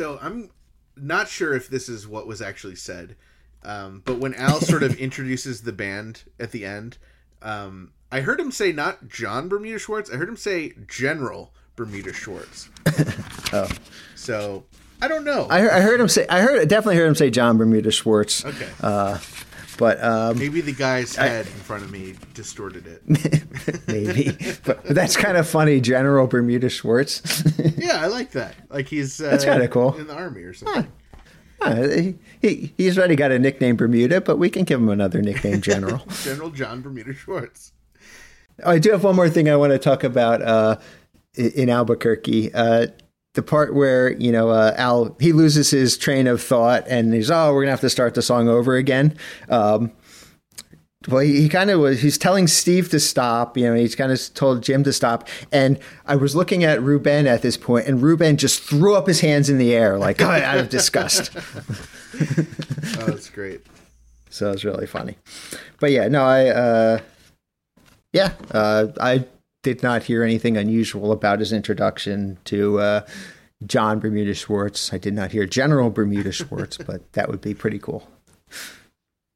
[0.00, 0.48] So I'm
[0.96, 3.16] not sure if this is what was actually said,
[3.62, 6.96] um, but when Al sort of introduces the band at the end,
[7.42, 10.10] um, I heard him say not Jon Bermuda Schwartz.
[10.10, 12.70] I heard him say General Bermuda Schwartz.
[13.52, 13.68] Oh.
[14.14, 14.62] So
[15.02, 15.48] I don't know.
[15.50, 16.24] I, heard- I heard him say.
[16.28, 18.44] I heard definitely heard him say Jon Bermuda Schwartz.
[18.44, 18.68] okay.
[19.80, 23.02] But um, Maybe the guy's head in front of me distorted it.
[23.88, 24.36] maybe.
[24.62, 25.80] but that's kind of funny.
[25.80, 27.42] General Bermuda Schwartz.
[27.78, 28.56] yeah, I like that.
[28.68, 29.96] Like he's uh, That's kinda cool.
[29.96, 30.86] in the army or something.
[31.62, 35.22] Uh, he, he, he's already got a nickname Bermuda, but we can give him another
[35.22, 36.04] nickname, General.
[36.24, 37.72] General Jon Bermuda Schwartz.
[38.62, 40.76] I do have one more thing I want to talk about uh,
[41.34, 42.52] in Albuquerque.
[42.52, 42.88] Uh,
[43.40, 47.30] the part where you know uh, Al he loses his train of thought and he's
[47.30, 49.16] oh we're gonna have to start the song over again.
[49.48, 49.92] Um,
[51.08, 52.02] well, he, he kind of was.
[52.02, 53.56] He's telling Steve to stop.
[53.56, 55.26] You know, he's kind of told Jim to stop.
[55.50, 59.20] And I was looking at Ruben at this point, and Ruben just threw up his
[59.20, 61.30] hands in the air, like out of disgust.
[62.98, 63.64] Oh, that's great.
[64.28, 65.16] So it was really funny.
[65.78, 66.98] But yeah, no, I uh
[68.12, 69.24] yeah, uh I
[69.62, 73.06] did not hear anything unusual about his introduction to uh
[73.66, 74.92] Jon Bermuda Schwartz.
[74.92, 78.08] I did not hear General Bermuda Schwartz, but that would be pretty cool.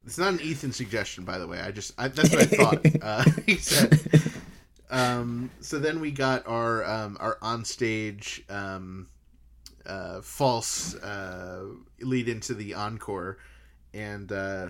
[0.05, 1.59] It's not an Ethan suggestion, by the way.
[1.59, 2.85] I just I, that's what I thought.
[3.01, 3.99] Uh, he said.
[4.89, 9.07] Um, so then we got our um, our onstage um,
[9.85, 11.65] uh, false uh,
[12.01, 13.37] lead into the encore,
[13.93, 14.69] and uh,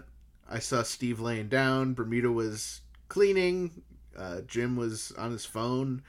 [0.49, 1.94] I saw Steve laying down.
[1.94, 3.84] Bermuda was cleaning.
[4.17, 6.01] Uh, Jim was on his phone,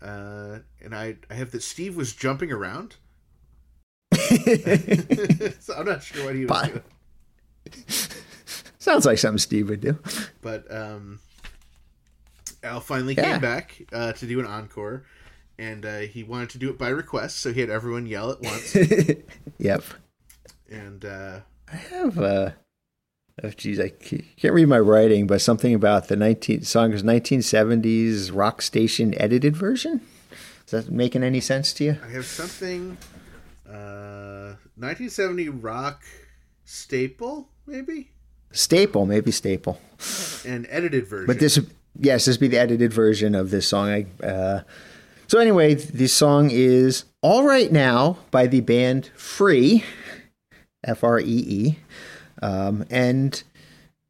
[0.00, 2.96] uh, and I I have that Steve was jumping around.
[4.12, 6.68] so I'm not sure what he was Bye.
[6.68, 6.82] doing.
[8.78, 9.98] Sounds like something Steve would do.
[10.40, 11.20] but um,
[12.62, 13.32] Al finally Yeah.
[13.32, 15.04] came back uh, to do an encore,
[15.58, 18.40] and uh, he wanted to do it by request, so he had everyone yell at
[18.42, 18.76] once.
[19.58, 19.84] Yep.
[20.70, 21.40] and uh,
[21.72, 22.50] I have uh
[23.42, 28.30] oh geez, I can't read my writing, but something about the 19 song is 1970s
[28.32, 30.00] rock station edited version.
[30.66, 31.98] Is that making any sense to you?
[32.04, 32.96] I have something,
[33.68, 36.02] uh, 1970 rock
[36.64, 38.10] staple, maybe
[38.52, 39.80] Staple, maybe staple.
[40.46, 41.26] an edited version.
[41.26, 41.58] But this,
[41.98, 43.88] yes, this would be the edited version of this song.
[43.88, 44.62] I, uh,
[45.26, 49.84] so anyway, the song is "All Right Now" by the band Free,
[50.84, 51.78] F R E E,
[52.42, 53.42] um, and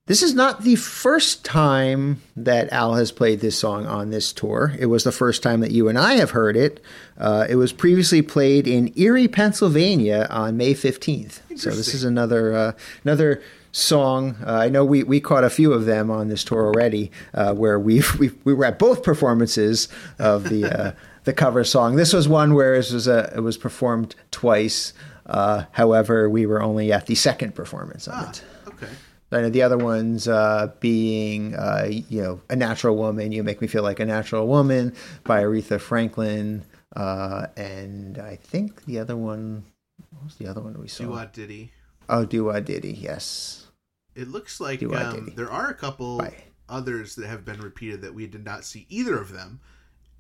[0.07, 4.75] this is not the first time that Al has played this song on this tour.
[4.79, 6.83] It was the first time that you and I have heard it.
[7.17, 11.41] Uh, it was previously played in Erie, Pennsylvania, on May fifteenth.
[11.57, 12.73] So this is another uh,
[13.05, 13.41] another
[13.71, 14.37] song.
[14.45, 17.55] Uh, I know we, we caught a few of them on this tour already, uh,
[17.55, 19.89] where we we we were at both performances
[20.19, 20.93] of the uh,
[21.25, 21.97] the cover song.
[21.97, 24.93] This was one where it was a, it was performed twice.
[25.33, 28.45] Uh, however, we were only at the second performance of it.
[28.69, 28.89] okay.
[29.33, 33.63] I know the other ones uh, being, uh, you know, A Natural Woman, You Make
[33.63, 34.95] Me Feel Like a Natural Woman
[35.25, 36.65] by Aretha Franklin.
[36.95, 39.65] Uh, and I think the other one,
[40.11, 41.05] what was the other one we saw?
[41.05, 41.73] Do Wah Diddy.
[42.11, 43.69] Oh, Do Wah Diddy, yes.
[44.15, 46.37] It looks like um, there are a couple Bye.
[46.69, 49.61] others that have been repeated that we did not see either of them,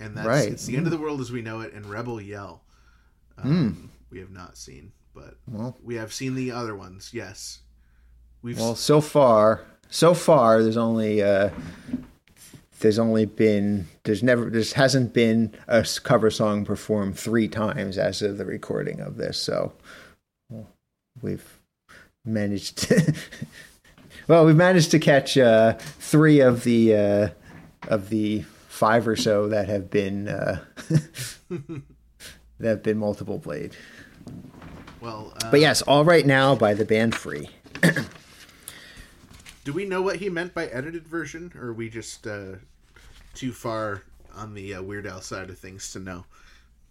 [0.00, 0.48] and that's Right.
[0.48, 2.62] "It's the End of the World as We Know It" and "Rebel Yell."
[3.36, 5.36] Um, We have not seen, but.
[5.46, 7.10] Well, we have seen the other ones.
[7.12, 7.60] Yes,
[8.42, 11.50] we've well, so far, so far, there's only, uh,
[12.80, 18.22] there's only been, there's never, there hasn't been a cover song performed three times as
[18.22, 19.38] of the recording of this.
[19.38, 19.72] So
[20.48, 20.68] well,
[21.20, 21.58] we've
[22.24, 23.14] managed to,
[24.28, 27.28] well, we've managed to catch uh, three of the, uh,
[27.88, 30.58] of the five or so that have been uh,
[31.50, 33.76] that have been multiple played.
[35.02, 37.48] Well, uh, But yes, all right now by the band Free.
[39.64, 42.52] do we know what he meant by edited version, or are we just uh,
[43.34, 44.02] too far
[44.32, 46.24] on the uh, Weird Al side of things to know?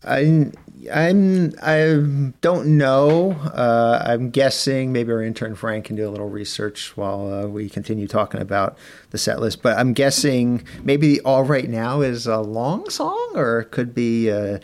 [0.03, 0.51] I'm
[0.91, 3.33] I'm I don't know.
[3.33, 7.69] Uh, I'm guessing maybe our intern Frank can do a little research while uh, we
[7.69, 8.77] continue talking about
[9.11, 9.61] the set list.
[9.61, 14.27] But I'm guessing maybe "All Right Now" is a long song, or it could be
[14.29, 14.59] a,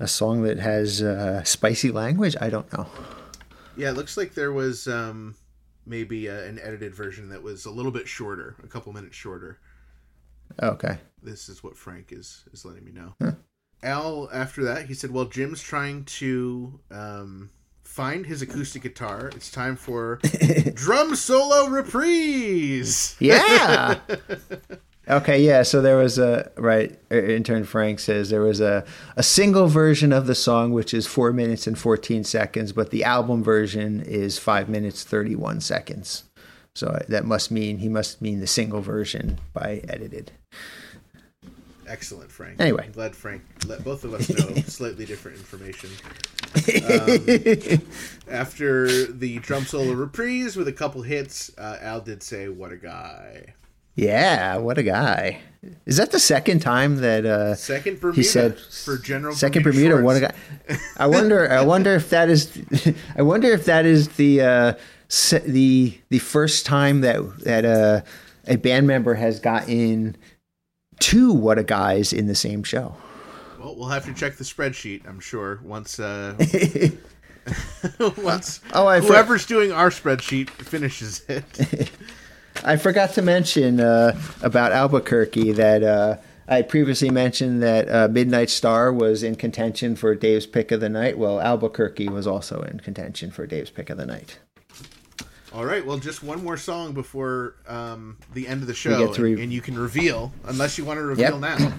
[0.00, 2.36] a song that has uh, spicy language.
[2.40, 2.86] I don't know.
[3.76, 5.34] Yeah, it looks like there was um,
[5.86, 9.58] maybe uh, an edited version that was a little bit shorter, a couple minutes shorter.
[10.62, 10.98] Okay.
[11.22, 13.14] This is what Frank is is letting me know.
[13.82, 17.50] Al, after that, he said, "Well, Jim's trying to um,
[17.84, 19.30] find his acoustic guitar.
[19.34, 20.16] It's time for
[20.74, 24.00] drum solo reprise." Yeah.
[25.08, 25.62] okay, yeah.
[25.62, 26.98] So there was a right.
[27.10, 28.84] uh, Intern Frank says there was a
[29.16, 33.04] a single version of the song which is four minutes and fourteen seconds, but the
[33.04, 36.24] album version is five minutes thirty one seconds.
[36.74, 40.32] So that must mean he must mean the single version by edited.
[41.88, 42.60] Excellent, Frank.
[42.60, 42.84] Anyway.
[42.84, 45.90] I'm glad Frank let both of us know slightly different information.
[46.68, 47.82] Um,
[48.30, 52.76] after the drum solo reprise with a couple hits, uh, Al did say, "What a
[52.76, 53.54] guy."
[53.98, 55.40] Yeah, what a guy!
[55.86, 59.96] Is that the second time that uh, Second Bermuda he said for General second Bermuda
[59.96, 60.04] Bermuda?
[60.04, 60.78] What a guy!
[60.98, 61.50] I wonder.
[61.50, 62.56] I wonder if that is.
[63.16, 64.72] I wonder if that is the uh,
[65.44, 68.02] the the first time that that uh,
[68.46, 70.16] a band member has gotten
[71.00, 72.94] two what a guys in the same show.
[73.58, 75.08] Well, we'll have to check the spreadsheet.
[75.08, 76.36] I'm sure once uh,
[78.18, 81.90] once Oh, I for- whoever's doing our spreadsheet finishes it.
[82.64, 86.16] I forgot to mention uh, about Albuquerque that uh,
[86.48, 90.88] I previously mentioned that uh, Midnight Star was in contention for Dave's pick of the
[90.88, 91.18] night.
[91.18, 94.38] Well, Albuquerque was also in contention for Dave's pick of the night.
[95.52, 95.84] All right.
[95.84, 99.62] Well, just one more song before um, the end of the show, re- and you
[99.62, 101.58] can reveal, unless you want to reveal Yep.
[101.58, 101.72] now.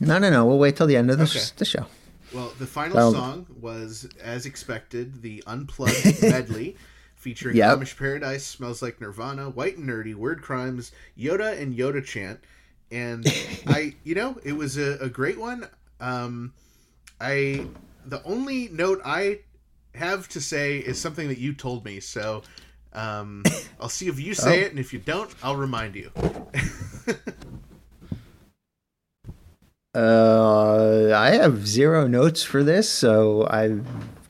[0.00, 0.46] No, no, no.
[0.46, 1.40] We'll wait till the end of the, Okay.
[1.56, 1.86] the show.
[2.32, 6.76] Well, the final Well- song was, as expected, the unplugged medley
[7.18, 7.78] featuring Yep.
[7.78, 12.40] Amish Paradise, Smells Like Nirvana, White and Nerdy, Word Crimes, Yoda, and Yoda Chant.
[12.90, 13.26] And
[13.66, 15.68] I, you know, it was a, a great one.
[16.00, 16.52] Um,
[17.20, 17.66] I
[18.06, 19.40] the only note I
[19.94, 22.00] have to say is something that you told me.
[22.00, 22.42] So
[22.92, 23.42] um,
[23.80, 24.66] I'll see if you say Oh.
[24.66, 26.10] it, and if you don't, I'll remind you.
[29.94, 33.84] Uh, I have zero notes for this, so I'm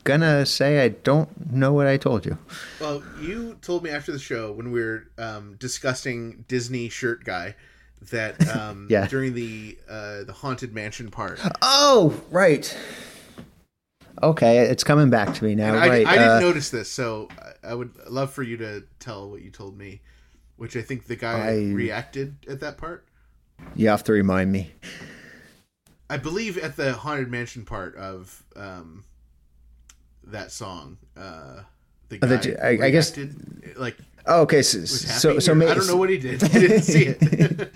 [0.09, 2.39] gonna say I don't know what I told you.
[2.81, 7.55] Well, you told me after the show when we were um, discussing Disney shirt guy
[8.11, 9.07] that um, Yeah.
[9.07, 12.75] during the uh, the haunted mansion part, Oh, right.
[14.23, 15.75] Okay, it's coming back to me now.
[15.75, 16.07] I, right.
[16.07, 19.43] I didn't uh, notice this, so I- I would love for you to tell what
[19.43, 20.01] you told me,
[20.57, 23.07] which I think the guy I- reacted at that part.
[23.77, 24.73] you have to remind me.
[26.11, 29.05] I believe at the haunted mansion part of um,
[30.31, 31.61] that song, uh,
[32.09, 33.17] the Oh, guy the- I- I guess-
[33.77, 33.97] like
[34.31, 34.61] Oh, okay.
[34.61, 36.45] So, so, so or- ma- I don't know what he did.
[36.45, 37.71] I didn't see it.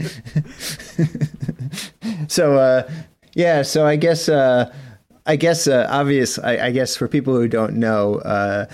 [2.28, 2.88] so uh
[3.34, 4.72] yeah so i guess uh
[5.26, 8.66] i guess uh obvious I, I guess for people who don't know uh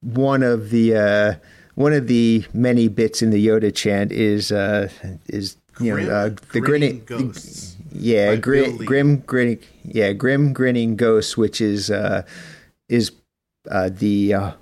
[0.00, 1.34] one of the uh
[1.74, 4.88] one of the many bits in the yoda chant is uh
[5.28, 8.86] is you Grim know uh, the Grinning Ghosts yeah by gri- Bill Lee.
[8.86, 12.22] grim grinning yeah grim grinning ghosts which is uh
[12.88, 13.12] is
[13.70, 14.52] uh the uh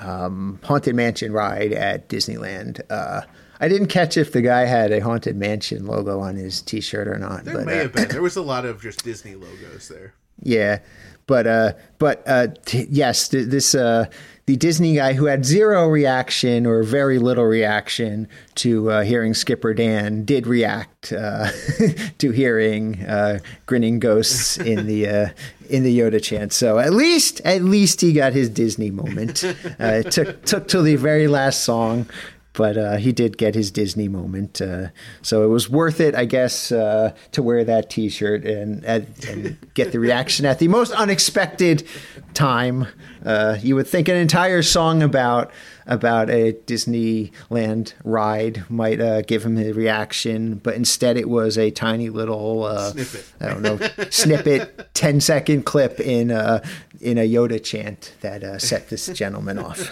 [0.00, 2.80] um, haunted mansion ride at Disneyland.
[2.90, 3.22] Uh,
[3.60, 7.18] I didn't catch if the guy had a haunted mansion logo on his T-shirt or
[7.18, 7.44] not.
[7.44, 8.08] There but, may uh, have been.
[8.08, 10.14] There was a lot of just Disney logos there.
[10.42, 10.80] yeah,
[11.26, 14.06] but uh, but uh, t- yes, th- this uh,
[14.46, 19.72] the Disney guy who had zero reaction or very little reaction to uh, hearing Skipper
[19.72, 21.50] Dan did react uh,
[22.18, 25.28] to hearing uh, grinning ghosts in the uh,
[25.70, 26.52] in the Yoda chant.
[26.52, 29.44] So at least at least he got his Disney moment.
[29.44, 32.06] Uh, it took took till the very last song.
[32.54, 34.88] But uh, he did get his Disney moment, uh,
[35.22, 39.58] so it was worth it, I guess, uh, to wear that T-shirt and, and and
[39.74, 41.86] get the reaction at the most unexpected
[42.32, 42.86] time.
[43.24, 45.50] Uh, you would think an entire song about
[45.86, 51.70] about a Disneyland ride might uh, give him a reaction, but instead it was a
[51.70, 53.32] tiny little uh, Snippet.
[53.40, 53.78] I don't know
[54.10, 56.62] snippet, 10 second clip in a
[57.00, 59.90] in a Yoda chant that uh, set this gentleman off.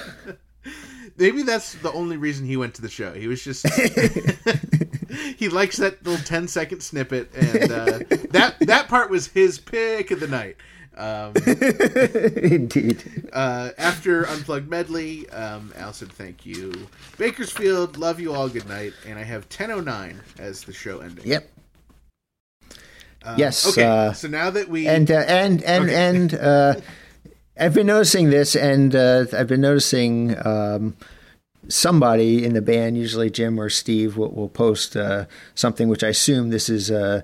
[1.16, 3.12] Maybe that's the only reason he went to the show.
[3.12, 3.66] He was just
[5.36, 7.98] he likes that little 10 second snippet, and uh,
[8.30, 10.56] that that part was his pick of the night.
[10.96, 11.32] Um,
[12.42, 13.28] Indeed.
[13.32, 16.72] uh, after Unplugged Medley, um, Al said thank you.
[17.16, 18.92] Bakersfield, love you all, good night.
[19.06, 21.26] And I have 10.09 as the show ending.
[21.26, 21.48] Yep.
[23.24, 24.86] Um, Yes, Okay, uh, so now that we.
[24.86, 25.94] And uh, and and Okay.
[25.94, 26.74] and uh,
[27.58, 30.96] I've been noticing this, and uh, I've been noticing um,
[31.68, 36.08] somebody in the band, usually Jim or Steve, will, will post uh, something, which I
[36.08, 36.90] assume this is.
[36.90, 37.22] Uh,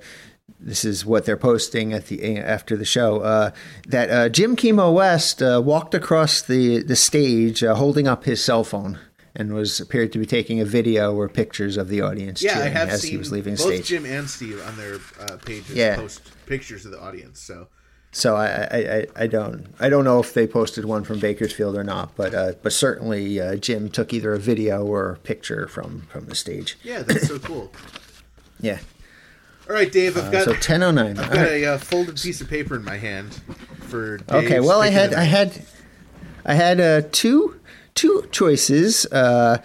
[0.60, 3.20] this is what they're posting at the after the show.
[3.20, 3.50] Uh,
[3.86, 8.42] that uh, Jim Kimo West uh, walked across the the stage uh, holding up his
[8.42, 8.98] cell phone
[9.36, 12.68] and was appeared to be taking a video or pictures of the audience yeah, I
[12.70, 13.86] have as seen he was leaving both stage.
[13.86, 15.94] Jim and Steve on their uh, pages Yeah.
[15.94, 17.38] post pictures of the audience.
[17.38, 17.68] So
[18.10, 21.84] So I, I, I, don't I don't know if they posted one from Bakersfield or
[21.84, 26.02] not, but uh, but certainly uh, Jim took either a video or a picture from
[26.10, 26.78] from the stage.
[26.82, 27.72] yeah, that's so cool.
[28.60, 28.80] Yeah.
[29.68, 31.16] All right, Dave, I've got so ten oh nine.
[31.16, 33.40] I've got a uh, folded piece of paper in my hand
[33.82, 34.16] for.
[34.16, 34.58] Dave's Okay.
[34.58, 35.62] Well, I had I had
[36.44, 37.60] I had uh, two
[37.94, 39.06] two choices.
[39.12, 39.58] Uh,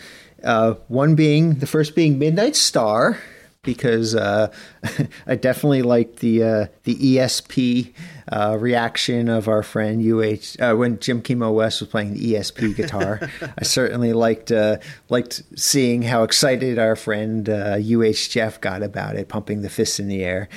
[0.44, 3.18] uh, one being the first being Midnight Star
[3.64, 4.54] because uh,
[5.28, 7.94] I definitely liked the uh, the ESP
[8.32, 12.76] uh, reaction of our friend UH uh, when Jim Kimo West was playing the ESP
[12.76, 13.20] guitar.
[13.58, 14.78] I certainly liked uh,
[15.10, 20.00] liked seeing how excited our friend uh, UH Jeff got about it, pumping the fists
[20.00, 20.50] in the air.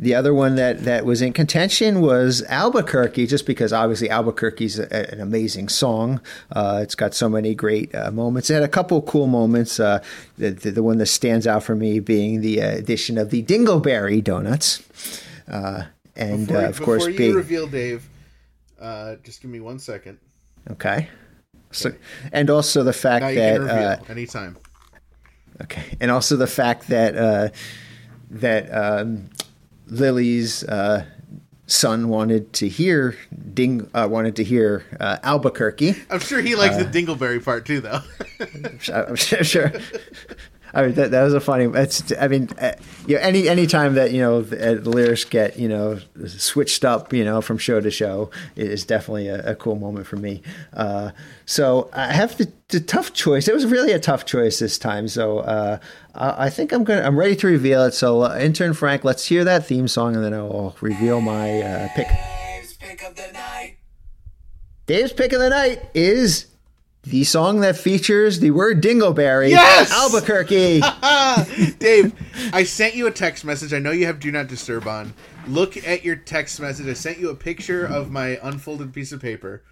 [0.00, 5.12] The other one that, that was in contention was Albuquerque, just because obviously Albuquerque's a,
[5.12, 6.20] an amazing song.
[6.52, 8.48] Uh, it's got so many great uh, moments.
[8.48, 9.80] It had a couple cool moments.
[9.80, 10.00] Uh,
[10.36, 13.42] the, the, the one that stands out for me being the uh, addition of the
[13.42, 14.86] Dingleberry donuts.
[15.50, 18.08] Uh, and Before, uh, of course, before you being reveal Dave,
[18.80, 20.18] uh, just give me one second.
[20.70, 21.08] okay.
[21.72, 21.92] So,
[22.32, 24.56] and also the fact Now you that reveal uh, anytime.
[25.62, 27.48] Okay, and also the fact that uh,
[28.30, 29.28] that um,
[29.90, 31.04] Lily's uh,
[31.66, 33.16] son wanted to hear
[33.54, 35.94] Ding uh, wanted to hear uh, Albuquerque.
[36.10, 38.00] I'm sure he likes uh, the Dingleberry part too, though.
[38.94, 39.44] I'm sure.
[39.44, 39.72] sure.
[40.74, 41.64] I mean that, that was a funny.
[41.64, 42.72] It's I mean, uh,
[43.06, 45.98] you know, any any time that you know the, uh, the lyrics get you know
[46.26, 50.16] switched up, you know, from show to show, is definitely a, a cool moment for
[50.16, 50.42] me.
[50.74, 51.12] Uh,
[51.46, 53.48] so I have the, the tough choice.
[53.48, 55.08] It was really a tough choice this time.
[55.08, 55.78] So uh,
[56.14, 57.92] I I think I'm gonna I'm ready to reveal it.
[57.92, 61.88] So uh, intern Frank, let's hear that theme song, and then I'll reveal my uh,
[61.94, 62.08] pick.
[62.08, 63.76] Dave's pick of the night.
[64.86, 66.47] Dave's pick of the night is.
[67.08, 69.90] The song that features the word Dingleberry, Yes!
[69.90, 70.82] Albuquerque.
[71.78, 72.12] Dave,
[72.52, 73.72] I sent you a text message.
[73.72, 75.14] I know you have Do Not Disturb on.
[75.46, 76.86] Look at your text message.
[76.86, 79.62] I sent you a picture of my unfolded piece of paper.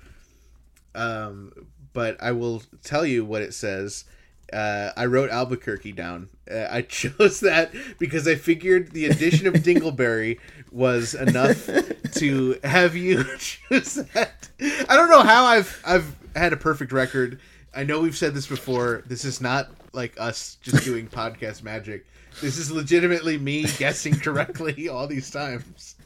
[0.94, 1.52] Um,
[1.92, 4.06] but I will tell you what it says.
[4.50, 6.30] Uh, I wrote Albuquerque down.
[6.50, 10.38] Uh, I chose that because I figured the addition of Dingleberry
[10.72, 11.68] was enough
[12.14, 14.48] to have you choose that.
[14.88, 17.40] I don't know how I've I've had a perfect record.
[17.74, 19.02] I know we've said this before.
[19.06, 22.06] This is not like us just doing podcast magic.
[22.40, 25.96] This is legitimately me guessing correctly all these times.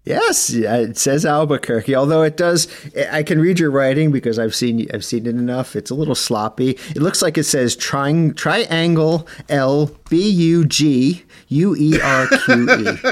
[0.03, 1.95] Yes, it says Albuquerque.
[1.95, 2.67] Although it does,
[3.11, 5.75] I can read your writing because I've seen I've seen it enough.
[5.75, 6.71] It's a little sloppy.
[6.89, 12.71] It looks like it says triang- triangle L B U G U E R Q
[12.71, 12.97] E.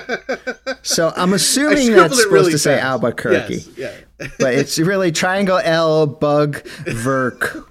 [0.81, 2.79] So I'm assuming that's supposed really to say.
[2.79, 3.69] Albuquerque, Yes,
[4.19, 4.27] yeah.
[4.39, 7.69] but it's really triangle L bug verk.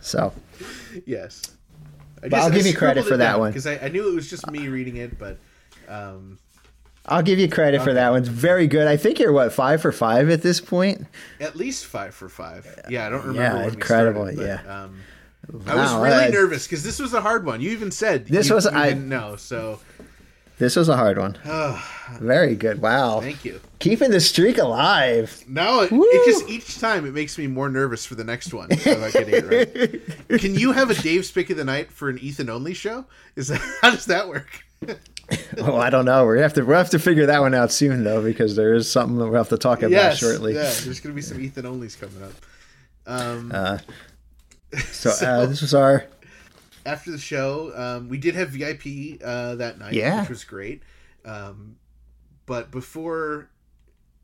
[0.00, 0.32] So
[1.04, 1.42] Yes.
[2.22, 3.50] I I'll give you credit for that one.
[3.50, 5.38] because I, I knew it was just me reading it, but
[5.88, 6.38] um,
[7.08, 8.20] I'll give you credit for that one.
[8.20, 8.86] It's very good.
[8.86, 11.06] I think you're what five for five at this point.
[11.40, 12.66] at least five for five.
[12.88, 13.40] Yeah, I don't remember.
[13.60, 14.82] Yeah, incredible, started, but, yeah.
[14.84, 15.00] Um,
[15.66, 17.60] I was really nervous because this was a hard one.
[17.60, 19.36] You even said This you, was- you I- didn't know.
[19.36, 19.80] So
[20.58, 21.38] This was a hard one.
[22.20, 22.82] Very good.
[22.82, 23.20] Wow.
[23.20, 23.60] thank you.
[23.78, 25.44] Keeping the streak alive.
[25.46, 28.66] No, it, it just each time it makes me more nervous for the next one
[28.72, 30.40] about getting it right.
[30.40, 33.04] Can you have a Dave's pick of the night for an Ethan only show?
[33.36, 34.64] Is that how does that work?
[35.58, 36.26] Oh, I don't know.
[36.26, 38.74] We have to we will have to figure that one out soon though, because there
[38.74, 40.54] is something that we'll have to talk about yes, shortly.
[40.54, 40.62] yeah.
[40.84, 42.32] There's gonna be some Ethan onlys coming up.
[43.06, 43.80] Um,
[44.92, 46.04] So, uh, this was our
[46.86, 50.20] after the show, um, we did have VIP uh, that night, Yeah.
[50.20, 50.82] which was great.
[51.24, 51.76] Um,
[52.46, 53.50] but before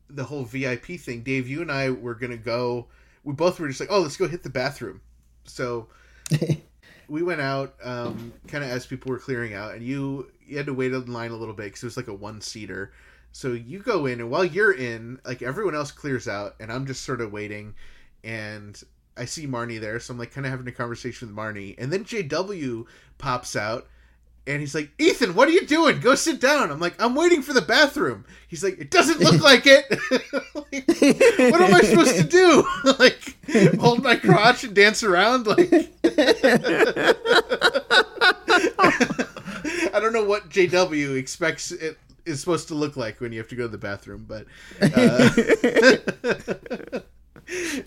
[0.09, 2.87] the whole VIP thing, Dave, you and I were gonna go.
[3.23, 5.01] We both were just like, "Oh, let's go hit the bathroom."
[5.45, 5.87] So
[7.07, 10.65] we went out, um, kind of as people were clearing out, and you you had
[10.67, 12.91] to wait in line a little bit because it was like a one seater.
[13.31, 16.85] So you go in, and while you're in, like everyone else clears out, and I'm
[16.85, 17.75] just sort of waiting,
[18.23, 18.81] and
[19.17, 21.91] I see Marnie there, so I'm like kind of having a conversation with Marnie, and
[21.91, 22.85] then JW
[23.17, 23.87] pops out.
[24.47, 25.99] And he's like, Ethan, what are you doing?
[25.99, 26.69] Go sit down.
[26.71, 28.25] I'm like, I'm waiting for the bathroom.
[28.47, 29.89] He's like, it doesn't look like it.
[30.53, 30.87] Like,
[31.51, 32.63] what am I supposed to do?
[32.99, 33.35] like,
[33.79, 35.47] hold my crotch and dance around?
[35.47, 35.71] Like,
[39.93, 43.47] I don't know what JW expects it is supposed to look like when you have
[43.49, 44.45] to go to the bathroom, but
[44.81, 45.29] uh,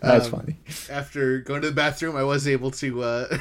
[0.00, 0.56] That's Um, funny.
[0.90, 3.38] after going to the bathroom, I was able to uh,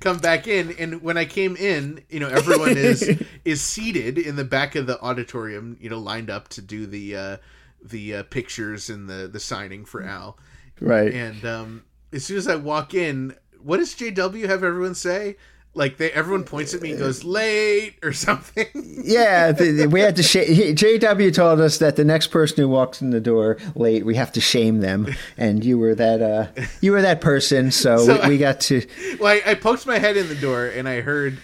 [0.00, 0.74] come back in.
[0.78, 4.86] And when I came in, you know, everyone is is seated in the back of
[4.86, 7.36] the auditorium, you know, lined up to do the uh,
[7.82, 10.38] the uh, pictures and the the signing for Al.
[10.80, 11.12] Right.
[11.12, 15.36] And um, as soon as I walk in, what does JW have everyone say?
[15.72, 18.66] Like they, everyone points at me and goes late or something.
[19.04, 20.22] Yeah, the, the- we had to.
[20.22, 24.16] Sh- JW told us that the next person who walks in the door late, we
[24.16, 25.06] have to shame them,
[25.38, 26.20] and you were that.
[26.20, 26.48] Uh,
[26.80, 28.84] you were that person, so, So we, we got to.
[29.20, 31.38] well, I, I poked my head in the door and I heard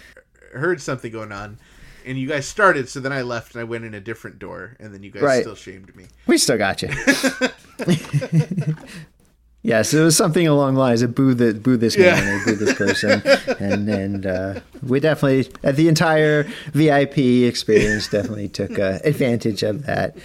[0.53, 1.59] heard something going on,
[2.05, 2.89] and you guys started.
[2.89, 5.23] So then I left and I went in a different door, and then you guys
[5.23, 5.41] Right.
[5.43, 6.07] still shamed me.
[6.27, 6.89] We still got you.
[9.67, 12.15] yes, it was something along the lines of boo the boo this Yeah.
[12.15, 13.23] man or boo this person,
[13.61, 19.85] and and uh, we definitely uh, the entire VIP experience definitely took uh, advantage of
[19.87, 20.17] that.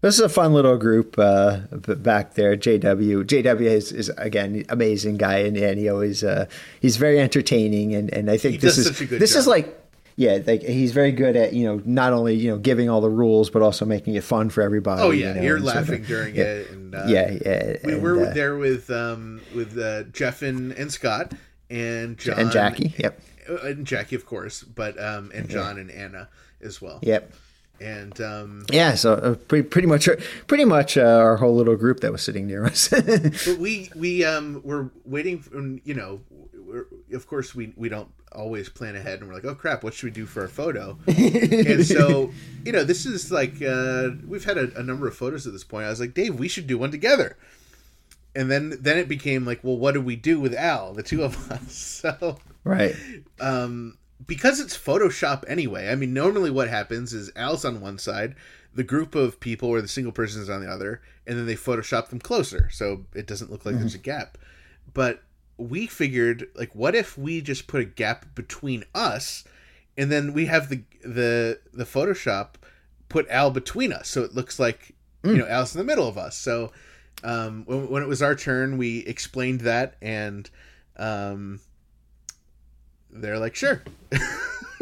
[0.00, 2.56] This is a fun little group uh, back there.
[2.56, 6.46] JW, JW is, is again amazing guy, and, and he always uh,
[6.80, 9.46] he's very entertaining, and, and I think He this is such a good this is
[9.46, 9.78] like
[10.16, 13.10] yeah, like he's very good at you know not only you know giving all the
[13.10, 15.02] rules, but also making it fun for everybody.
[15.02, 16.42] Oh yeah, you know, you're and sort of- laughing during yeah.
[16.42, 17.76] it, and uh, yeah, yeah.
[17.84, 21.32] we and, were uh, there with um with uh, Jeff and, and Scott
[21.70, 22.94] and John and Jackie.
[22.98, 26.28] Yep, uh, and Jackie of course, but um and John and Anna
[26.60, 26.98] as well.
[27.02, 27.32] yep.
[27.80, 30.08] And um, Yeah, so uh, pretty, pretty much,
[30.46, 32.88] pretty much uh, our whole little group that was sitting near us.
[32.90, 36.20] but we we um were waiting for you know
[37.12, 40.06] of course we we don't always plan ahead and we're like oh crap what should
[40.06, 42.30] we do for our photo and so
[42.64, 45.64] you know this is like uh we've had a, a number of photos at this
[45.64, 47.36] point i was like dave we should do one together
[48.34, 51.22] and then then it became like well what do we do with al the two
[51.22, 52.94] of us so right.
[53.40, 53.96] um,
[54.26, 55.88] because it's Photoshop anyway.
[55.88, 58.34] I mean, normally what happens is Al's on one side,
[58.74, 61.54] the group of people or the single person is on the other, and then they
[61.54, 64.38] Photoshop them closer, so it doesn't look like there's a gap.
[64.94, 65.22] But
[65.62, 69.44] we figured, like, what if we just put a gap between us,
[69.96, 72.54] and then we have the the the Photoshop
[73.08, 74.92] put Al between us, so it looks like
[75.24, 76.36] you know Al's in the middle of us.
[76.36, 76.72] So
[77.24, 80.48] um, when, when it was our turn, we explained that and.
[80.96, 81.60] Um,
[83.14, 83.82] they're like, sure.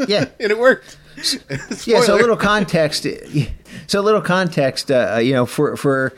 [0.07, 0.27] Yeah.
[0.40, 0.97] and it worked.
[1.86, 3.07] yeah so a little context
[3.86, 6.12] so a little context uh, you know for for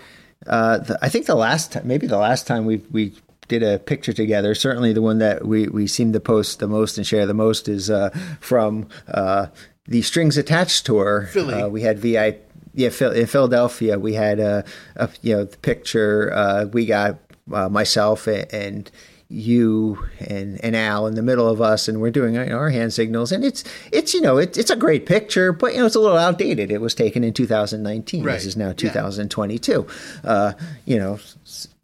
[0.47, 3.13] uh, the, i think the last time maybe the last time we we
[3.59, 6.97] did a picture together certainly the one that we we seem to post the most
[6.97, 8.11] and share the most is uh,
[8.41, 9.47] from uh,
[9.87, 11.55] the strings attached tour Philly.
[11.55, 14.65] uh, we had vip yeah, in Philadelphia, we had a,
[14.97, 16.33] a you know the picture.
[16.33, 17.19] Uh, we got
[17.53, 18.91] uh, myself and, and
[19.33, 23.33] you and, and Al in the middle of us, and we're doing our, hand signals,
[23.33, 26.01] and it's it's you know it, it's a great picture, but you know it's a
[26.01, 26.71] little outdated.
[26.71, 28.23] It was taken in 2019.
[28.23, 28.35] Right.
[28.35, 28.75] This is now Yeah.
[28.75, 29.87] 2022.
[30.23, 30.53] Uh,
[30.85, 31.19] you know,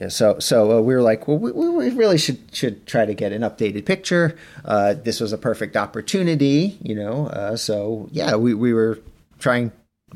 [0.09, 3.33] so so uh, we were like, well, we, we really should should try to get
[3.33, 4.37] an updated picture.
[4.65, 7.27] Uh, this was a perfect opportunity, you know.
[7.29, 8.99] Uh, so yeah, we we were
[9.39, 9.73] trying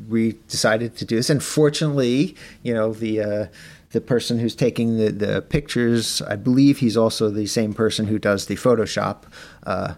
[0.09, 3.45] we decided to do this and fortunately you know the uh
[3.93, 6.21] the person who's taking the the pictures.
[6.21, 9.23] I believe he's also the same person who does the photoshop.
[9.65, 9.95] Uh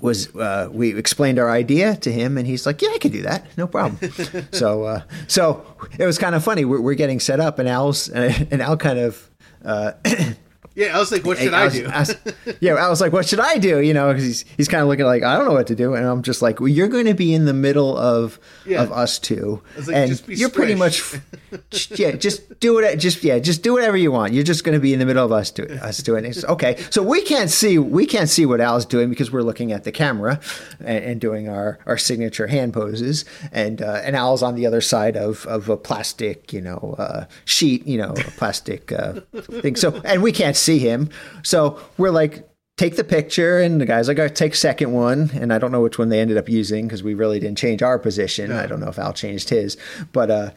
[0.00, 3.22] was uh, we explained our idea to him and he's like yeah i can do
[3.22, 3.46] that.
[3.56, 3.98] No problem.
[4.52, 5.66] So uh, so
[5.98, 6.64] it was kind of funny.
[6.64, 8.08] We're, we're getting set up and al's
[8.52, 9.30] and al kind of
[9.64, 9.92] uh,
[10.78, 11.84] Yeah, I was like, what should I, was- do?
[11.86, 12.16] was-
[12.60, 13.80] yeah, I was like, what should I do?
[13.80, 15.94] You know, because he's he's kind of looking like I don't know what to do,
[15.94, 18.82] and I'm just like, well, you're going to be in the middle of Yeah.
[18.84, 21.02] of us two, was like, and just be you're pretty much,
[21.96, 24.32] yeah, just do it, just yeah, just do whatever you want.
[24.34, 26.44] You're just going to be in the middle of us doing us doing it.
[26.44, 29.82] Okay, so we can't see we can't see what Al's doing because we're looking at
[29.82, 30.38] the camera
[30.78, 34.80] and, and doing our our signature hand poses, and uh, and Al's on the other
[34.80, 39.14] side of of a plastic, you know, uh, sheet, you know, a plastic uh,
[39.60, 39.74] thing.
[39.74, 41.08] So and we can't see him.
[41.42, 42.46] So we're like,
[42.76, 45.30] take the picture, and the guy's like, right, take second one.
[45.34, 47.82] And I don't know which one they ended up using because we really didn't change
[47.82, 48.52] our position.
[48.52, 49.76] I don't know if Al changed his,
[50.12, 50.50] but uh,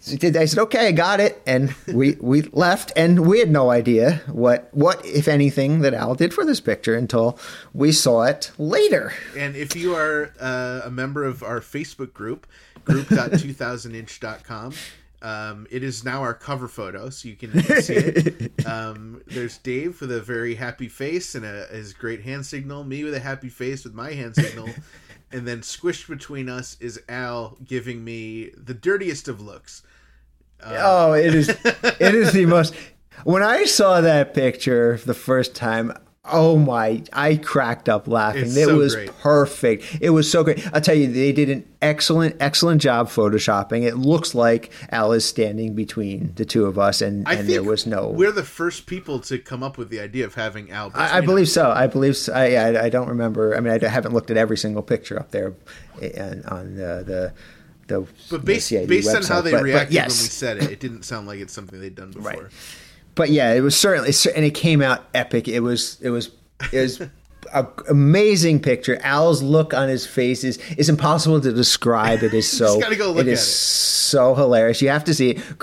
[0.00, 4.22] I said, okay, I got it, and we we left, and we had no idea
[4.28, 7.36] what what if anything that Al did for this picture until
[7.74, 9.12] we saw it later.
[9.36, 12.46] And if you are uh, a member of our Facebook group,
[12.84, 14.74] group.2000inch.com,
[15.20, 18.52] Um, it is now our cover photo, so you can see it.
[18.66, 22.84] Um, there's Dave with a very happy face and a, his great hand signal.
[22.84, 24.68] Me with a happy face with my hand signal,
[25.32, 29.82] and then squished between us is Al giving me the dirtiest of looks.
[30.64, 31.48] oh, it is.
[31.48, 32.74] It is the most.
[33.24, 35.92] When I saw that picture the first time,
[36.30, 37.02] oh my!
[37.12, 38.42] I cracked up laughing.
[38.42, 39.16] It's it so was great.
[39.18, 39.98] perfect.
[40.00, 40.66] It was so great.
[40.74, 43.82] I'll tell you, they did an excellent, excellent job photoshopping.
[43.86, 47.86] It looks like Al is standing between the two of us, and, and there was
[47.86, 48.08] no.
[48.08, 50.90] We're the first people to come up with the idea of having Al.
[50.94, 51.70] I, I believe so.
[51.70, 52.32] I believe so.
[52.32, 53.56] I, I, I don't remember.
[53.56, 55.54] I mean, I haven't looked at every single picture up there
[56.00, 57.32] eh, and on the the.
[57.86, 58.00] the
[58.30, 60.08] But the based based on how they But- but reacted yes.
[60.18, 62.32] when we said it, it didn't sound like it's something they'd done before.
[62.32, 62.42] Right.
[63.18, 65.48] But yeah, it was certainly, and it came out epic.
[65.48, 66.30] It was, it was,
[66.72, 67.02] it was.
[67.54, 68.98] A amazing picture.
[69.02, 72.22] Al's look on his face is, is impossible to describe.
[72.22, 72.78] It is so.
[72.78, 73.42] go it is it.
[73.42, 74.82] so hilarious.
[74.82, 75.56] You have to see it.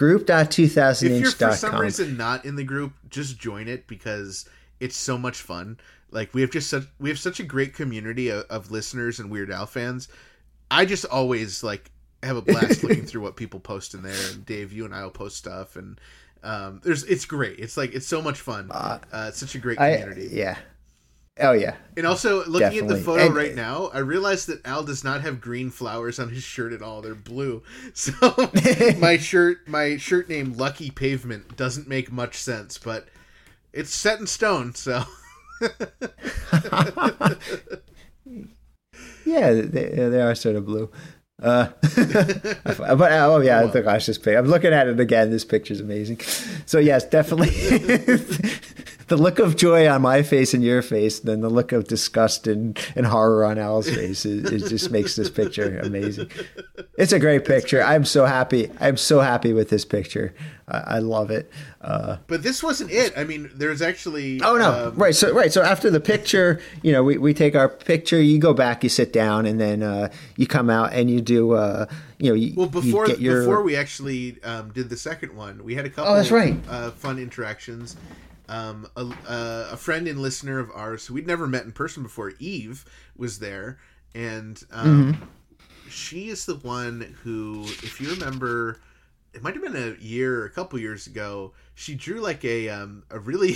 [1.17, 4.49] If you're for some reason not in the group, just join it because
[4.79, 5.77] it's so much fun.
[6.09, 9.29] Like we have just such we have such a great community of, of listeners and
[9.29, 10.07] Weird Al fans.
[10.71, 11.91] I just always like
[12.23, 14.31] have a blast looking through what people post in there.
[14.31, 15.99] And Dave, you and I will post stuff, and
[16.45, 17.59] um, there's it's great.
[17.59, 18.69] It's like it's so much fun.
[18.71, 20.29] Uh, it's such a great I, community.
[20.31, 20.57] yeah.
[21.37, 21.75] Oh yeah.
[21.97, 25.19] And also, looking at the photo And- right now, I realized that Al does not
[25.21, 27.01] have green flowers on his shirt at all.
[27.01, 27.61] They're blue.
[27.93, 28.13] So
[28.99, 33.07] my shirt, my shirt name Lucky Pavement doesn't make much sense, but
[33.73, 34.73] it's set in stone.
[34.75, 35.03] So
[39.25, 40.91] Yeah, they, they are sort of blue.
[41.41, 41.67] Uh,
[42.63, 44.37] but oh yeah, the gosh, this picture.
[44.37, 45.31] I'm looking at it again.
[45.31, 46.21] This picture's amazing.
[46.65, 47.49] So yes, definitely
[49.07, 51.87] the look of joy on my face and your face, and then the look of
[51.87, 54.25] disgust and, and horror on Al's face.
[54.25, 56.29] It, it just makes this picture amazing.
[56.97, 57.83] It's a great picture.
[57.83, 58.71] I'm so happy.
[58.79, 60.33] I'm so happy with this picture.
[60.67, 61.51] I, I love it.
[61.81, 63.13] Uh, but this wasn't it.
[63.15, 64.87] I mean, there's actually Oh no!
[64.87, 65.13] um, right.
[65.13, 65.53] So right.
[65.53, 68.19] So after the picture, you know, we, we take our picture.
[68.19, 68.81] You go back.
[68.81, 71.51] You sit down, and then uh, you come out and you do.
[71.51, 71.85] Uh,
[72.17, 75.35] you know, you, Well, before you get your, before we actually um, did the second
[75.35, 76.13] one, we had a couple.
[76.13, 76.57] Oh, that's right.
[76.67, 77.97] Uh, fun interactions.
[78.47, 82.03] Um, a, uh, a friend and listener of ours who we'd never met in person
[82.03, 82.85] before, Eve,
[83.17, 83.79] was there,
[84.13, 85.89] and um, Mm-hmm.
[85.89, 88.79] she is the one who, if you remember,
[89.33, 91.53] it might have been a year, or a couple years ago.
[91.73, 93.55] She drew like a um, a really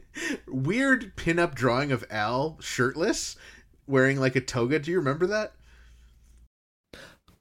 [0.48, 3.36] weird pinup drawing of Al shirtless,
[3.86, 4.78] wearing like a toga.
[4.78, 5.52] Do you remember that?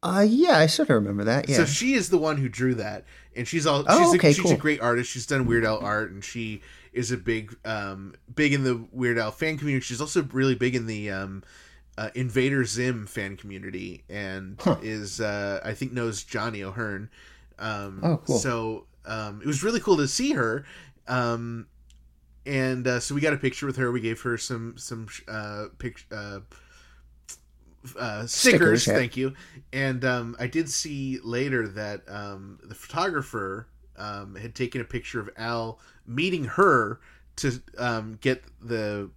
[0.03, 1.49] Uh, yeah, I sort of remember that.
[1.49, 1.57] Yeah.
[1.57, 3.05] So she is the one who drew that,
[3.35, 3.83] and she's all.
[3.87, 4.51] Oh, okay, a, she's cool.
[4.51, 5.09] a great artist.
[5.11, 6.61] She's done Weird Al art, and she
[6.93, 9.83] is a big, um, big in the Weird Al fan community.
[9.83, 11.43] She's also really big in the um,
[11.97, 17.09] uh, Invader Zim fan community, and is uh, I think knows Johnny O'Hearn.
[17.59, 18.37] Um, Oh, cool.
[18.37, 20.65] So um, it was really cool to see her.
[21.07, 21.67] Um,
[22.45, 23.91] and uh, so we got a picture with her.
[23.91, 26.39] We gave her some some uh, pic, uh,
[27.97, 28.83] uh, stickers.
[28.83, 28.93] Stickers, yeah.
[28.93, 29.33] Thank you.
[29.73, 35.19] And um, I did see later that um, the photographer um, had taken a picture
[35.19, 36.99] of Al meeting her
[37.37, 39.09] to um, get the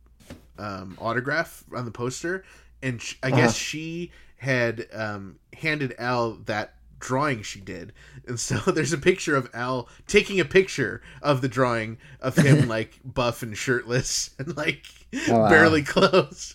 [0.58, 2.44] um, autograph on the poster,
[2.82, 7.92] and sh- I guess she had um, handed Al that drawing she did,
[8.26, 12.68] and so there's a picture of Al taking a picture of the drawing of him
[12.68, 14.86] like buff and shirtless and like
[15.28, 15.48] wow.
[15.48, 16.54] barely clothes.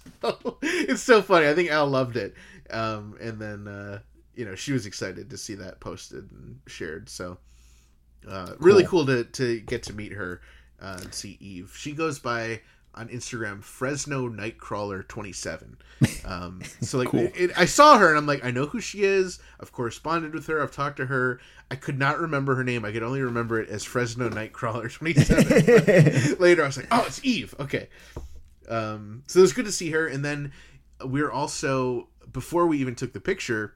[0.62, 1.48] it's so funny.
[1.48, 2.36] I think Al loved it,
[2.70, 4.00] um, and then uh,
[4.36, 7.10] you know she was excited to see that posted and shared.
[7.10, 7.38] So
[8.28, 10.42] uh, really cool to to get to meet her
[10.82, 11.74] uh, and see Eve.
[11.78, 12.62] She goes by
[12.94, 15.78] on Instagram Fresno Nightcrawler twenty seven.
[16.26, 19.04] Um, so like it, it- I saw her and I'm like I know who she
[19.04, 19.38] is.
[19.60, 20.62] I've corresponded with her.
[20.62, 21.40] I've talked to her.
[21.70, 22.84] I could not remember her name.
[22.84, 26.36] I could only remember it as Fresno Nightcrawler twenty seven.
[26.40, 27.54] Later I was like, oh, it's Eve.
[27.60, 27.90] Okay.
[28.68, 30.08] Um, so it was good to see her.
[30.08, 30.52] And then
[31.06, 33.76] we are also before we even took the picture.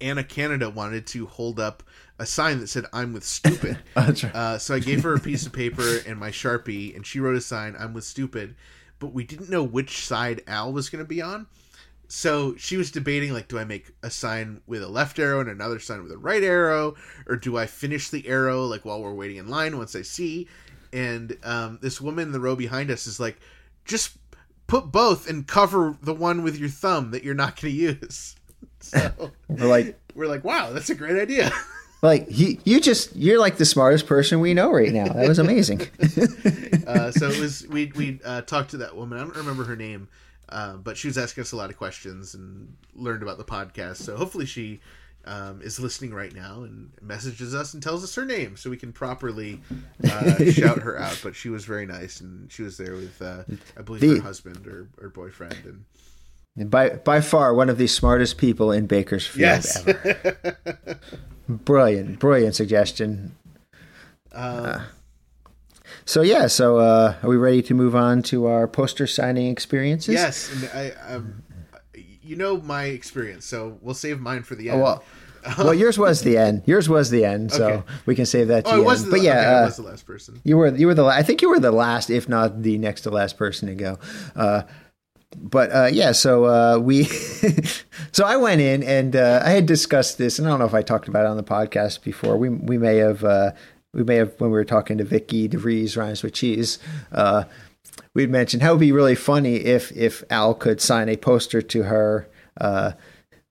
[0.00, 1.82] Anna Canada wanted to hold up
[2.18, 4.24] a sign that said "I'm with stupid." Right.
[4.24, 7.36] Uh, so I gave her a piece of paper and my sharpie, and she wrote
[7.36, 8.54] a sign, "I'm with stupid,"
[8.98, 11.46] but we didn't know which side Al was going to be on.
[12.08, 15.48] So she was debating, like, do I make a sign with a left arrow and
[15.48, 16.94] another sign with a right arrow,
[17.26, 20.46] or do I finish the arrow like while we're waiting in line once I see?
[20.92, 23.38] And um, this woman in the row behind us is like,
[23.84, 24.16] just
[24.66, 28.35] put both and cover the one with your thumb that you're not going to use.
[28.90, 31.50] So We're like, we're like, wow, that's a great idea.
[32.02, 35.06] like you, you just you're like the smartest person we know right now.
[35.08, 35.82] That was amazing.
[36.86, 39.18] uh, so it was we we uh, talked to that woman.
[39.18, 40.08] I don't remember her name,
[40.48, 43.96] uh, but she was asking us a lot of questions and learned about the podcast.
[43.96, 44.80] So hopefully she
[45.26, 48.76] um, is listening right now and messages us and tells us her name so we
[48.76, 49.60] can properly
[50.08, 51.18] uh, shout her out.
[51.22, 53.42] But she was very nice and she was there with, uh,
[53.76, 55.56] I believe, The- her husband or, or boyfriend.
[55.64, 55.84] And
[56.58, 60.58] By by far one of the smartest people in Bakersfield yes, ever.
[61.48, 63.36] Brilliant, brilliant suggestion.
[64.32, 64.82] um,
[66.04, 70.14] So yeah, so uh, are we ready to move on to our poster signing experiences?
[70.14, 70.50] yes.
[70.52, 71.42] And I, um,
[72.22, 74.80] you know my experience, so we'll save mine for the end.
[74.80, 75.04] Oh, well,
[75.58, 76.62] well, yours was the end.
[76.66, 77.82] Yours was the end, so Okay.
[78.06, 79.12] we can save that to oh, the it was end.
[79.12, 80.40] the, but yeah, okay, I uh, was the last person.
[80.42, 83.02] You were you were the I think you were the last, if not the next
[83.02, 83.98] to last person to go.
[85.34, 87.04] But uh, yeah, so uh, we
[88.12, 90.74] so I went in and uh, I had discussed this, and I don't know if
[90.74, 92.36] I talked about it on the podcast before.
[92.36, 93.52] We we may have uh,
[93.92, 96.78] we may have when we were talking to Vicky DeVries rhymes with cheese.
[97.12, 97.44] Uh,
[98.14, 101.60] we'd mentioned how it would be really funny if if Al could sign a poster
[101.62, 102.28] to her.
[102.58, 102.92] Uh,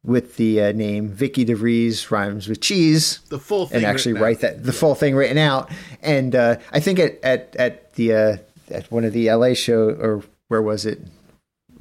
[0.03, 4.41] with the uh, name Vicky DeVries rhymes with cheese, The full thing and actually write
[4.41, 5.71] that the full thing written out.
[6.03, 8.37] And uh, I think at at at the uh,
[8.69, 11.01] at one of the LA show or where was it?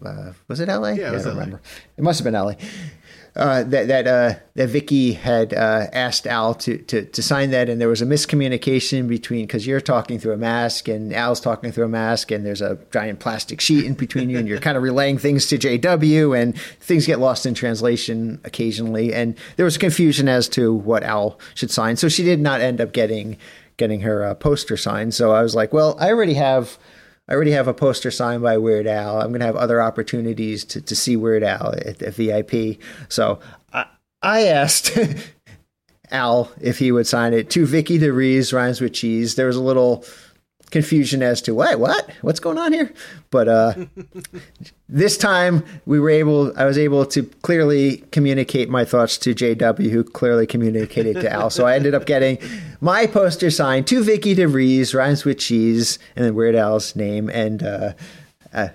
[0.05, 0.91] Uh, was it LA?
[0.91, 1.45] Yeah, it was I don't LA.
[1.45, 1.63] remember.
[1.97, 2.55] It must have been LA.
[3.37, 7.69] Uh, that that uh, that Vicky had uh, asked Al to, to to sign that,
[7.69, 11.73] and there was a miscommunication between because you're talking through a mask and Al's talking
[11.73, 14.77] through a mask, and there's a giant plastic sheet in between you, and you're kind
[14.77, 19.79] of relaying things to JW, and things get lost in translation occasionally, and there was
[19.79, 23.37] confusion as to what Al should sign, so she did not end up getting
[23.79, 25.13] getting her uh, poster signed.
[25.13, 26.79] So I was like, well, I already have.
[27.29, 29.21] I already have a poster signed by Weird Al.
[29.21, 32.79] I'm going to have other opportunities to, to see Weird Al at, at VIP.
[33.09, 33.41] So
[33.73, 33.87] I,
[34.23, 34.97] I asked
[36.11, 39.37] Al if he would sign it to Vicky DeVries, rhymes with cheese.
[39.37, 40.05] There was a little
[40.75, 42.93] confusion as to what, what, what's going on here.
[43.31, 43.75] But uh,
[44.89, 49.89] this time we were able, I was able to clearly communicate my thoughts to JW,
[49.89, 51.49] who clearly communicated to Al.
[51.49, 52.39] So I ended up getting
[52.81, 57.31] my poster signed to Vicky DeVries, rhymes with cheese, and then Weird Al's name.
[57.31, 57.93] And uh,
[58.53, 58.67] uh,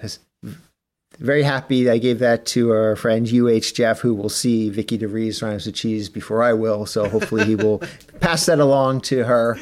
[1.20, 5.44] very happy I gave that to our friend UH Jeff, who will see Vicky DeVries
[5.44, 6.86] rhymes with cheese before I will.
[6.86, 7.80] So hopefully he will
[8.22, 9.58] pass that along to her.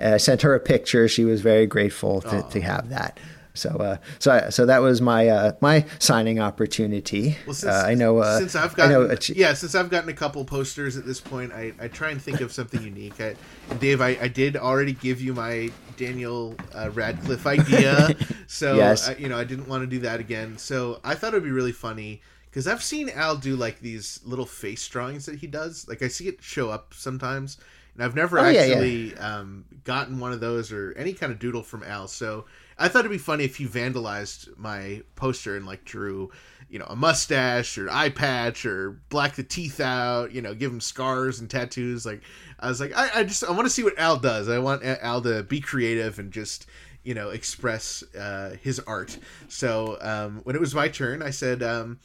[0.00, 1.08] Uh, sent her a picture.
[1.08, 3.18] She was very grateful to, to have that.
[3.52, 7.36] So, uh, so, I- so that was my uh, my signing opportunity.
[7.46, 8.18] Well, since, uh, I know.
[8.18, 11.04] Uh, since I've I gotten know, uh, yeah, since I've gotten a couple posters at
[11.04, 13.20] this point, I, I try and think of something unique.
[13.20, 13.34] I,
[13.80, 18.14] Dave, I, I did already give you my Daniel uh, Radcliffe idea,
[18.46, 19.08] so Yes.
[19.08, 20.56] I, you know I didn't want to do that again.
[20.56, 24.46] So I thought it'd be really funny because I've seen Al do like these little
[24.46, 25.88] face drawings that he does.
[25.88, 27.58] Like I see it show up sometimes,
[27.94, 28.74] and I've never Oh, yeah, yeah.
[28.74, 32.08] actually Um, gotten one of those or any kind of doodle from Al.
[32.08, 32.46] So
[32.78, 36.30] I thought it'd be funny if you vandalized my poster and like drew,
[36.68, 40.32] you know, a mustache or eye patch or black the teeth out.
[40.32, 42.06] You know, give him scars and tattoos.
[42.06, 42.22] Like
[42.58, 44.48] I was like, I, I just I want to see what Al does.
[44.48, 46.66] I want Al to be creative and just
[47.02, 49.18] you know express uh, his art.
[49.48, 51.62] So um, when it was my turn, I said.
[51.62, 52.00] Um,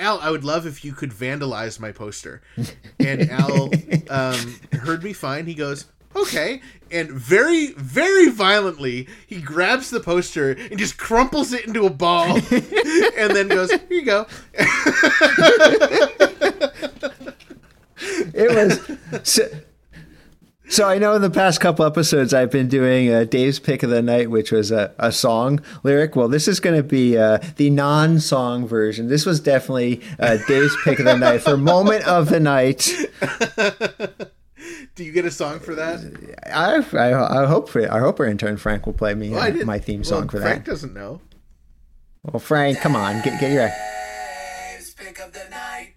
[0.00, 2.42] Al, I would love if you could vandalize my poster.
[2.98, 3.70] And Al
[4.10, 5.46] um, heard me fine.
[5.46, 5.84] He goes,
[6.16, 6.60] okay.
[6.90, 12.36] And very, very violently, he grabs the poster and just crumples it into a ball
[12.50, 14.26] and then goes, here you go.
[18.34, 18.98] it was.
[19.22, 19.48] So,
[20.72, 23.90] so I know in the past couple episodes I've been doing uh, Dave's pick of
[23.90, 26.16] the night, which was a, a song lyric.
[26.16, 29.08] Well, this is going to be uh, the non-song version.
[29.08, 32.90] This was definitely uh, Dave's pick of the night for moment of the night.
[34.94, 36.00] Do you get a song for that?
[36.46, 39.78] I, I, I hope I hope our intern Frank will play me Well, uh, my
[39.78, 40.48] theme song well, for Frank that.
[40.50, 41.20] Frank doesn't know.
[42.24, 43.68] Well, Frank, come on, get get your.
[43.68, 45.91] Dave's pick of the night.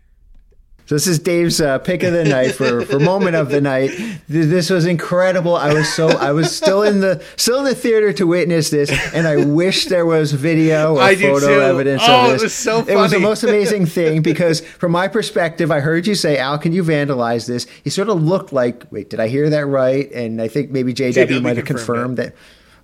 [0.87, 3.89] So this is Dave's uh, pick of the night for, for moment of the night.
[4.29, 5.55] This was incredible.
[5.55, 8.91] I was so I was still in the still in the theater to witness this,
[9.13, 12.81] and I wish there was video or I photo evidence Oh, of it was so
[12.81, 12.93] funny.
[12.93, 16.59] It was the most amazing thing because from my perspective, I heard you say, "Al,
[16.59, 20.11] can you vandalize this?" He sort of looked like, "Wait, did I hear that right?"
[20.11, 22.35] And I think maybe JW, JW might have confirmed confirmed that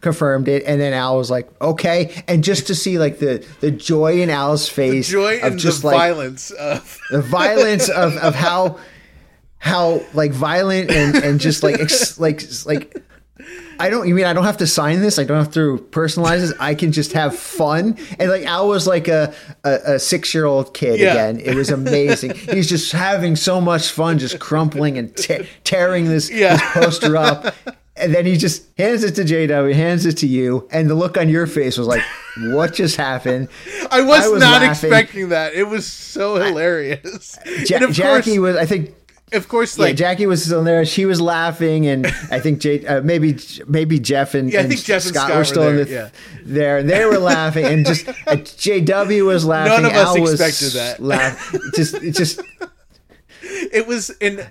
[0.02, 3.70] confirmed it and then al was like okay and just to see like the the
[3.72, 7.00] joy in al's face Joy of just the like violence of.
[7.12, 8.80] the violence of, of how
[9.60, 12.98] how like violent and, and just like ex, like like
[13.80, 16.40] I don't you mean I don't have to sign this I don't have to personalize
[16.42, 19.34] this I can just have fun and like Al was like a
[19.64, 21.12] a, a six year old kid Yeah.
[21.12, 26.06] again it was amazing he's just having so much fun just crumpling and te- tearing
[26.06, 26.58] this, Yeah.
[26.58, 27.54] this poster up
[28.02, 31.18] and then he just hands it to JW hands it to you and the look
[31.18, 32.02] on your face was like
[32.54, 33.48] what just happened
[33.92, 34.90] I was, I was not laughing.
[34.90, 35.54] expecting that.
[35.54, 37.38] It was so hilarious.
[37.70, 38.96] Ja- Jackie course, was, I think,
[39.34, 40.86] of course, yeah, like Jackie was still there.
[40.86, 43.38] She was laughing, and I think Jay, uh, maybe
[43.68, 45.86] maybe Jeff and, Yeah, I and think Jeff Scott, Scott were were still in there,
[45.86, 46.10] the yeah.
[46.46, 46.78] there.
[46.80, 49.84] and They were laughing, and just uh, JW was laughing.
[49.84, 51.00] None of us Al was expected that.
[51.02, 52.42] Laugh, just just
[53.72, 54.46] it was in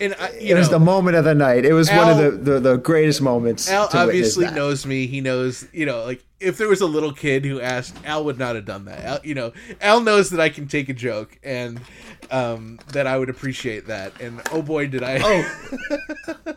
[0.00, 1.64] in uh, you it was the moment of the night.
[1.64, 3.70] It was one of the, the, the greatest moments.
[3.70, 5.06] Al to obviously knows me.
[5.06, 8.38] He knows, you know, like if there was a little kid who asked, Al would
[8.38, 9.04] not have done that.
[9.04, 11.80] Al, you know, Al knows that I can take a joke and
[12.30, 14.20] um, that I would appreciate that.
[14.20, 15.20] And oh boy, did I!
[15.22, 16.54] Oh,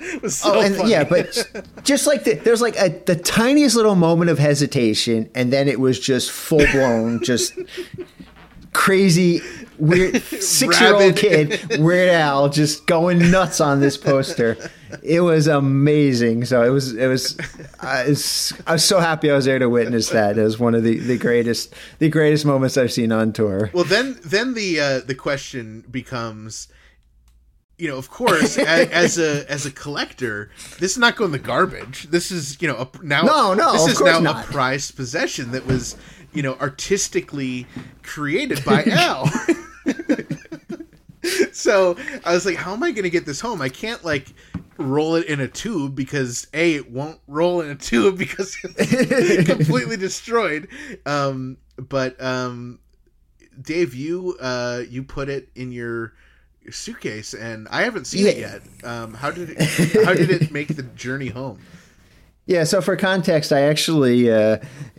[0.00, 0.90] it was so oh, and funny.
[0.90, 1.50] yeah, but
[1.84, 5.80] just like the, there's like a, the tiniest little moment of hesitation, and then it
[5.80, 7.58] was just full blown, just
[8.78, 9.42] crazy,
[9.76, 14.56] weird six year old kid, Weird Al, just going nuts on this poster.
[15.02, 16.44] It was amazing.
[16.44, 17.36] So it was, it was,
[17.80, 20.38] I was, I was so happy I was there to witness that.
[20.38, 23.70] It was one of the, the greatest, the greatest moments I've seen on tour.
[23.74, 26.68] Well, then then the uh, the question becomes,
[27.78, 31.32] you know, of course, as, as a as a collector, this is not going in
[31.32, 32.04] the garbage.
[32.04, 34.44] This is you know a, now No, no, this is now not.
[34.44, 35.96] a prized possession that was
[36.32, 37.66] you know artistically
[38.02, 39.30] created by Al.
[41.52, 43.60] so I was like, how am I going to get this home?
[43.60, 44.32] I can't like
[44.78, 49.48] roll it in a tube because a it won't roll in a tube because it's
[49.48, 50.68] completely destroyed.
[51.04, 52.80] Um, but um,
[53.60, 56.14] Dave, you uh, you put it in your
[56.70, 58.62] suitcase, and I haven't seen it yet.
[58.84, 61.58] Um, how did it how did it make the journey home?
[62.48, 64.56] Yeah, so for context, I actually uh,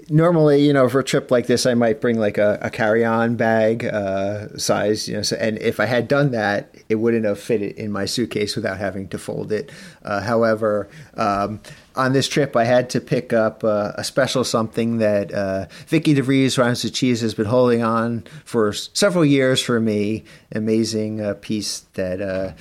[0.07, 3.37] normally, you know, for a trip like this, I might bring like a, a carry-on
[3.37, 5.23] bag uh, size, you know.
[5.23, 8.55] So, and if I had done that, it wouldn't have fit it in my suitcase
[8.55, 9.71] without having to fold it.
[10.03, 11.59] Uh, however, um,
[11.95, 16.13] on this trip, I had to pick up uh, a special something that uh, Vicky
[16.13, 20.23] DeVries, Rhymes with Cheese, has been holding on for several years for me.
[20.51, 22.55] Amazing uh, piece that.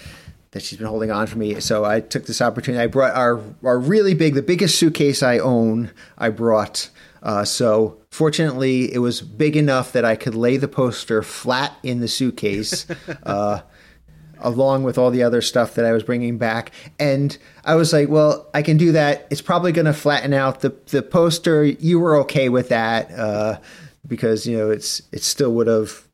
[0.59, 1.61] That she's been holding on for me.
[1.61, 2.83] So I took this opportunity.
[2.83, 5.93] I brought our our really big, the biggest suitcase I own.
[6.19, 6.91] I brought.
[7.23, 12.01] Uh, so fortunately, it was big enough that I could lay the poster flat in
[12.01, 12.87] the suitcase.
[13.23, 13.61] uh,
[14.41, 16.73] along with all the other stuff that I was bringing back.
[16.99, 19.29] And I was like, well, I can do that.
[19.31, 21.65] It's probably going to flatten out the the poster.
[21.65, 23.61] You were okay with that uh,
[24.09, 26.09] because you know it's it still would have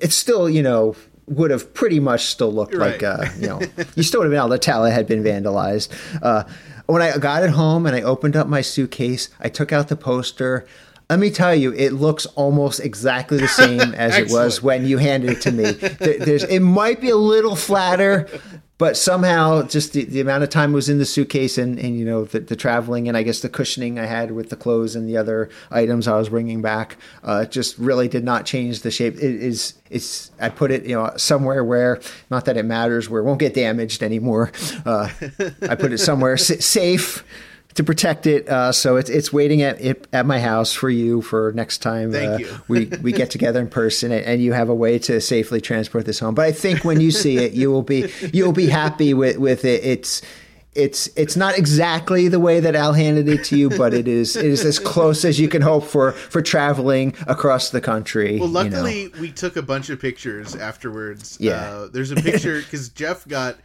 [0.00, 0.94] it's still you know
[1.28, 3.60] would have pretty much still looked like uh, you know
[3.96, 5.88] you still would have been able to tell it had been vandalized.
[6.22, 6.44] Uh,
[6.86, 9.96] when I got it home and I opened up my suitcase, I took out the
[9.96, 10.66] poster.
[11.10, 14.98] Let me tell you, it looks almost exactly the same as it was when you
[14.98, 15.70] handed it to me.
[15.72, 18.28] There, there's, it might be a little flatter,
[18.78, 22.04] but somehow just the, the amount of time was in the suitcase and, and you
[22.04, 25.08] know the, the traveling and I guess the cushioning I had with the clothes and
[25.08, 29.16] the other items I was bringing back uh, just really did not change the shape.
[29.16, 32.00] It is it's I put it you know somewhere where
[32.30, 34.52] not that it matters where it won't get damaged anymore.
[34.84, 35.08] Uh,
[35.62, 37.24] I put it somewhere safe
[37.76, 38.48] to protect it.
[38.48, 42.10] Uh, so it's it's waiting at it, at my house for you for next time
[42.10, 42.60] Thank uh, you.
[42.68, 46.04] we we get together in person and, and you have a way to safely transport
[46.04, 46.34] this home.
[46.34, 49.38] But I think when you see it, you will be you will be happy with
[49.38, 49.84] with it.
[49.84, 50.22] It's
[50.74, 54.36] it's it's not exactly the way that Al handed it to you, but it is
[54.36, 58.38] it is as close as you can hope for for traveling across the country.
[58.38, 58.76] Well, you know.
[58.82, 61.36] luckily we took a bunch of pictures afterwards.
[61.40, 61.52] Yeah.
[61.52, 63.56] uh, there's a picture because Jeff got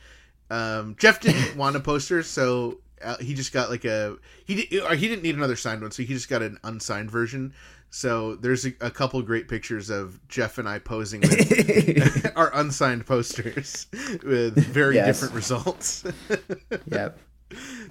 [0.50, 4.80] um, Jeff didn't want a poster, so uh, he just got like a he di-
[4.82, 7.54] or he didn't need another signed one, so he just got an unsigned version.
[7.94, 13.06] So there's a, a couple great pictures of Jeff and I posing with our unsigned
[13.06, 13.88] posters
[14.24, 15.08] with very Yes.
[15.20, 16.04] different results.
[16.86, 17.20] Yep.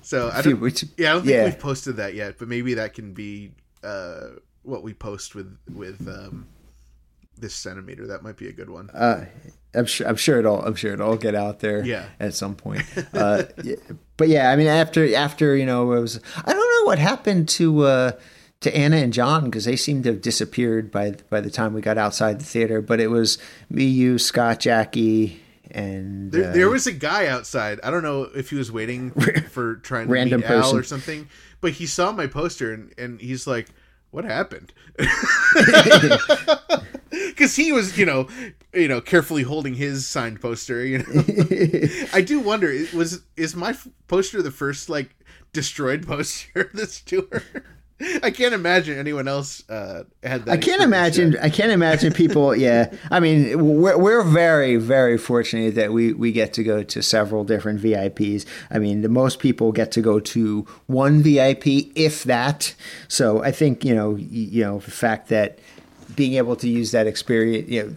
[0.01, 1.45] so I don't, which- yeah, I don't think yeah.
[1.45, 3.53] we've posted that yet, but maybe that can be
[3.85, 4.29] uh,
[4.63, 6.47] what we post with with um,
[7.37, 8.07] this centimeter.
[8.07, 8.89] That might be a good one.
[8.91, 9.27] Uh,
[9.75, 10.07] I'm sure.
[10.09, 10.63] I'm sure it'll.
[10.63, 11.85] I'm sure it'll get out there.
[11.85, 12.07] Yeah.
[12.19, 12.83] At some point.
[13.15, 13.77] Uh, yeah,
[14.21, 16.21] but yeah, I mean, after after you know, it was.
[16.37, 18.13] I don't know what happened to uh,
[18.61, 21.81] to Anna and John because they seemed to have disappeared by by the time we
[21.81, 22.83] got outside the theater.
[22.83, 23.39] But it was
[23.71, 25.41] me, you, Scott, Jackie,
[25.71, 27.81] and There, uh, there was a guy outside.
[27.83, 29.11] I don't know if he was waiting
[29.51, 31.27] for trying to Random meet Al or something,
[31.63, 33.69] but he saw my poster and, and he's like,
[34.11, 34.75] "What happened?"
[37.41, 38.29] Because he was, you know,
[38.75, 40.85] you know, carefully holding his signed poster.
[40.85, 41.25] You know,
[42.13, 43.75] I do wonder was is my
[44.09, 45.17] poster the first like
[45.55, 47.43] destroyed poster of this tour?
[48.23, 50.53] I can't imagine anyone else uh, had that.
[50.53, 51.33] I can't imagine.
[51.33, 51.43] yet.
[51.43, 52.55] I can't imagine people.
[52.55, 57.03] Yeah, I mean, we're we're very very fortunate that we we get to go to
[57.03, 58.45] several different VIPs.
[58.71, 62.75] I mean, the most people get to go to one VIP, if that.
[63.09, 65.59] So I think you know you know the fact that
[66.17, 67.97] being able to use that experience, you know.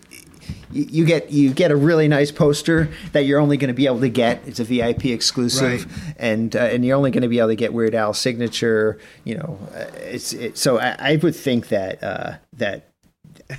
[0.71, 4.01] you, get you get a really nice poster that you're only going to be able
[4.01, 4.41] to get.
[4.45, 6.15] It's a VIP exclusive, Right.
[6.17, 8.97] and uh, and you're only going to be able to get Weird Al's signature.
[9.23, 12.89] You know, uh, it's it, so I, I would think that uh, that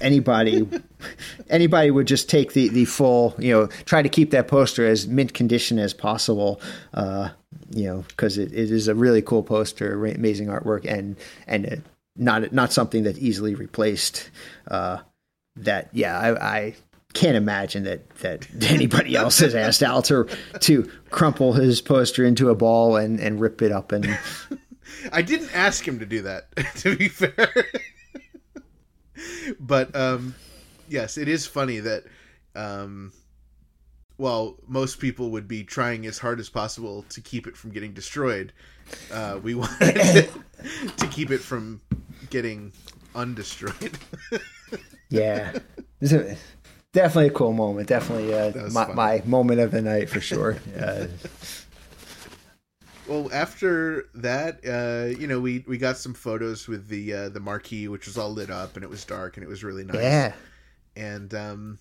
[0.00, 0.68] anybody
[1.50, 5.06] anybody would just take the the full you know try to keep that poster as
[5.06, 6.60] mint condition as possible
[6.94, 7.28] uh
[7.70, 11.16] you know because it, it is a really cool poster amazing artwork and
[11.46, 11.82] and
[12.16, 14.30] not not something that's easily replaced
[14.68, 14.98] uh
[15.56, 16.74] that yeah i i
[17.12, 22.54] can't imagine that that anybody else has asked Al to crumple his poster into a
[22.54, 24.18] ball and and rip it up and
[25.12, 27.66] I didn't ask him to do that, to be fair.
[29.60, 30.34] but um,
[30.88, 32.04] yes, it is funny that
[32.54, 33.12] um,
[34.16, 37.92] while most people would be trying as hard as possible to keep it from getting
[37.92, 38.52] destroyed,
[39.12, 40.28] uh, we wanted to,
[40.96, 41.80] to keep it from
[42.30, 42.72] getting
[43.14, 43.94] undestroyed.
[45.10, 45.52] Yeah,
[46.02, 46.36] a-
[46.92, 47.86] definitely a cool moment.
[47.88, 50.56] Definitely uh, my, my moment of the night for sure.
[50.76, 51.06] Uh,
[53.06, 57.38] well, after that, uh, you know, we, we got some photos with the uh, the
[57.40, 59.96] marquee, which was all lit up and it was dark and it was really nice.
[60.02, 60.32] yeah,
[60.96, 61.78] and um,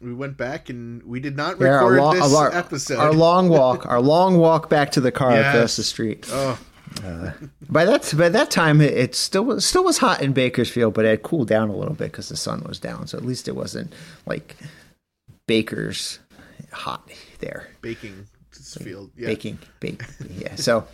[0.00, 1.68] we went back and we did not yeah.
[1.68, 2.98] Record lo- this our, episode.
[2.98, 5.54] our long walk, our long walk back to the car Yes.
[5.54, 6.26] across the street.
[6.30, 6.58] oh,
[7.04, 7.32] uh,
[7.68, 11.04] By that by that time, it, it still was still was hot in Bakersfield, but
[11.04, 13.06] it had cooled down a little bit because the sun was down.
[13.06, 13.92] So at least it wasn't
[14.26, 14.56] like
[15.46, 16.18] Baker's
[16.72, 17.10] hot
[17.40, 17.68] there.
[17.82, 18.26] baking
[18.80, 19.10] field.
[19.16, 19.26] Yeah.
[19.28, 20.02] baking, bake,
[20.36, 20.54] yeah.
[20.56, 20.86] So,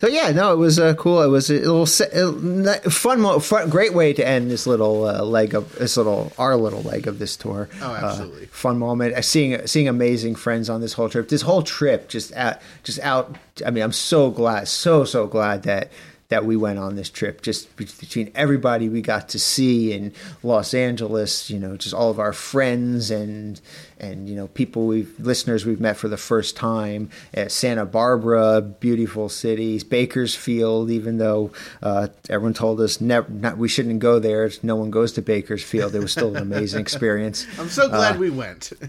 [0.00, 1.20] so yeah, no, it was uh, cool.
[1.22, 5.54] It was a little uh, fun, fun, great way to end this little uh, leg
[5.54, 7.68] of this little our little leg of this tour.
[7.82, 8.44] Oh, absolutely.
[8.44, 9.14] Uh, fun moment.
[9.14, 11.28] Uh, seeing seeing amazing friends on this whole trip.
[11.28, 13.36] This whole trip just out, just out.
[13.64, 15.90] I mean, I'm so glad, so so glad that
[16.30, 17.42] that we went on this trip.
[17.42, 20.12] Just between everybody we got to see in
[20.42, 23.60] Los Angeles, you know, just all of our friends and
[23.98, 28.60] and you know people we've listeners we've met for the first time at Santa Barbara,
[28.62, 30.90] beautiful cities, Bakersfield.
[30.90, 31.50] Even though
[31.82, 35.94] uh, everyone told us never not, we shouldn't go there, no one goes to Bakersfield.
[35.94, 37.46] It was still an amazing experience.
[37.58, 38.72] I'm so glad Uh, we went.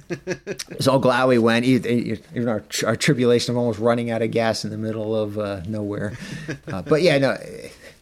[0.80, 1.66] So glad we went.
[1.66, 5.62] Even our, our tribulation of almost running out of gas in the middle of uh,
[5.68, 6.18] nowhere.
[6.68, 7.31] Uh, but yeah, no,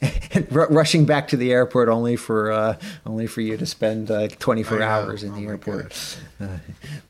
[0.50, 4.82] rushing back to the airport only for uh, only for you to spend uh, 24
[4.82, 6.18] hours in Oh the airport.
[6.40, 6.58] Uh,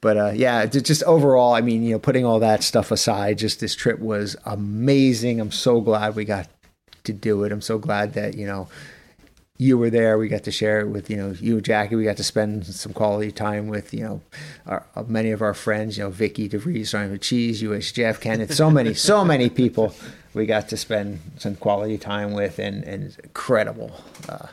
[0.02, 3.60] but uh, yeah, just overall, I mean, you know, putting all that stuff aside, just
[3.60, 5.40] this trip was amazing.
[5.40, 6.48] I'm so glad we got
[7.04, 7.52] to do it.
[7.52, 8.68] I'm so glad that you know
[9.58, 10.18] you were there.
[10.18, 11.96] We got to share it with you know you and Jackie.
[11.96, 14.22] We got to spend some quality time with you know
[14.66, 15.98] our, uh, many of our friends.
[15.98, 18.54] You know Vicky DeVries, Simon Cheese, US Jeff, Kenneth.
[18.54, 19.94] So many, so many people
[20.34, 23.92] we got to spend some quality time with, and and incredible,
[24.28, 24.48] uh,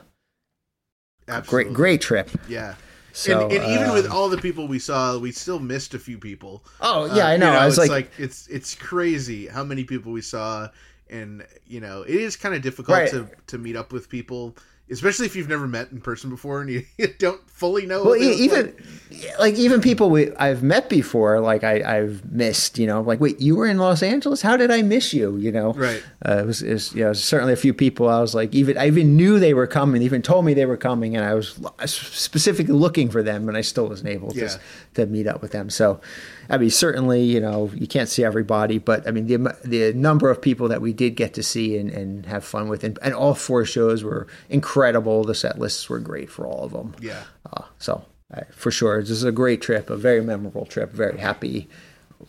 [1.28, 1.65] Absolutely.
[1.65, 2.31] great great trip.
[2.48, 2.74] Yeah.
[3.12, 5.98] So, and, and even uh, with all the people we saw, we still missed a
[5.98, 6.62] few people.
[6.81, 7.51] Oh yeah, Uh, I know.
[7.53, 10.69] you I was it's like, it's it's crazy how many people we saw,
[11.09, 13.11] and you know, it is kind of difficult Right.
[13.11, 14.55] to to meet up with people,
[14.90, 16.84] especially if you've never met in person before and you,
[17.18, 18.04] don't fully know.
[18.04, 18.74] well, even
[19.10, 19.38] like.
[19.38, 22.78] like even people we I've met before, like I I've missed.
[22.78, 24.42] You know, like wait, you were in Los Angeles?
[24.42, 25.36] How did I miss you?
[25.36, 26.02] You know, Right.
[26.24, 28.08] Uh, it was, it was, you know, certainly a few people.
[28.08, 30.02] I was like, even I even knew they were coming.
[30.02, 33.62] Even told me they were coming, and I was specifically looking for them, and I
[33.62, 34.60] still wasn't able to
[34.94, 35.70] to meet up with them.
[35.70, 36.00] So,
[36.48, 40.31] I mean, certainly, you know, you can't see everybody, but I mean, the the number
[40.31, 43.14] of people that we did get to see and, and have fun with, and, and
[43.14, 45.24] all four shows were incredible.
[45.24, 46.94] The set lists were great for all of them.
[47.01, 47.24] Yeah.
[47.52, 50.93] Uh, so, uh, for sure, this is a great trip, a very memorable trip.
[50.93, 51.68] Very happy,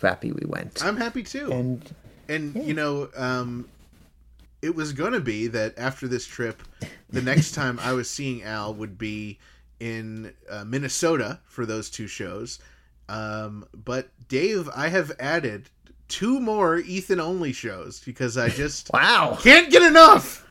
[0.01, 0.83] happy we went.
[0.83, 1.51] I'm happy too.
[1.51, 1.95] and
[2.27, 3.69] And you know, um,
[4.61, 6.61] it was going to be that after this trip,
[7.09, 9.39] the next time I was seeing Al would be
[9.79, 12.59] in uh, Minnesota for those two shows.
[13.09, 15.69] Um, but Dave, I have added
[16.07, 20.45] two more Ethan only shows because I just wow, can't get enough.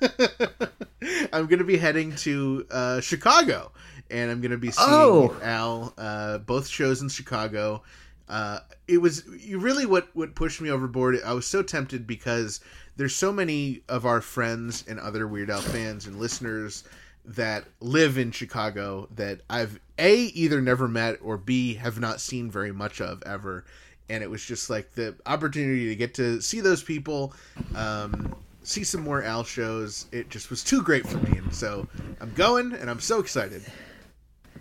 [1.32, 3.72] I'm going to be heading to uh, Chicago,
[4.10, 5.36] and I'm going to be seeing Oh.
[5.42, 5.94] Al.
[5.96, 7.82] Uh, both shows in Chicago.
[8.28, 11.16] Uh, it was you really what what pushed me overboard.
[11.24, 12.60] I was so tempted because
[12.96, 16.84] there's so many of our friends and other Weird Al fans and listeners
[17.24, 22.50] that live in Chicago that I've a either never met or b have not seen
[22.50, 23.64] very much of ever.
[24.08, 27.32] And it was just like the opportunity to get to see those people,
[27.76, 30.06] um, see some more Al shows.
[30.10, 31.86] It just was too great for me, and so
[32.20, 33.62] I'm going, and I'm so excited.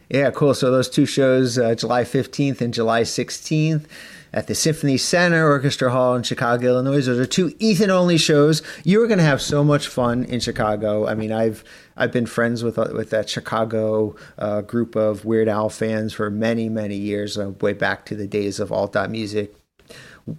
[0.10, 0.54] Yeah, cool.
[0.54, 3.86] So those two shows, uh, July 15th and July 16th
[4.34, 7.06] at the Symphony Center Orchestra Hall in Chicago, Illinois.
[7.06, 8.62] Those are two Ethan only shows.
[8.84, 11.08] You are going to have so much fun in Chicago.
[11.08, 11.64] I mean, I've
[12.00, 16.30] I've been friends with uh, with that Chicago uh, group of Weird Al fans for
[16.32, 19.54] many many years, uh, way back to the days of alt music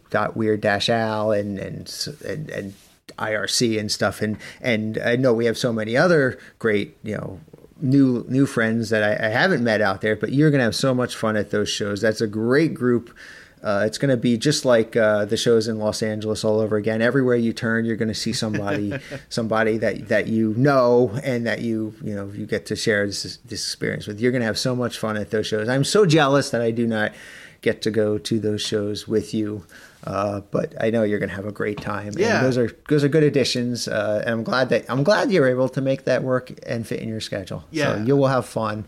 [0.08, 2.74] dot weird dash al and and and, and
[3.18, 4.22] IRC and stuff.
[4.22, 7.40] And and I know we have so many other great you know
[7.80, 10.94] new new friends that I, I haven't met out there but you're gonna have so
[10.94, 12.00] much fun at those shows.
[12.00, 13.14] That's a great group
[13.62, 16.76] uh, it's going to be just like uh, the shows in Los Angeles all over
[16.76, 17.02] again.
[17.02, 18.94] Everywhere you turn, you're going to see somebody,
[19.28, 23.22] somebody that that you know and that you you know you get to share this,
[23.44, 24.20] this experience with.
[24.20, 25.68] You're going to have so much fun at those shows.
[25.68, 27.12] I'm so jealous that I do not
[27.60, 29.64] get to go to those shows with you.
[30.02, 32.14] Uh, but I know you're going to have a great time.
[32.16, 32.38] Yeah.
[32.38, 35.46] and those are those are good additions, uh, and I'm glad that I'm glad you're
[35.48, 37.64] able to make that work and fit in your schedule.
[37.70, 37.96] Yeah.
[37.96, 38.86] so you will have fun.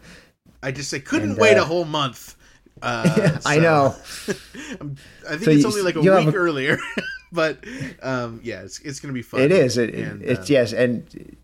[0.63, 2.37] I just I couldn't And, wait uh, a whole month.
[2.83, 3.95] Uh, I know.
[4.29, 6.79] I think So it's you- only like a week a- earlier,
[7.33, 7.65] but
[8.03, 9.41] um, yeah, it's it's gonna be fun.
[9.41, 9.79] It is.
[9.79, 11.37] It, And, it's uh, yes, and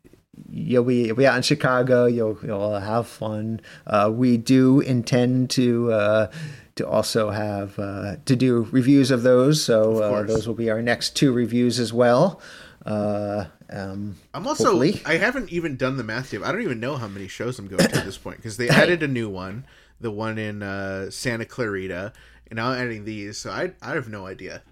[0.50, 2.06] you'll be you'll be out in Chicago.
[2.06, 3.60] You'll you'll have fun.
[3.86, 5.92] Uh, we do intend to.
[5.92, 6.30] Uh,
[6.76, 10.80] to also have uh, to do reviews of those, so uh, those will be our
[10.80, 12.40] next two reviews as well.
[12.86, 15.02] Uh, um, I'm also hopefully.
[15.04, 16.44] I haven't even done the math yet.
[16.44, 18.68] I don't even know how many shows I'm going to at this point because they
[18.68, 19.64] added a new one,
[20.00, 22.12] the one in uh, Santa Clarita,
[22.50, 23.38] and I'm adding these.
[23.38, 24.62] So I I have no idea.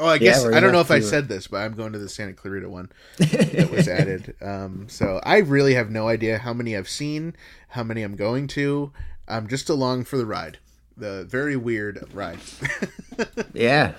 [0.00, 1.98] Oh, I guess we're I don't know if I said this, but I'm going to
[1.98, 4.34] the Santa Clarita one that was added.
[4.42, 7.36] Um, so I really have no idea how many I've seen,
[7.68, 8.92] how many I'm going to.
[9.28, 10.58] I'm just along for the ride,
[10.96, 12.40] the very weird ride.
[13.54, 13.94] yeah.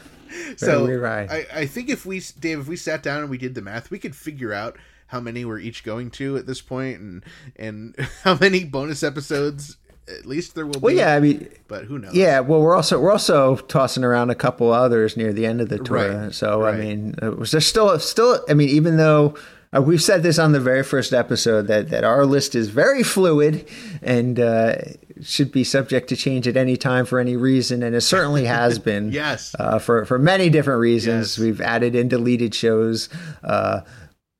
[0.57, 1.32] so weird ride.
[1.32, 3.90] I, I think if we Dave if we sat down and we did the math
[3.90, 4.77] we could figure out
[5.07, 7.23] how many we're each going to at this point and
[7.56, 9.77] and how many bonus episodes
[10.07, 10.80] at least there will be.
[10.80, 11.14] Well, be yeah.
[11.14, 14.72] I mean, but who knows Yeah, well, we're also we're also tossing around a couple
[14.72, 16.26] others near the end of the tour.
[16.26, 16.76] Right, So right.
[16.76, 18.44] I mean, uh, was there still still?
[18.49, 19.36] I mean, even though
[19.76, 23.03] uh, we've said this on the very first episode that that our list is very
[23.03, 23.68] fluid
[24.02, 24.76] and uh,
[25.22, 28.77] should be subject to change at any time for any reason, and it certainly has
[28.90, 29.11] been.
[29.11, 29.56] Yes.
[29.57, 31.38] uh, for for many different reasons.
[31.38, 31.44] Yes.
[31.44, 33.10] We've added and deleted shows.
[33.44, 33.82] Uh,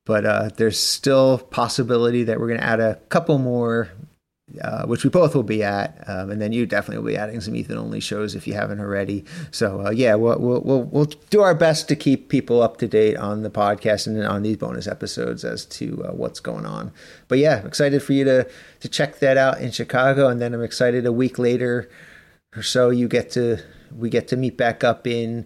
[0.06, 3.90] but uh, there's still possibility that we're going to add a couple more
[4.62, 7.42] uh, which we both will be at, um, and then you definitely will be adding
[7.42, 9.24] some Ethan only shows if you haven't already.
[9.52, 12.88] So uh, yeah, we'll, we'll we'll we'll do our best to keep people up to
[12.88, 16.92] date on the podcast and on these bonus episodes as to uh, what's going on.
[17.28, 18.48] But yeah, excited for you to
[18.80, 21.90] to check that out in Chicago, and then I'm excited a week later
[22.56, 23.58] or so you get to
[23.96, 25.46] we get to meet back up in.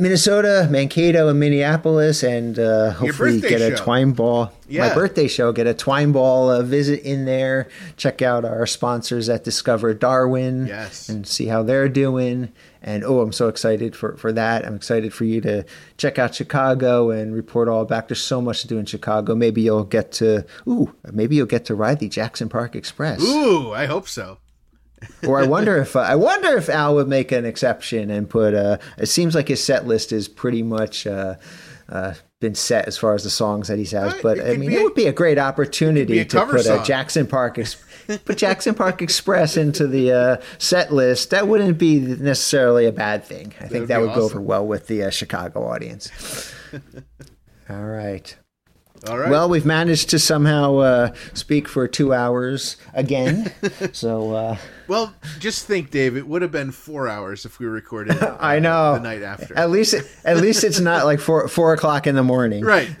[0.00, 3.84] Minnesota, Mankato, and Minneapolis, and uh, hopefully get a show.
[3.84, 4.52] twine ball.
[4.66, 4.88] Yeah.
[4.88, 5.52] My birthday show.
[5.52, 7.68] Get a twine ball uh, visit in there.
[7.96, 10.66] Check out our sponsors at Discover Darwin.
[10.66, 11.08] Yes.
[11.08, 12.50] and see how they're doing.
[12.82, 14.64] And oh, I'm so excited for for that.
[14.64, 15.66] I'm excited for you to
[15.98, 18.08] check out Chicago and report all back.
[18.08, 19.34] There's so much to do in Chicago.
[19.34, 23.20] Maybe you'll get to ooh, maybe you'll get to ride the Jackson Park Express.
[23.22, 24.38] ooh I hope so
[25.26, 28.54] Or I wonder if uh, I wonder if Al would make an exception and put.
[28.54, 31.36] Uh, it seems like his set list is pretty much uh,
[31.88, 34.14] uh, been set as far as the songs that he has.
[34.22, 36.80] But I mean, it a- would be a great opportunity a to put song.
[36.80, 37.58] a Jackson Park.
[38.24, 41.30] Put Jackson Park Express into the uh, set list.
[41.30, 43.52] That wouldn't be necessarily a bad thing.
[43.60, 46.10] I think would that would go over well with the uh, Chicago audience.
[47.70, 48.36] All right.
[49.08, 53.52] All right Well, we've managed to somehow uh, speak for two hours again.
[53.92, 54.34] so.
[54.34, 54.56] Uh,
[54.88, 58.58] well just think Dave it would have been four hours if we recorded uh, I
[58.58, 58.94] know.
[58.94, 59.94] the night after At least,
[60.24, 62.90] at least it's not like four four o'clock in the morning, right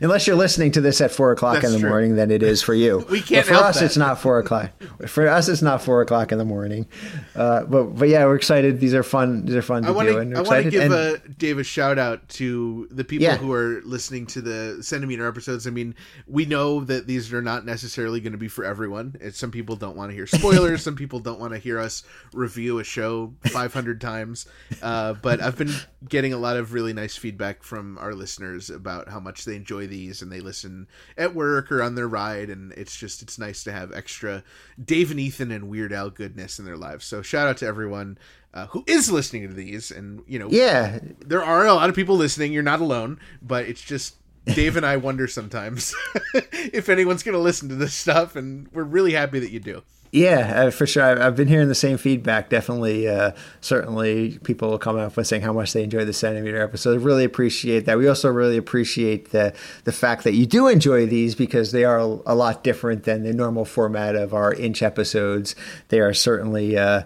[0.00, 1.88] Unless you're listening to this at four o'clock That's in the true.
[1.88, 3.04] morning, then it is for you.
[3.10, 3.86] We can't But for us, that.
[3.86, 4.70] it's not four o'clock.
[5.06, 6.86] For us, it's not four o'clock in the morning.
[7.34, 8.80] Uh, but but yeah, we're excited.
[8.80, 9.44] These are fun.
[9.44, 10.18] These are fun to I want do.
[10.18, 13.36] and I want to give and- a Dave a shout out to the people Yeah.
[13.36, 15.66] who are listening to the centimeter episodes.
[15.66, 15.94] I mean,
[16.26, 19.16] we know that these are not necessarily going to be for everyone.
[19.20, 20.82] It's, some people don't want to hear spoilers.
[20.82, 22.02] some people don't want to hear us
[22.32, 24.46] review a show 500 times.
[24.82, 25.72] Uh, but I've been
[26.08, 29.86] getting a lot of really nice feedback from our listeners about how much they enjoy
[29.88, 30.86] these and they listen
[31.16, 32.50] at work or on their ride.
[32.50, 34.42] And it's just it's nice to have extra
[34.82, 37.04] Dave and Ethan and Weird Al goodness in their lives.
[37.04, 38.18] So shout out to everyone.
[38.54, 41.94] Uh, who is listening to these and you know yeah, there are a lot of
[41.94, 42.50] people listening.
[42.50, 44.16] You're not alone, but it's just
[44.46, 45.94] Dave and I wonder sometimes
[46.34, 49.82] if anyone's going to listen to this stuff, and we're really happy that you do.
[50.10, 51.02] Yeah, uh, for sure.
[51.02, 52.48] I've, I've been hearing the same feedback.
[52.48, 56.62] Definitely, uh, certainly, people will come up with saying how much they enjoy the centimeter
[56.62, 57.02] episode.
[57.02, 57.98] Really appreciate that.
[57.98, 59.52] We also really appreciate the
[59.84, 63.34] the fact that you do enjoy these because they are a, lot different than the
[63.34, 65.54] normal format of our inch episodes.
[65.88, 67.02] They are certainly uh,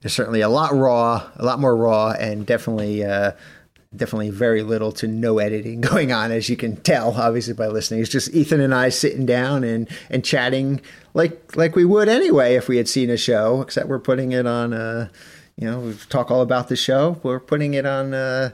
[0.00, 3.04] they're certainly a lot raw, a lot more raw, and definitely.
[3.96, 8.00] Definitely very little to no editing going on as you can tell obviously by listening.
[8.00, 10.80] It's just ethan and i sitting down and and chatting
[11.14, 14.46] like like we would anyway if we had seen a show except we're putting it
[14.46, 15.08] on uh
[15.58, 17.18] you know we talk all about the show.
[17.24, 18.50] We're putting it on uh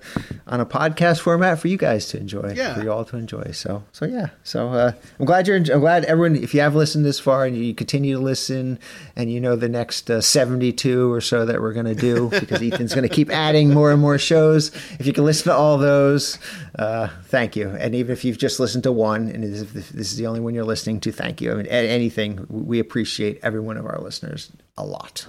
[0.47, 2.75] on a podcast format for you guys to enjoy Yeah.
[2.75, 3.51] for you all to enjoy.
[3.53, 4.29] So so yeah.
[4.43, 7.57] So uh i'm glad you're i'm glad everyone if you have listened this far and
[7.57, 8.79] you continue to listen
[9.17, 12.63] and you know the next uh, 72 or so that we're going to do because
[12.63, 15.77] ethan's going to keep adding more and more shows if you can listen to all
[15.77, 16.39] those
[16.79, 17.69] uh thank you.
[17.69, 20.55] And even if you've just listened to one and if this is the only one
[20.55, 21.53] you're listening to thank you.
[21.53, 25.25] I mean anything we appreciate every one of our listeners a lot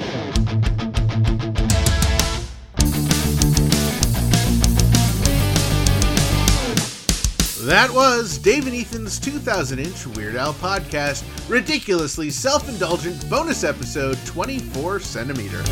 [7.66, 14.20] That was Dave and Ethan's 2000 inch Weird Al podcast, ridiculously self indulgent bonus episode
[14.24, 15.64] 24 centimeter.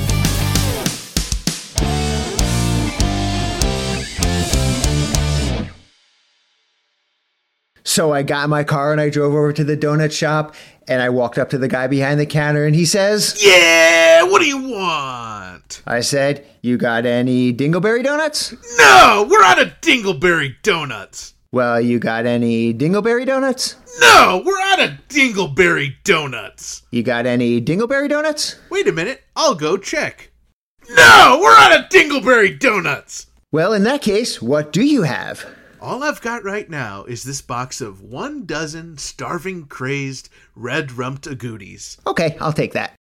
[7.83, 10.55] So I got in my car and I drove over to the donut shop
[10.87, 14.41] and I walked up to the guy behind the counter and he says, Yeah, what
[14.41, 15.83] do you want?
[15.85, 18.51] I said, You got any dingleberry donuts?
[18.79, 21.35] No, we're out of Dingleberry donuts.
[21.53, 23.75] Well, you got any dingleberry donuts?
[24.01, 26.81] No, we're out of Dingleberry donuts.
[26.89, 28.55] You got any dingleberry donuts?
[28.71, 30.31] Wait a minute, I'll go check.
[30.89, 33.27] No, we're out of Dingleberry donuts.
[33.51, 35.45] Well, in that case, what do you have?
[35.80, 41.25] All I've got right now is this box of one dozen starving, crazed, red rumped
[41.25, 41.99] agoutis.
[42.07, 42.95] Okay, I'll take that.